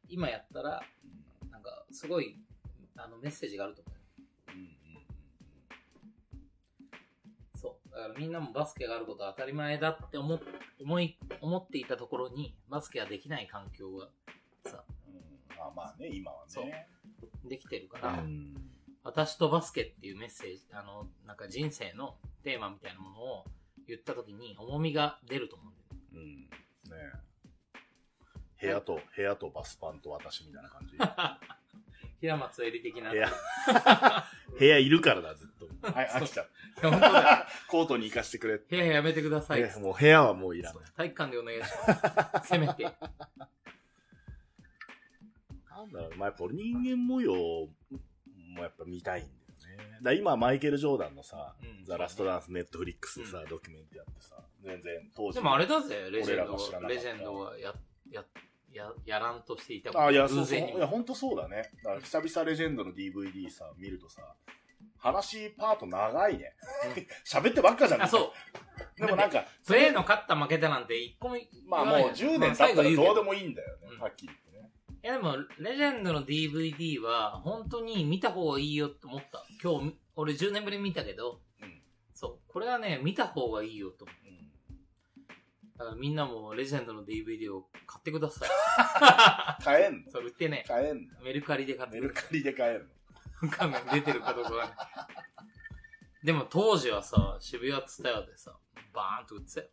[0.08, 0.82] 今やったら、
[1.50, 2.40] なんか、すごい、
[2.96, 4.00] あの、メッセージがあると思うよ。
[4.54, 4.70] うんうん
[7.54, 7.90] そう。
[7.90, 10.40] だからみんなもバスケがあることは当たり前だって思っ
[10.80, 14.08] 思い、思っていたところに、バスケができない環境が、
[14.64, 15.22] さ、うんうん
[15.58, 16.88] まあまあね、今はね。
[17.44, 18.54] できてるから、うん
[19.04, 23.44] 私とバスケっていうメッセージ、あの、なんか人生のテーマみたいなものを
[23.86, 25.76] 言った時に重みが出ると思うん
[26.14, 26.48] だよね。
[26.86, 27.18] うん。
[27.22, 27.27] ね
[28.60, 30.96] 部屋と、部屋とバスパンと私みたいな感じ。
[32.20, 33.10] 平松絵里的な。
[33.10, 33.30] 部屋、
[34.58, 35.68] 部屋いるからだ、ずっと。
[35.92, 36.48] はい、飽きちゃう。
[36.80, 37.44] いや本当だよ。
[37.68, 38.58] コートに行かしてくれ。
[38.58, 39.62] 部屋やめてください。
[39.62, 40.84] ねもう部屋はもういらない。
[40.96, 41.94] 体育館でお願いしま
[42.42, 42.46] す。
[42.48, 42.82] せめて。
[42.84, 42.90] な
[45.84, 47.68] んだろう、まあ、やっぱ俺人間模様も
[48.62, 49.30] やっぱ見たいんだ
[49.70, 49.98] よね。
[50.02, 55.36] だ今マイケル・ジョーダンのさ、うんザ・ラストダンス、ネットフリックスでさ、ドキュメントやってさ、全然当時。
[55.36, 57.74] でもあれだぜ、レジェンド俺らが知らなかが、ったレジェンドがや、
[58.12, 58.24] や、
[58.72, 60.58] や、やらんとしていたあ、いや、そうそう。
[60.58, 61.70] いや、ほんとそうだね。
[61.82, 64.34] だから久々レジェンドの DVD さ、見るとさ、
[64.98, 66.52] 話パート長いね。
[67.26, 68.02] 喋ってばっかじゃん。
[68.02, 68.32] あ、そ
[68.96, 69.00] う。
[69.00, 71.36] でもなんか、プレーの勝った負けたなんて一個も、
[71.66, 73.96] まあもう10年経ったらどうでもいいんだよねう。
[73.96, 74.70] んはっきり言ってね。
[75.02, 79.44] やでも、レジェンドの DVD は、本当に見た方がいいよって思った。
[79.62, 81.82] 今日、俺10年ぶりに見たけど、うん。
[82.12, 82.38] そう。
[82.48, 84.27] これはね、見た方がいいよと思う。
[84.27, 84.27] うん。
[85.78, 88.48] だからみんなもレジェンドの DVD を買ってください。
[89.62, 90.10] 買えんの？
[90.10, 91.20] そう、売ってね、買えんの？
[91.22, 92.84] メルカリで買ってメルカリで買えんの？
[92.84, 92.86] い。
[93.56, 94.72] 画面出てるかどうかがね。
[96.24, 98.58] でも当時はさ、渋谷ツタヤでさ、
[98.92, 99.66] バーンと売ってたよ。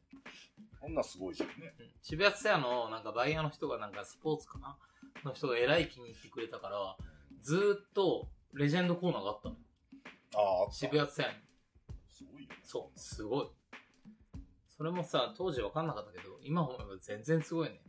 [0.80, 1.74] こんなんすごいじゃんね。
[1.80, 4.78] うん渋谷ツタヤのなんかバイヤーの人がなんかスポーツかな？
[5.24, 6.96] の人が偉い気に入ってくれたから、
[7.42, 9.56] ずーっとレジェンドコーナーがあったの。
[10.36, 10.74] ああ、あった。
[10.76, 11.36] 渋谷ツタヤに。
[12.08, 12.60] すごいよね。
[12.64, 13.48] そう、すごい。
[14.78, 17.82] それもさ、当時分かんなかったけど、今思えば全然すごいね。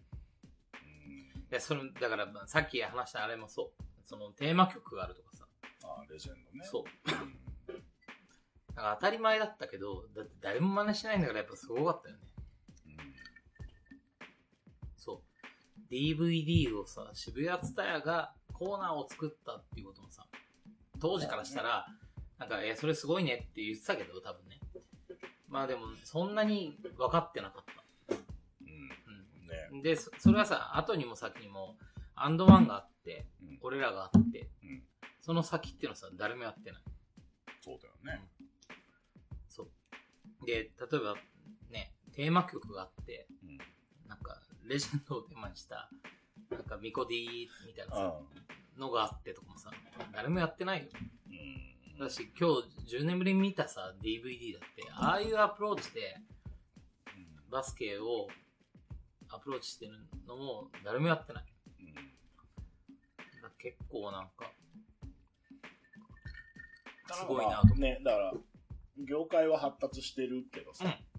[0.74, 1.40] うん。
[1.40, 3.82] いや、それ、だから、まあさっき話したあれもそう。
[4.04, 5.46] そのテーマ曲があるとかさ。
[5.84, 6.64] ああ、レジェンドね。
[6.64, 6.84] そう。
[7.08, 7.46] うん。
[8.76, 12.22] だから当たり前だったけど、だって誰も真似しないんだからやっぱすごかったよね。
[14.96, 15.92] そう。
[15.92, 20.26] DVD をさ、渋谷ツタヤがコーナーを作ったっていうこともさ、
[21.00, 21.86] 当時からしたら、
[22.38, 24.55] なんか、いや、それすごいねって言ってたけど、多分ね。
[25.56, 28.14] まあでも、そんなに分かってなかった。
[28.60, 29.70] うん。
[29.72, 29.82] うねん。
[29.82, 31.78] で、そそれはさ、後にも先にも、
[32.14, 33.58] アンドワンがあって、うん。
[33.62, 34.82] 俺らがあって、うん。
[35.22, 36.82] その先っていうのはさ、誰もやってない。
[37.62, 38.22] そうだよね。
[39.48, 40.46] そう。
[40.46, 41.14] で、例えば、
[41.70, 43.58] ね、テーマ曲があって、うん。
[44.06, 45.88] なんか、レジェンドをテーマにした、
[46.50, 49.70] なんか、ミコディみたいなさ、あのがあってとかもさ、
[50.12, 50.88] 誰もやってないよ。
[51.30, 51.75] うん。
[51.98, 52.50] だし、今
[52.86, 56.16] 日10年ぶりに見たさ、DVD だって、ああいうアプローチで
[57.16, 58.28] うんバスケを
[59.28, 59.92] アプローチしてる
[60.26, 61.44] のも誰もやってない。
[61.80, 63.50] うん。
[63.58, 64.52] 結構なんか、
[67.12, 67.74] すごいなと。
[67.74, 68.32] ね、だから、
[68.98, 71.16] 業界は発達してるけどさ、うん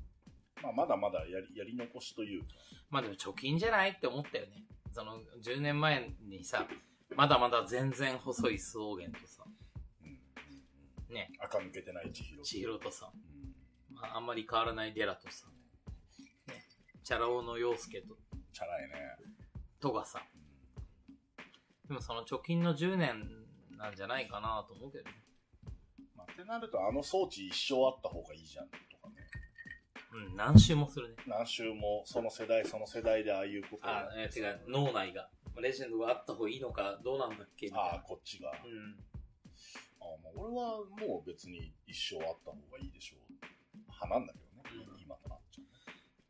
[0.64, 2.48] まあ、まだまだやりやり残しというか、
[2.90, 4.64] まあでも貯金じゃないって思ったよね。
[4.92, 6.68] その10年前にさ、
[7.16, 9.44] まだまだ全然細い草原とさ、
[11.10, 12.44] ね、うん、垢抜けてない千尋。
[12.44, 15.48] 千尋とさ、うん、まあ、あんまり変わらないデラとさ、
[16.48, 16.66] ね、
[17.04, 18.16] チャラ男の陽介と、
[18.54, 18.94] チャラいね。
[19.80, 20.22] とがさ、
[21.88, 23.24] でもその貯金の10年
[23.78, 25.12] なんじゃないかなと思うけどね。
[26.16, 28.72] まあ、ってなると、あの装置一生あった方がいいじゃんと
[29.02, 29.16] かね。
[30.14, 31.16] うん、何周もするね。
[31.28, 35.30] 何周もその世代その世代でああいうことをあ、え違う、脳内が。
[35.62, 38.50] レジェンドがあった方がいいのか、どうなんだっけああ、こっちが。
[38.50, 38.98] あうん。
[40.00, 43.34] あまあ、俺はもう別に一生あった方がいいでしょう。
[43.88, 45.64] 派なんだけどね、うん今となっちゃ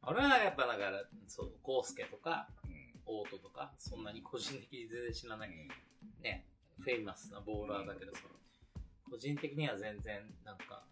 [0.03, 2.68] 俺はやっぱだから、そう、コウスケとか、う。
[3.06, 5.49] オートとか、そんなに個人的に全然知らない。
[5.49, 5.68] うん。
[6.23, 6.45] ね、
[6.80, 8.22] フェイマスなボーラーだけどさ、
[9.10, 10.85] 個人的には全然、なんか、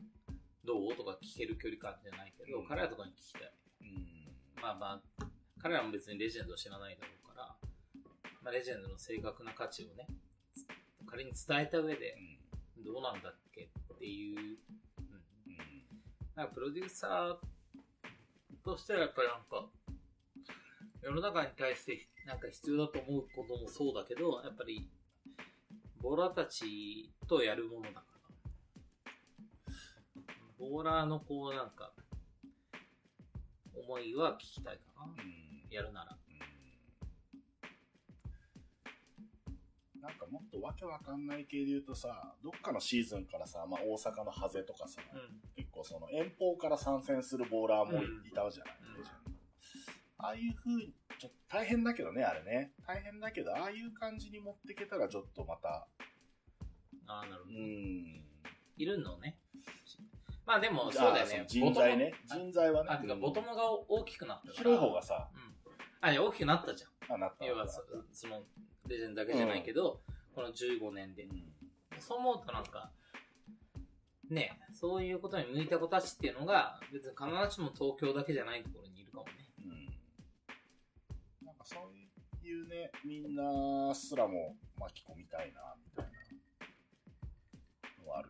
[0.63, 0.95] どう？
[0.95, 3.51] とか聞ける距離感じゃないけど、うん彼らとかに聞きたい。
[3.81, 4.61] うん。
[4.61, 5.25] まあまあ、
[5.61, 7.55] 彼らも別にレジェンドを知らないだろうから、
[8.41, 10.07] まあ、レジェンドの正確な価値をね、
[11.05, 12.39] 仮に伝えた上でう、ん。
[12.83, 14.43] どうなんだっけっていう、うん。
[14.43, 14.57] うん。
[16.35, 19.69] なんかプロデューサーとしてはやっぱりなんか、
[21.01, 24.89] 世の中に対してなんか必要だと思うこともそうだけど、やっぱり、
[26.01, 28.15] ボーラーたちとやるものだから。
[30.57, 31.91] ボーラーのこうなんか、
[33.75, 35.23] 思いは聞きたいかな。
[35.23, 35.69] うん。
[35.69, 36.17] やるなら。
[40.05, 45.41] なんかもっとわけわかんない系で言うとさ、どっかのシーズンからさ、まあ大阪のハゼとかさ、うん。
[45.55, 49.35] 結構その遠方から参戦するボーラーもいたじゃない、うん
[50.17, 52.71] ああいう風に、ちょっと大変だけどね、あれね。
[52.87, 55.87] 大変だけど、ああいう感じに持っていけたらちょっとまた、
[57.07, 57.59] ああ、なるほうど。
[57.59, 58.23] ん。
[58.77, 59.37] いるのね。
[60.45, 61.45] まあでも、そうだよね。
[61.47, 62.13] 人材ね。
[62.25, 62.89] 人材はね。
[62.91, 64.57] あ、てか、ボトムが大きくなったから。
[64.57, 66.09] 広い方がさ、うん。
[66.09, 67.15] あ、大きくなったじゃん。
[67.15, 67.45] あ、なった。
[67.45, 68.41] 要はそ、その、
[68.87, 70.01] レジェンドだけじゃないけど、
[70.33, 71.27] この15年でう。
[71.33, 71.53] ん。
[71.99, 72.91] そう思うとなんか、
[74.29, 79.31] ね、そういうことに向いた子たちっていうのが、別に必ずしも東京だけじゃないところにいるかもね。
[79.63, 81.45] うん。
[81.45, 86.11] なんかそういうね、みんなすらも巻き込みたいな、みたいな
[88.03, 88.29] のはある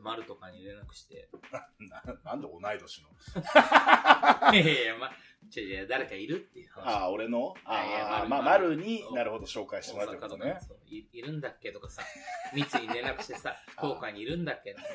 [0.00, 1.28] じゃあ、丸とかに連絡して。
[1.80, 4.52] ななんで同い年の？
[4.52, 5.10] い やいやいや、ま、
[5.54, 6.86] 違う違う、誰かいるっていう話。
[6.86, 7.54] ああ、俺の？
[7.64, 10.58] あいやあ、丸まあ、丸丸にそうなるほど紹介してもらったことね。
[10.66, 12.02] そういいるんだっけとかさ、
[12.52, 14.86] 三井に連絡してさ、 福岡にいるんだっけとか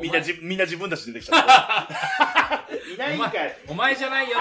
[0.00, 2.68] みんなじ、みんな自分たち出てきちゃった。
[2.92, 3.56] いないんかい。
[3.68, 4.38] お前じゃないよ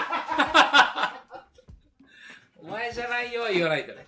[2.58, 4.08] お前じゃないよ言わないとね。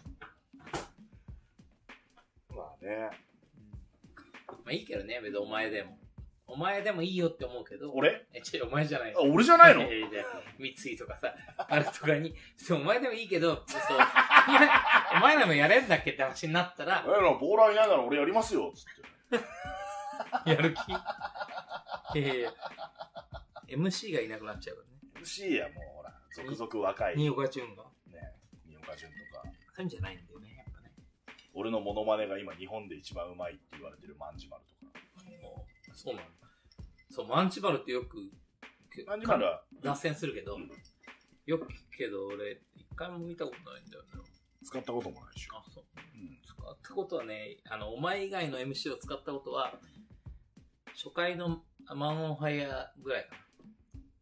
[2.49, 3.26] まあね。
[4.67, 5.97] まあいいけどね、別にお前でも。
[6.49, 7.91] お前でもいいよって思うけど。
[7.93, 8.25] 俺？
[8.33, 9.21] え、違う、お前じゃないあ、。
[9.21, 9.81] 俺じゃないの？
[9.81, 10.07] いやいや
[10.59, 14.69] 三井とかさ、あれとかに、そうお前でもいいけど、そう、お前、
[15.15, 18.83] お前らもやれんだっけって話になったらえ、ら、ボーラーいないなら俺やりますよ、つっ
[20.45, 20.49] て。
[20.49, 20.73] やる
[22.13, 22.19] 気？
[22.19, 22.53] いやいや
[23.69, 24.83] MC がいなくなっちゃうか
[25.15, 25.25] らね。
[25.25, 27.15] MC やもう、ほら、続々若い。
[27.17, 27.83] ね、新岡潤が。
[28.65, 29.43] 新岡潤とか。
[29.75, 30.56] そういうんじゃないんだよね。
[31.57, 34.91] 俺のモノマネが今日本で一番うまいって言われてるマンジマルとか。
[35.95, 36.31] そうなんだ。
[37.09, 38.17] そう、マンチバルってよく、
[39.07, 39.63] マンジマルは？
[39.81, 40.69] 脱線するけど、うん
[41.47, 44.09] よく聞くけど、俺、一回も見たことないんだよね。
[44.65, 45.55] 使ったこともないでしょ。
[45.55, 45.85] あ、そう。
[45.95, 46.37] うん。
[46.45, 49.73] 使ったことはね、あの、お前以外の MC を使ったことは、
[50.93, 51.63] 初回の
[51.95, 53.29] マンオンハイヤーぐらいか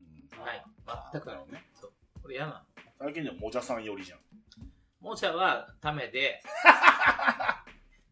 [0.01, 0.03] う
[0.35, 0.45] んな。
[0.45, 0.65] ない。
[1.13, 1.37] 全くない。
[1.51, 1.65] ね。
[1.73, 1.91] そう。
[2.21, 2.83] これ嫌なの。
[2.99, 4.19] 最近でももじゃさん寄りじゃん。
[5.05, 6.41] もじゃはためで、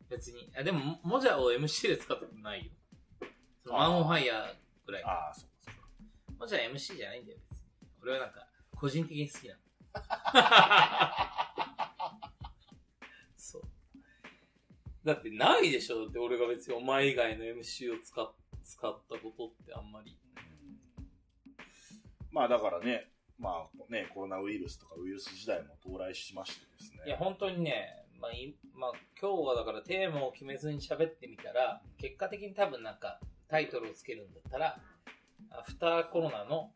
[0.07, 2.71] 別に、あでも、ももじゃを MC で使ったことないよ。
[3.63, 4.53] そのマンオンハイヤー
[4.85, 5.03] ぐらい。
[5.03, 5.73] ああ、そうかそう
[6.37, 6.41] か。
[6.41, 7.65] もじゃ MC じゃないんだよ、別に。
[8.03, 9.59] 俺はなんか、個人的に好きなの。
[13.37, 13.63] そう。
[15.03, 18.31] だってないでしょだって俺が別にお前以外の MC を使っ
[18.63, 20.15] 使ったことってあんまり。
[22.29, 23.11] まあだからね、
[23.43, 27.03] まあね、コロナウイルスとかウイルス時代も到来しましてですね。
[27.05, 28.91] いや、本当にね、まあ、いまあ、
[29.21, 34.79] 今日はだからテーマを決めずに喋ってみたら、結果的に多分なんかタイトルをつけるんだったら、
[35.51, 36.71] アフターコロナの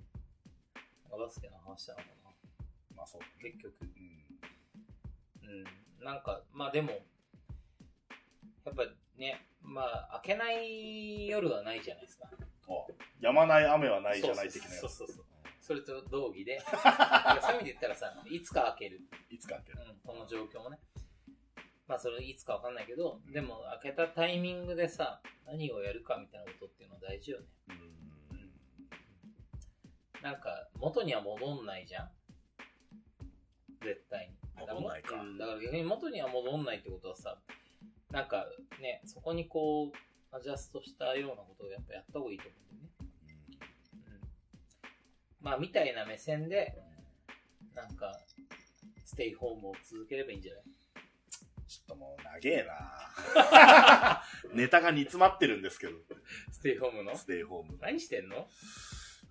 [1.09, 2.05] バスケの話なのか
[2.95, 3.21] まあそう。
[3.21, 3.73] な、結局。
[5.45, 5.59] うん。
[5.99, 6.91] うん、なんか、まあでも、
[8.65, 8.83] やっぱ
[9.17, 12.27] ね、まあ、明けない夜はないじゃないですか。
[12.67, 12.71] あ
[13.21, 14.79] やまない雨はないじゃない的なやつ。
[14.81, 15.25] そうそうそう。
[15.67, 19.01] それと同義で、そういう意味で言ったらさ、いつか開ける。
[19.29, 19.73] いつかって。
[19.73, 20.79] うん、この状況もね。
[21.89, 27.47] まあそれいつかわかんないけど、でも開けたタイミングでさ、何をやるかみたいなことっていうのは大事よね。
[27.67, 27.73] う
[30.21, 30.23] ん。
[30.23, 32.11] なんか、元には戻んないじゃん
[33.83, 34.37] 絶対に。
[34.57, 37.37] 戻んないかだから逆に元には戻んないってことはさ、
[38.11, 38.45] なんか
[38.79, 39.91] ね、そこにこう、
[40.31, 42.86] アジャストしたようなことをやっぱやった方がいいと思うんだよね。
[45.47, 45.51] うん。
[45.51, 46.75] まあみたいな目線で、
[47.75, 48.17] なんか、
[49.05, 50.63] ステイホームを続ければいいんじゃない？
[51.67, 54.23] ちょっともう長えな
[54.55, 55.93] ネタが煮詰まってるんですけど。
[56.51, 57.15] ステイホームの？
[57.17, 57.77] ステイホーム。
[57.81, 58.47] 何してんの？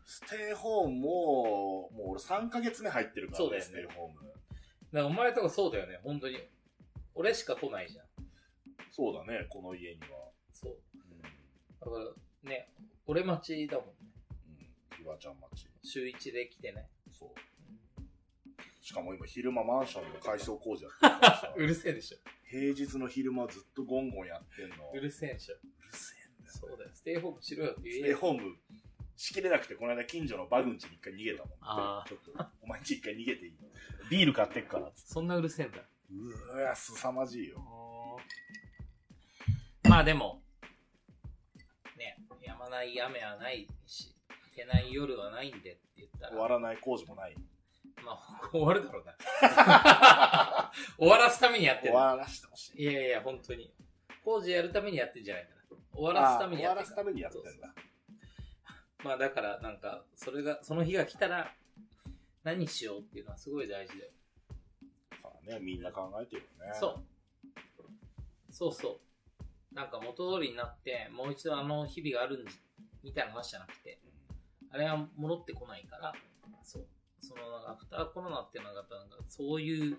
[0.04, 5.06] ステイホームもう、もう俺3ヶ月目入ってるからそうだよねステイホーム。
[5.06, 6.38] お前とかそうだよね、本当に。
[7.14, 8.06] 俺しか来ないじゃん。
[8.90, 10.30] そうだね、この家には。
[10.52, 10.76] そう。
[10.94, 11.22] うん。
[11.22, 11.28] だ
[11.86, 11.90] か
[12.44, 12.70] らね、
[13.06, 13.92] 俺待ちだもんね。
[14.98, 15.04] うん。
[15.04, 15.68] 岩ちゃん町。
[15.86, 16.88] 週一で来てね。
[17.10, 17.30] そう。
[18.82, 22.18] しかも今昼間マンションの改装工事やってるからさ うるせえでしょ。
[22.44, 24.90] 平日の昼間ずっとゴンゴンやってんの。
[24.92, 25.54] うるせえでしょ。
[25.54, 26.52] うるせえんだよ。
[26.52, 26.90] そうだよ。
[26.92, 28.04] ステイホームしろよってス言えよ。
[28.04, 28.56] テイホーム
[29.16, 31.58] しきれなくて、この間近所のバグンチに一回逃げたもん。
[31.60, 33.56] あーちょっと、お前んち一回逃げていい
[34.10, 35.12] ビール買ってっからっつって。
[35.12, 35.82] そんなうるせえんだ。
[36.10, 38.20] うわ、凄まじいよ。
[39.84, 40.42] まあでも、
[41.96, 44.15] ね、やまない雨はないし、明
[44.56, 47.36] けない夜はないんでって言ったら、終わらない工事もない。
[48.04, 49.14] まあ、 終わるだろうな。
[50.98, 51.92] 終わらすためにやってる。
[51.92, 52.82] 終わらしてほしい。
[52.82, 53.72] いやいや、本当に。
[54.24, 55.56] 工事やるためにやってんじゃないかな。
[55.92, 57.50] 終わらすためにやってあー終わらすためにやってんだ。
[57.50, 57.74] そうそう
[59.04, 61.54] まあだから、なんか、それが、その日が来たら、
[62.42, 64.10] 何しようっていうのはすごい大事だよ。
[65.22, 66.72] さあね、みんな考えてるよね。
[66.74, 68.52] そう。
[68.52, 69.74] そうそう。
[69.74, 72.52] なんか元通りになって、もう一度あの日々があるんじ
[73.02, 74.00] みたいな話じゃなくて、
[74.70, 76.12] あれは戻ってこないから、
[76.62, 76.86] そう。
[77.20, 79.98] その、アフターコロナっていうのが、なんか、そういう、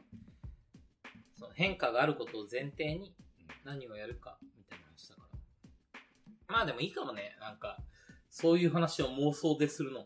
[1.35, 3.15] その変化があることを前提に
[3.63, 6.55] 何をやるか、みたいな話だから。
[6.55, 7.77] まあでもいいかもね、なんか、
[8.29, 10.05] そういう話を妄想でするの。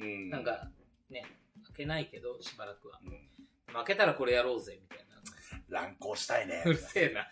[0.00, 0.30] うん。
[0.30, 0.70] なんか、
[1.08, 1.24] ね、
[1.64, 3.00] 開けないけど、しばらくは。
[3.04, 5.14] うん、負けたらこれやろうぜ、みたいな。
[5.68, 6.62] 乱行したいね。
[6.66, 7.26] うるせえな。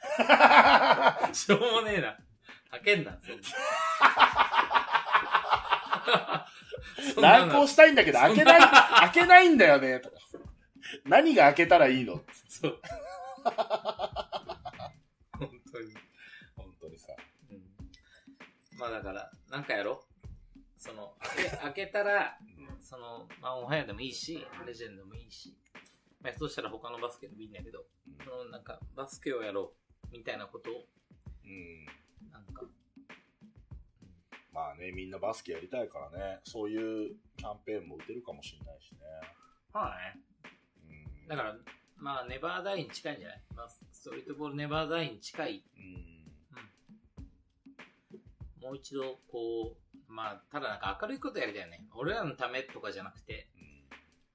[1.35, 2.19] しょうもねえな。
[2.70, 3.43] 開けんな、そんな。
[7.20, 8.61] 乱行したいんだけど、開けない、
[9.01, 10.16] 開けないんだよね、とか。
[11.05, 12.23] 何が開けたらいいの？
[12.49, 12.81] そう。
[15.33, 15.95] 本当に。
[16.57, 17.15] 本当にさ。
[17.51, 17.62] うん
[18.79, 20.05] まあだから、なんかやろ
[20.77, 21.15] その、
[21.62, 22.37] 開けたら、
[22.81, 25.57] その、まあ、オンハイヤーでもいいし、レジェンドもいいし、
[26.20, 27.85] まあ、そうしたら他のバスケでもいいんだけど、
[28.24, 29.73] その、なんか、バスケをやろ
[30.11, 30.89] う、みたいなことを、
[31.45, 31.87] うん。
[32.33, 32.65] なんか、
[34.53, 38.99] まあね、みんなバスケやりたいからね、そういうキャンペーンも打てるかもしれないしね。
[39.73, 40.19] はい。
[40.91, 41.29] うん。
[41.29, 41.57] だから、
[41.97, 43.43] まあ、ネバーダイに近いんじゃない？
[43.57, 46.27] まあ、ストリートボールネバーダイに近いうん。
[48.62, 49.77] もう一度、こう、
[50.12, 51.87] まあ、ただなんか明るいことやりたいよね。
[51.95, 53.62] 俺らのためとかじゃなくて、うん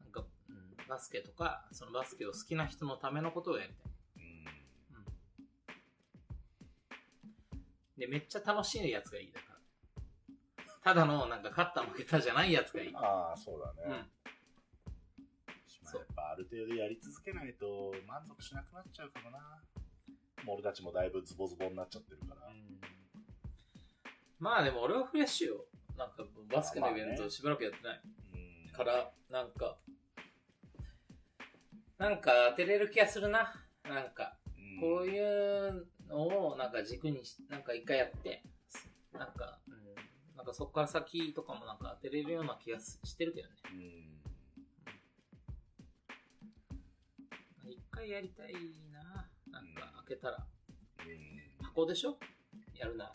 [0.05, 3.91] なんか、うん、バスケとか、そのバスケを好きな人のためのことをやりたい。
[4.17, 4.45] うん
[7.99, 9.56] で、めっちゃ楽しいやつがいいだから。
[10.87, 12.95] ただの、なんか勝った負けたじゃないやつがいい。
[12.95, 13.83] ああ、そうだね。
[13.83, 13.91] うん。
[13.91, 13.99] ま
[15.91, 19.37] あやっぱある程度やり続けないと満足しなくなっちゃうかもな。
[20.45, 22.47] もう俺たちもだいぶズボズボになっちゃってるから。
[24.39, 25.65] まあでも俺はフレッシュよ。
[25.97, 28.01] なんかバスケのイベントしばらくやってない。
[28.35, 29.77] うんから、なんか、
[31.97, 33.53] なんか当てれる気がするな。
[33.83, 38.41] なんか、うんこういうのをなんか軸にし、なんか一回やって、
[39.11, 39.59] なんか、
[40.47, 43.55] かそこから先とかもなんか当てれるような気がすしてるけどね。
[43.73, 44.17] うん
[47.69, 48.53] 一回やりたい
[48.93, 49.27] な。
[49.51, 50.37] なんか開けたら。
[50.99, 51.09] う
[51.63, 52.17] ん箱でしょ？
[52.73, 53.11] やるな。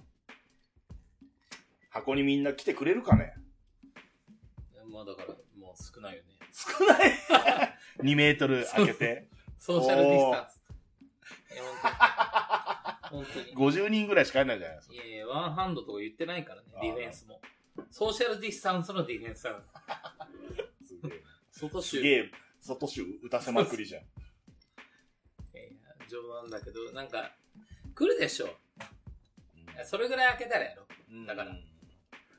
[1.91, 3.35] 箱にみんな来てくれるかね？
[4.91, 5.29] まあだから、
[5.59, 6.31] もう少ないよね。
[6.53, 7.13] 少ない
[8.03, 9.29] !2 メートル開けて。
[9.59, 10.63] ソーシャルディスタンス。
[13.13, 14.95] 50人ぐらいしか入んないじゃないですか。
[14.95, 17.41] いやいや、ワンハンドとか言ってないからね、ディフェンスも。
[17.91, 19.61] ソーシャルディスタンスのディフェンスだ。
[20.85, 21.23] すげえ。
[21.51, 21.97] 外周。
[21.97, 22.31] すげえ、
[22.61, 24.03] 外周打たせまくりじゃん。
[24.03, 24.05] い
[25.55, 27.33] やいや冗談だけど、なんか、
[27.95, 28.49] 来るでしょ。
[29.85, 30.87] それぐらい開けたらやろ。
[31.11, 31.53] うんだから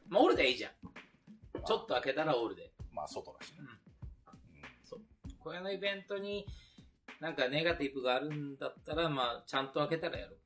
[0.08, 0.72] まあ、オールでいいじゃん。
[1.66, 2.72] ちょっと開けたらオールで。
[2.92, 3.58] まあ、外だしね。
[5.40, 6.46] これのイベントに、
[7.20, 10.38] なんかネガティブがあるんだったら、まあ、ちゃんと開けたらやろう。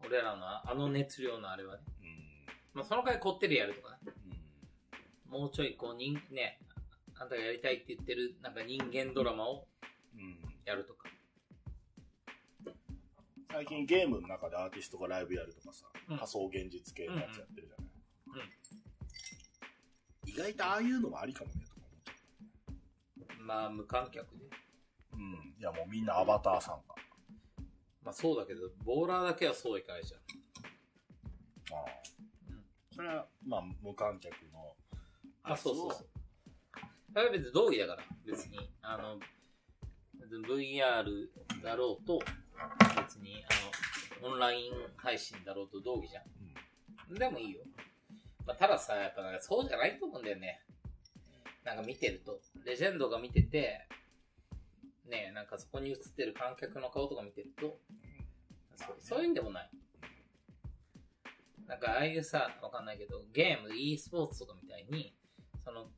[0.00, 1.82] うん俺らのあの熱量のあれはね。
[2.00, 2.08] うん。
[2.74, 3.90] まあ、その回こってりやるとか。
[3.90, 3.98] ね。
[5.28, 5.40] うん。
[5.40, 6.60] もうちょいこう、人、ね、
[7.16, 9.66] あんたがやりたいって言ってる、なんか人間ドラマを
[10.14, 10.38] うん。
[10.64, 11.08] やるとか。
[13.50, 16.16] 最近ゲームの中でアーティストがライブやるとかさ、うん。
[16.16, 17.88] 仮想現実系のやつやってるじゃない、
[18.26, 18.40] うん。
[18.40, 18.48] うん。
[20.30, 24.44] 意外とああいうのもありかもねとか思っちゃっまあ、無観客で。
[24.48, 24.56] た
[25.14, 25.54] うん。
[25.58, 26.94] いやもうみんなアバター参加
[28.08, 30.20] まあ、そうだけど、ボーラーだけはそういかないじゃん。
[31.76, 31.84] ああ
[32.48, 34.74] うんそれはまあ無観客の
[35.42, 36.06] あ、そうそうそう。
[37.12, 38.58] それは別に同意だから、別に。
[38.80, 39.18] あの、
[40.42, 41.28] VR
[41.62, 42.18] だろうと、
[42.96, 43.44] 別に、
[44.22, 46.22] あの、オンライン配信だろうと同義じゃ
[47.12, 47.14] ん。
[47.14, 47.60] でもいいよ。
[48.46, 50.62] まあ、たださ、やっぱなんかそうじゃないと思うんだよね。
[51.62, 52.40] なんか見てると。
[52.64, 53.86] レジェンドが見てて、
[55.08, 57.78] ねなんかそこに映ってる観客の顔とか見てると、
[58.76, 59.70] そうそういうんでもない。
[61.66, 65.14] なんかああいうさ、わかんないけど、ゲーム、e スポーツとかみたいに、
[65.62, 65.90] その、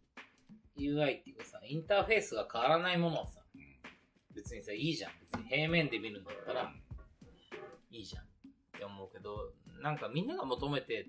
[0.77, 3.41] UI っていうかさ、インターフェースが変わらないものはさ、
[4.35, 5.12] 別にさ、いいじゃん。
[5.20, 6.73] 別に平面で見るんだったら、
[7.91, 8.27] いいじゃんっ
[8.78, 11.07] て思うけど、なんかみんなが求めて、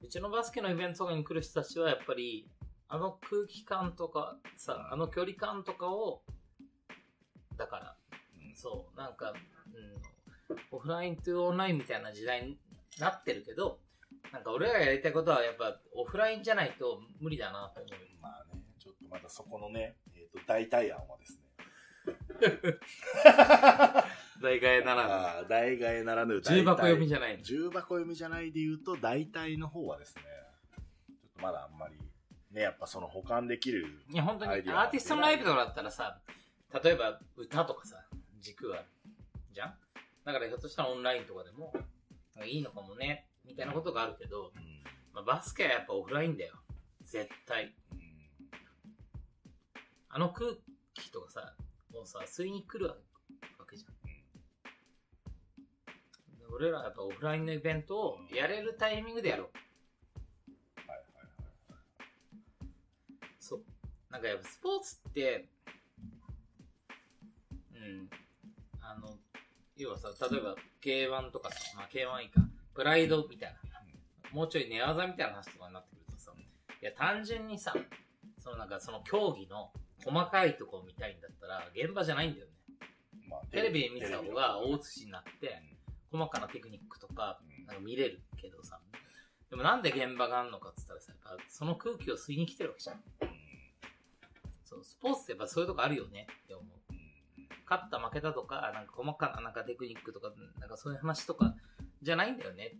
[0.00, 2.48] うちのバスケのイベントとかに来る人たちはやっぱり、
[2.88, 6.22] あの空気感とかさ、あの距離感とかを、
[7.56, 7.96] だから、
[8.54, 9.32] そう、なんか、
[10.48, 12.58] うん、オフラインとオンラインみたいな時代に
[12.98, 13.80] なってるけど、
[14.32, 17.98] なんか俺らがやりたいことはやっぱオフラインじゃないと無理だなと思うよ。
[18.20, 21.42] まあねちょっとまだそこのね、えー、と代替案はですね。
[24.42, 27.42] 大概ならああ代替ならぬ重箱読みじじゃないの。
[27.42, 31.96] 重箱読みじゃないで言うと代替の方はですねちょっとまだあんまり
[32.52, 36.20] ねやっぱその保管できるいや、本当に、アーティストのライブとかだったらさ、
[36.72, 38.04] 例えば歌とかさ、
[38.40, 38.84] 軸がある
[39.52, 39.74] じゃん？
[40.24, 41.72] だからひょっとしたらオンラインとかでも、
[42.44, 44.82] いいのかもね、みたいなことがあるけど、うん
[45.12, 46.54] まあ、バスケはやっぱオフラインだよ。
[47.00, 47.74] 絶対。
[47.92, 48.06] うん
[50.08, 50.50] あの空
[50.94, 51.54] 気とかさ、
[51.92, 52.96] もうさ、吸いに来るわ
[53.68, 53.96] けじゃん。
[56.54, 59.48] 俺らはやっぱオフラインのイベントをやれるタイミングでやろう。
[60.90, 61.26] はいはい
[61.70, 62.68] はい
[63.38, 63.62] そう。
[64.10, 65.48] なんかやっぱスポーツって、うん。
[68.80, 69.18] あの、
[69.76, 72.40] 要はさ、例えば K1 とかさ、まあ K1 以下、
[72.74, 73.58] プライドみたいな、
[74.32, 76.32] もうちょい寝技みたいな話とかになってくるとさ、
[76.82, 77.74] いや単純にさ、
[78.38, 79.70] そのなんかその競技の
[80.04, 82.52] 細かいとこを見たいんだったら、現場じゃないんだよね。
[83.28, 85.62] まあテレビで見てた方が大津写しになって、
[86.10, 88.80] 細かなテクニックとかうん、なんか見れるけどさ、
[89.50, 93.02] でもなんで現場があるのかって言ったらさ、やっぱその空気を吸いに来てるわけじゃん。
[94.64, 96.85] そう、スポーツってやっぱそういうとこあるよねって思う。
[97.68, 101.54] 勝った負けたとか、なんか細かななんかテクニックとか、なんかそういう話とか
[102.02, 102.76] じゃないんだよね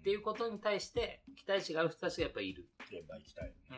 [0.00, 2.68] っていうことに対して期待値がある人たちがやっぱいる。
[2.90, 3.76] 現場行きたいうん。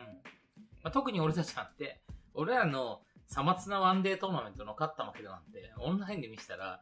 [0.83, 2.01] まあ、特に俺たちなんて、
[2.33, 6.79] 俺らのさまつなワンデートーナメントの勝った負けたなんて、オンラインで見せたら、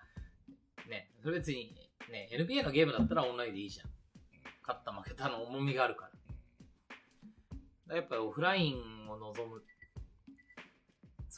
[0.89, 1.75] ね、それ別に、
[2.11, 3.89] ね、NBA のゲームだったらオンラインでいいじゃん。
[4.61, 6.09] 勝った負けたの重みがあるか
[7.87, 7.95] ら。
[7.95, 9.63] やっぱりオフラインを望む。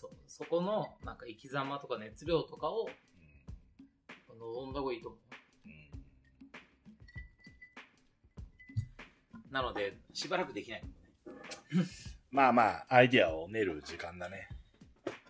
[0.02, 2.90] そう、そこの、なんか生き様とか熱量とかを
[4.40, 5.20] 望んだ方がいいと思う。
[5.66, 5.72] うん。
[9.44, 9.52] うん。
[9.52, 10.84] なので、しばらくできない。
[12.32, 14.48] まあまあ、アイディアを練る時間だね。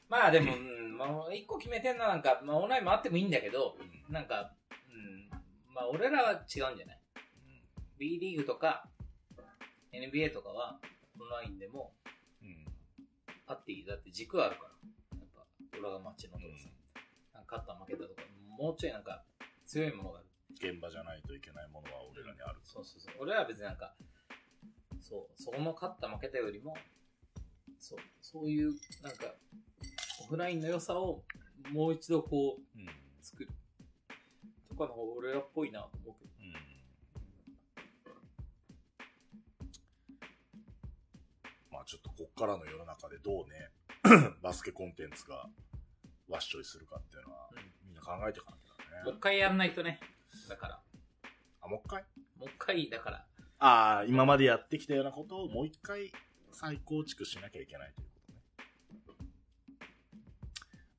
[0.07, 4.53] まあでも、うん、まあ、一個決めてんのはなんか、まあオンラインもあってもいいんだけど、うんなんか、
[4.89, 5.29] うん、
[5.73, 7.01] まあ俺らは違うんじゃない
[7.97, 8.89] ?B リーグとか、
[9.93, 10.79] NBA とかは、
[11.19, 12.00] オンラインでもうん。
[13.51, 13.85] あっていい。
[13.85, 14.69] だって軸があるから。
[15.19, 16.69] やっぱ、裏が街のとかさ、
[17.33, 18.21] なんか勝った負けたとか、
[18.57, 19.23] もうちょいなんか、
[19.65, 20.27] 強いものがある。
[20.55, 22.59] 現場じゃないといけないものは俺らにある。
[22.63, 23.15] そうそうそう。
[23.19, 23.95] 俺らは別になんか、
[24.99, 26.75] そう、そこの勝った負けたよりも、
[27.79, 29.35] そう、そういう、なんか、
[30.23, 31.23] オフラインの良さを
[31.71, 32.87] もう一度こう、うん。
[33.21, 33.49] 作る。
[34.69, 36.31] とかの方が俺らっぽいなと思うけど。
[36.39, 36.70] うん。
[41.81, 43.71] まあちょっとこっからの世の中でどうね、
[44.43, 45.47] バスケコンテンツが
[46.29, 47.49] ワッショイするかっていうのは、
[47.83, 49.03] みんな考えていかなきゃだね。
[49.05, 49.99] もう一回やんないとね。
[50.47, 50.79] だから、
[51.61, 52.03] あ、もう一回？
[52.37, 53.25] もう一回、だから、
[53.57, 56.11] ああ、今までやってきたようなことをもう一回
[56.51, 59.29] 再構築しなきゃいけないということね。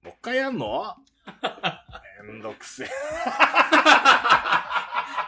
[0.03, 0.97] もう一回やんの？
[2.27, 2.89] めんどくせえ。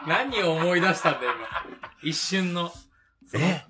[0.05, 1.47] 何を思い出したんだよ、今。
[2.03, 2.73] 一瞬の
[3.33, 3.63] え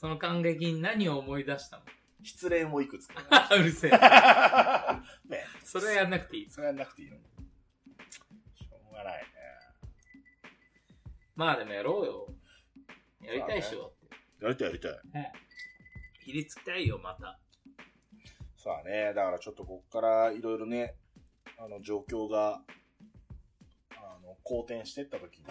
[0.00, 1.82] その感激に何を思い出した
[2.22, 3.22] 失恋をいくつか。
[3.50, 3.90] の うるせえ。
[5.28, 6.50] ねそれはやんなくていい。
[6.50, 9.28] それやんなくていいのしょうがないね。
[11.36, 12.34] まあでもやろうよ。
[13.20, 13.92] やりたいっしょ。
[14.40, 14.92] やりたいやりたい。
[15.12, 15.34] ね
[16.24, 17.38] 切りつきたいよ、また。
[18.56, 20.96] さあね、だからちょっとこっからいろいろね、
[21.58, 22.62] あの状況が、
[23.96, 25.44] あの、好転していった時に、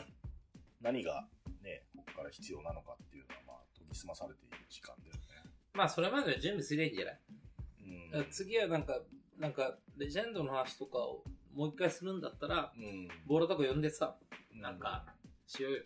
[0.81, 1.27] 何が
[1.61, 3.48] ね、こっから必要なのかっていうのは、
[3.89, 5.19] まあ、研ぎ澄まされている時間だよね。
[5.73, 7.19] まあそれまでの準備すりゃいいんじゃない？
[8.13, 9.01] うん次はなんか、
[9.37, 13.07] なんか、レジェンドの話とかをもう一回するんだったら、うん。
[13.25, 14.15] ボールとか呼んでさ、
[14.53, 15.05] なんか、
[15.47, 15.79] しようよ。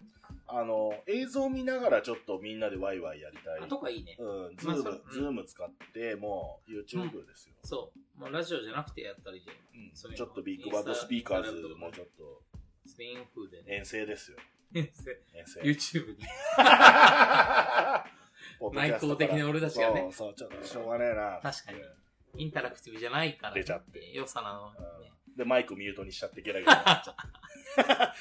[0.47, 3.59] あの、映像見ながらちょっとみんなでワイワイやりたい。
[3.61, 4.15] あとかいいね。
[4.19, 7.55] うん、ズーム、まあズーム使って、もう YouTube ですよ。
[7.63, 8.19] そう。
[8.19, 9.55] もうラジオじゃなくてやったらいいじゃん。
[9.81, 12.41] うんちょっとビッグバッドスピーカーズもちょっと
[12.85, 13.77] スペイン風でね。
[13.77, 14.37] 遠征ですよ。
[14.73, 15.61] 遠征。
[15.61, 16.25] YouTube に。
[18.59, 21.39] ポッドキャストから内向的な俺たちがねそう、そう、ちょっとしょうがねえな。
[21.41, 21.79] 確かに
[22.43, 24.77] インタラクティブじゃないから、出ちゃって良さなのね。
[25.07, 27.21] うんで、マイクミュートにしちゃってゲラゲラなっちゃって。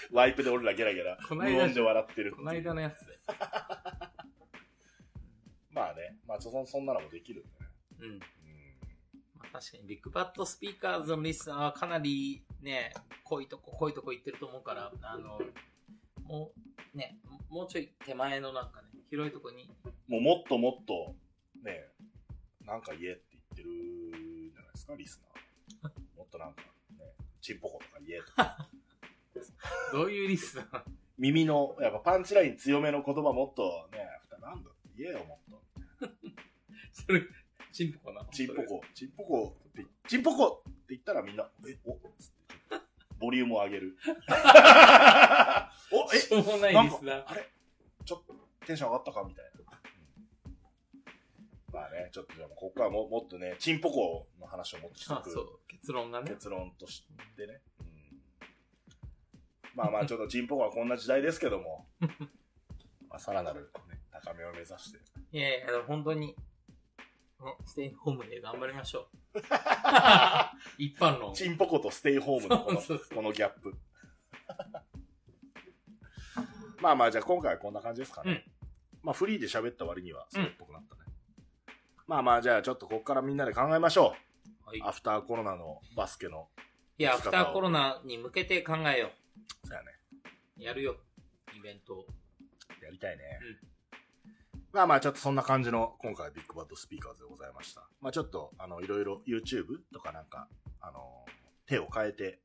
[0.16, 3.18] ワイプで俺らゲラゲラ、無音で笑ってるこの間のやつで。
[5.70, 7.66] まあね、まあそそんなのもできるんでね。
[8.00, 8.06] うん。
[8.06, 8.18] うん
[9.34, 15.38] まあ、確かにビッグバッドスピーカーズのリスナーはかなりね、濃いとこ濃いとこ行ってると思うから、あの、
[16.32, 16.50] も
[16.94, 17.18] う、ね、
[17.50, 19.70] もうちょい手前のなんかね、広いとこに、
[20.08, 21.14] もうもっともっと、
[21.62, 21.88] ね、
[22.64, 25.20] なんか言えって言ってるんじゃないですか、リス
[25.82, 25.92] ナー。
[26.16, 26.62] もっとなんか、
[26.98, 28.66] ね、チンポコとか言えとか。
[29.92, 30.82] どういうリスナー？
[31.18, 33.98] 耳の、やっぱパンチライン強めの言葉もっとね、
[34.40, 35.62] なんだって言えよ、もっと。
[36.92, 37.20] それ、
[37.72, 42.41] チンポかなチンポコ、チンポコって、チンポコって言ったらみんな、え、おっつって、
[43.22, 43.96] ボリュームを上げる。
[45.92, 47.24] お、え、しょうもないなんかリスナー。
[47.28, 47.48] あれ？
[48.04, 48.34] ちょっと
[48.66, 49.22] テンション上がったか？
[49.22, 49.50] みたいな。
[51.72, 56.30] まあね、ちょっとじゃあもうここからももっとね、チンポコの話をもっとしてくあそう、結論がね。
[56.30, 57.62] 結論としてね。
[57.80, 57.86] うん、
[59.74, 61.86] まあまあ ちょっとチンポコはこんな時代ですけども、
[63.08, 64.98] まあさらなる、ね、高めを目指して。
[65.30, 66.36] いやいや、本当に、
[67.44, 69.38] ね、 ステイホームで頑張りましょう。
[70.78, 71.34] 一般論。
[71.34, 73.76] チンポコとステイホームのこの そうそうこのギャップ。
[76.80, 78.44] まあまあじゃあ今回はこんな感じですかね。
[79.02, 81.02] まあフリーで喋った割にはそれっぽくなったね。
[82.06, 84.16] まあまあじゃあちょっとここからみんなで考えましょ
[84.64, 84.86] はい、う。
[84.86, 86.48] アフターコロナのバスケの。
[86.98, 89.10] いや、アフターコロナに向けて考えよ
[89.64, 89.92] そうやね。
[90.58, 90.62] う。
[90.62, 90.96] やるよ。
[91.56, 92.06] イベントを。
[92.82, 93.24] やりたいね。
[93.62, 93.71] ま
[94.74, 97.86] あまあちょっとそんな感じの今回ビッグバッドスピーカーズでございました。
[98.00, 100.48] まあちょっとあのいろいろ YouTube とかなんか
[100.80, 101.00] あの
[101.66, 102.40] 手を変えて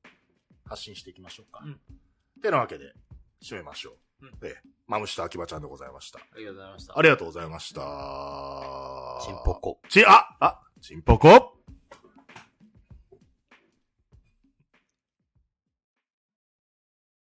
[0.65, 1.61] 発信していきましょうか。
[1.63, 1.79] うん
[2.41, 2.93] てなわけで
[3.43, 3.91] 締めましょ
[4.21, 4.25] う。
[4.25, 6.19] うんええ、マムシと秋葉ちゃんでございました。
[6.19, 6.97] ありがとうございました。
[6.97, 9.25] ありがとうございました。
[9.25, 9.79] チンポコ。
[9.89, 11.56] ち、あ、あ、チンポコ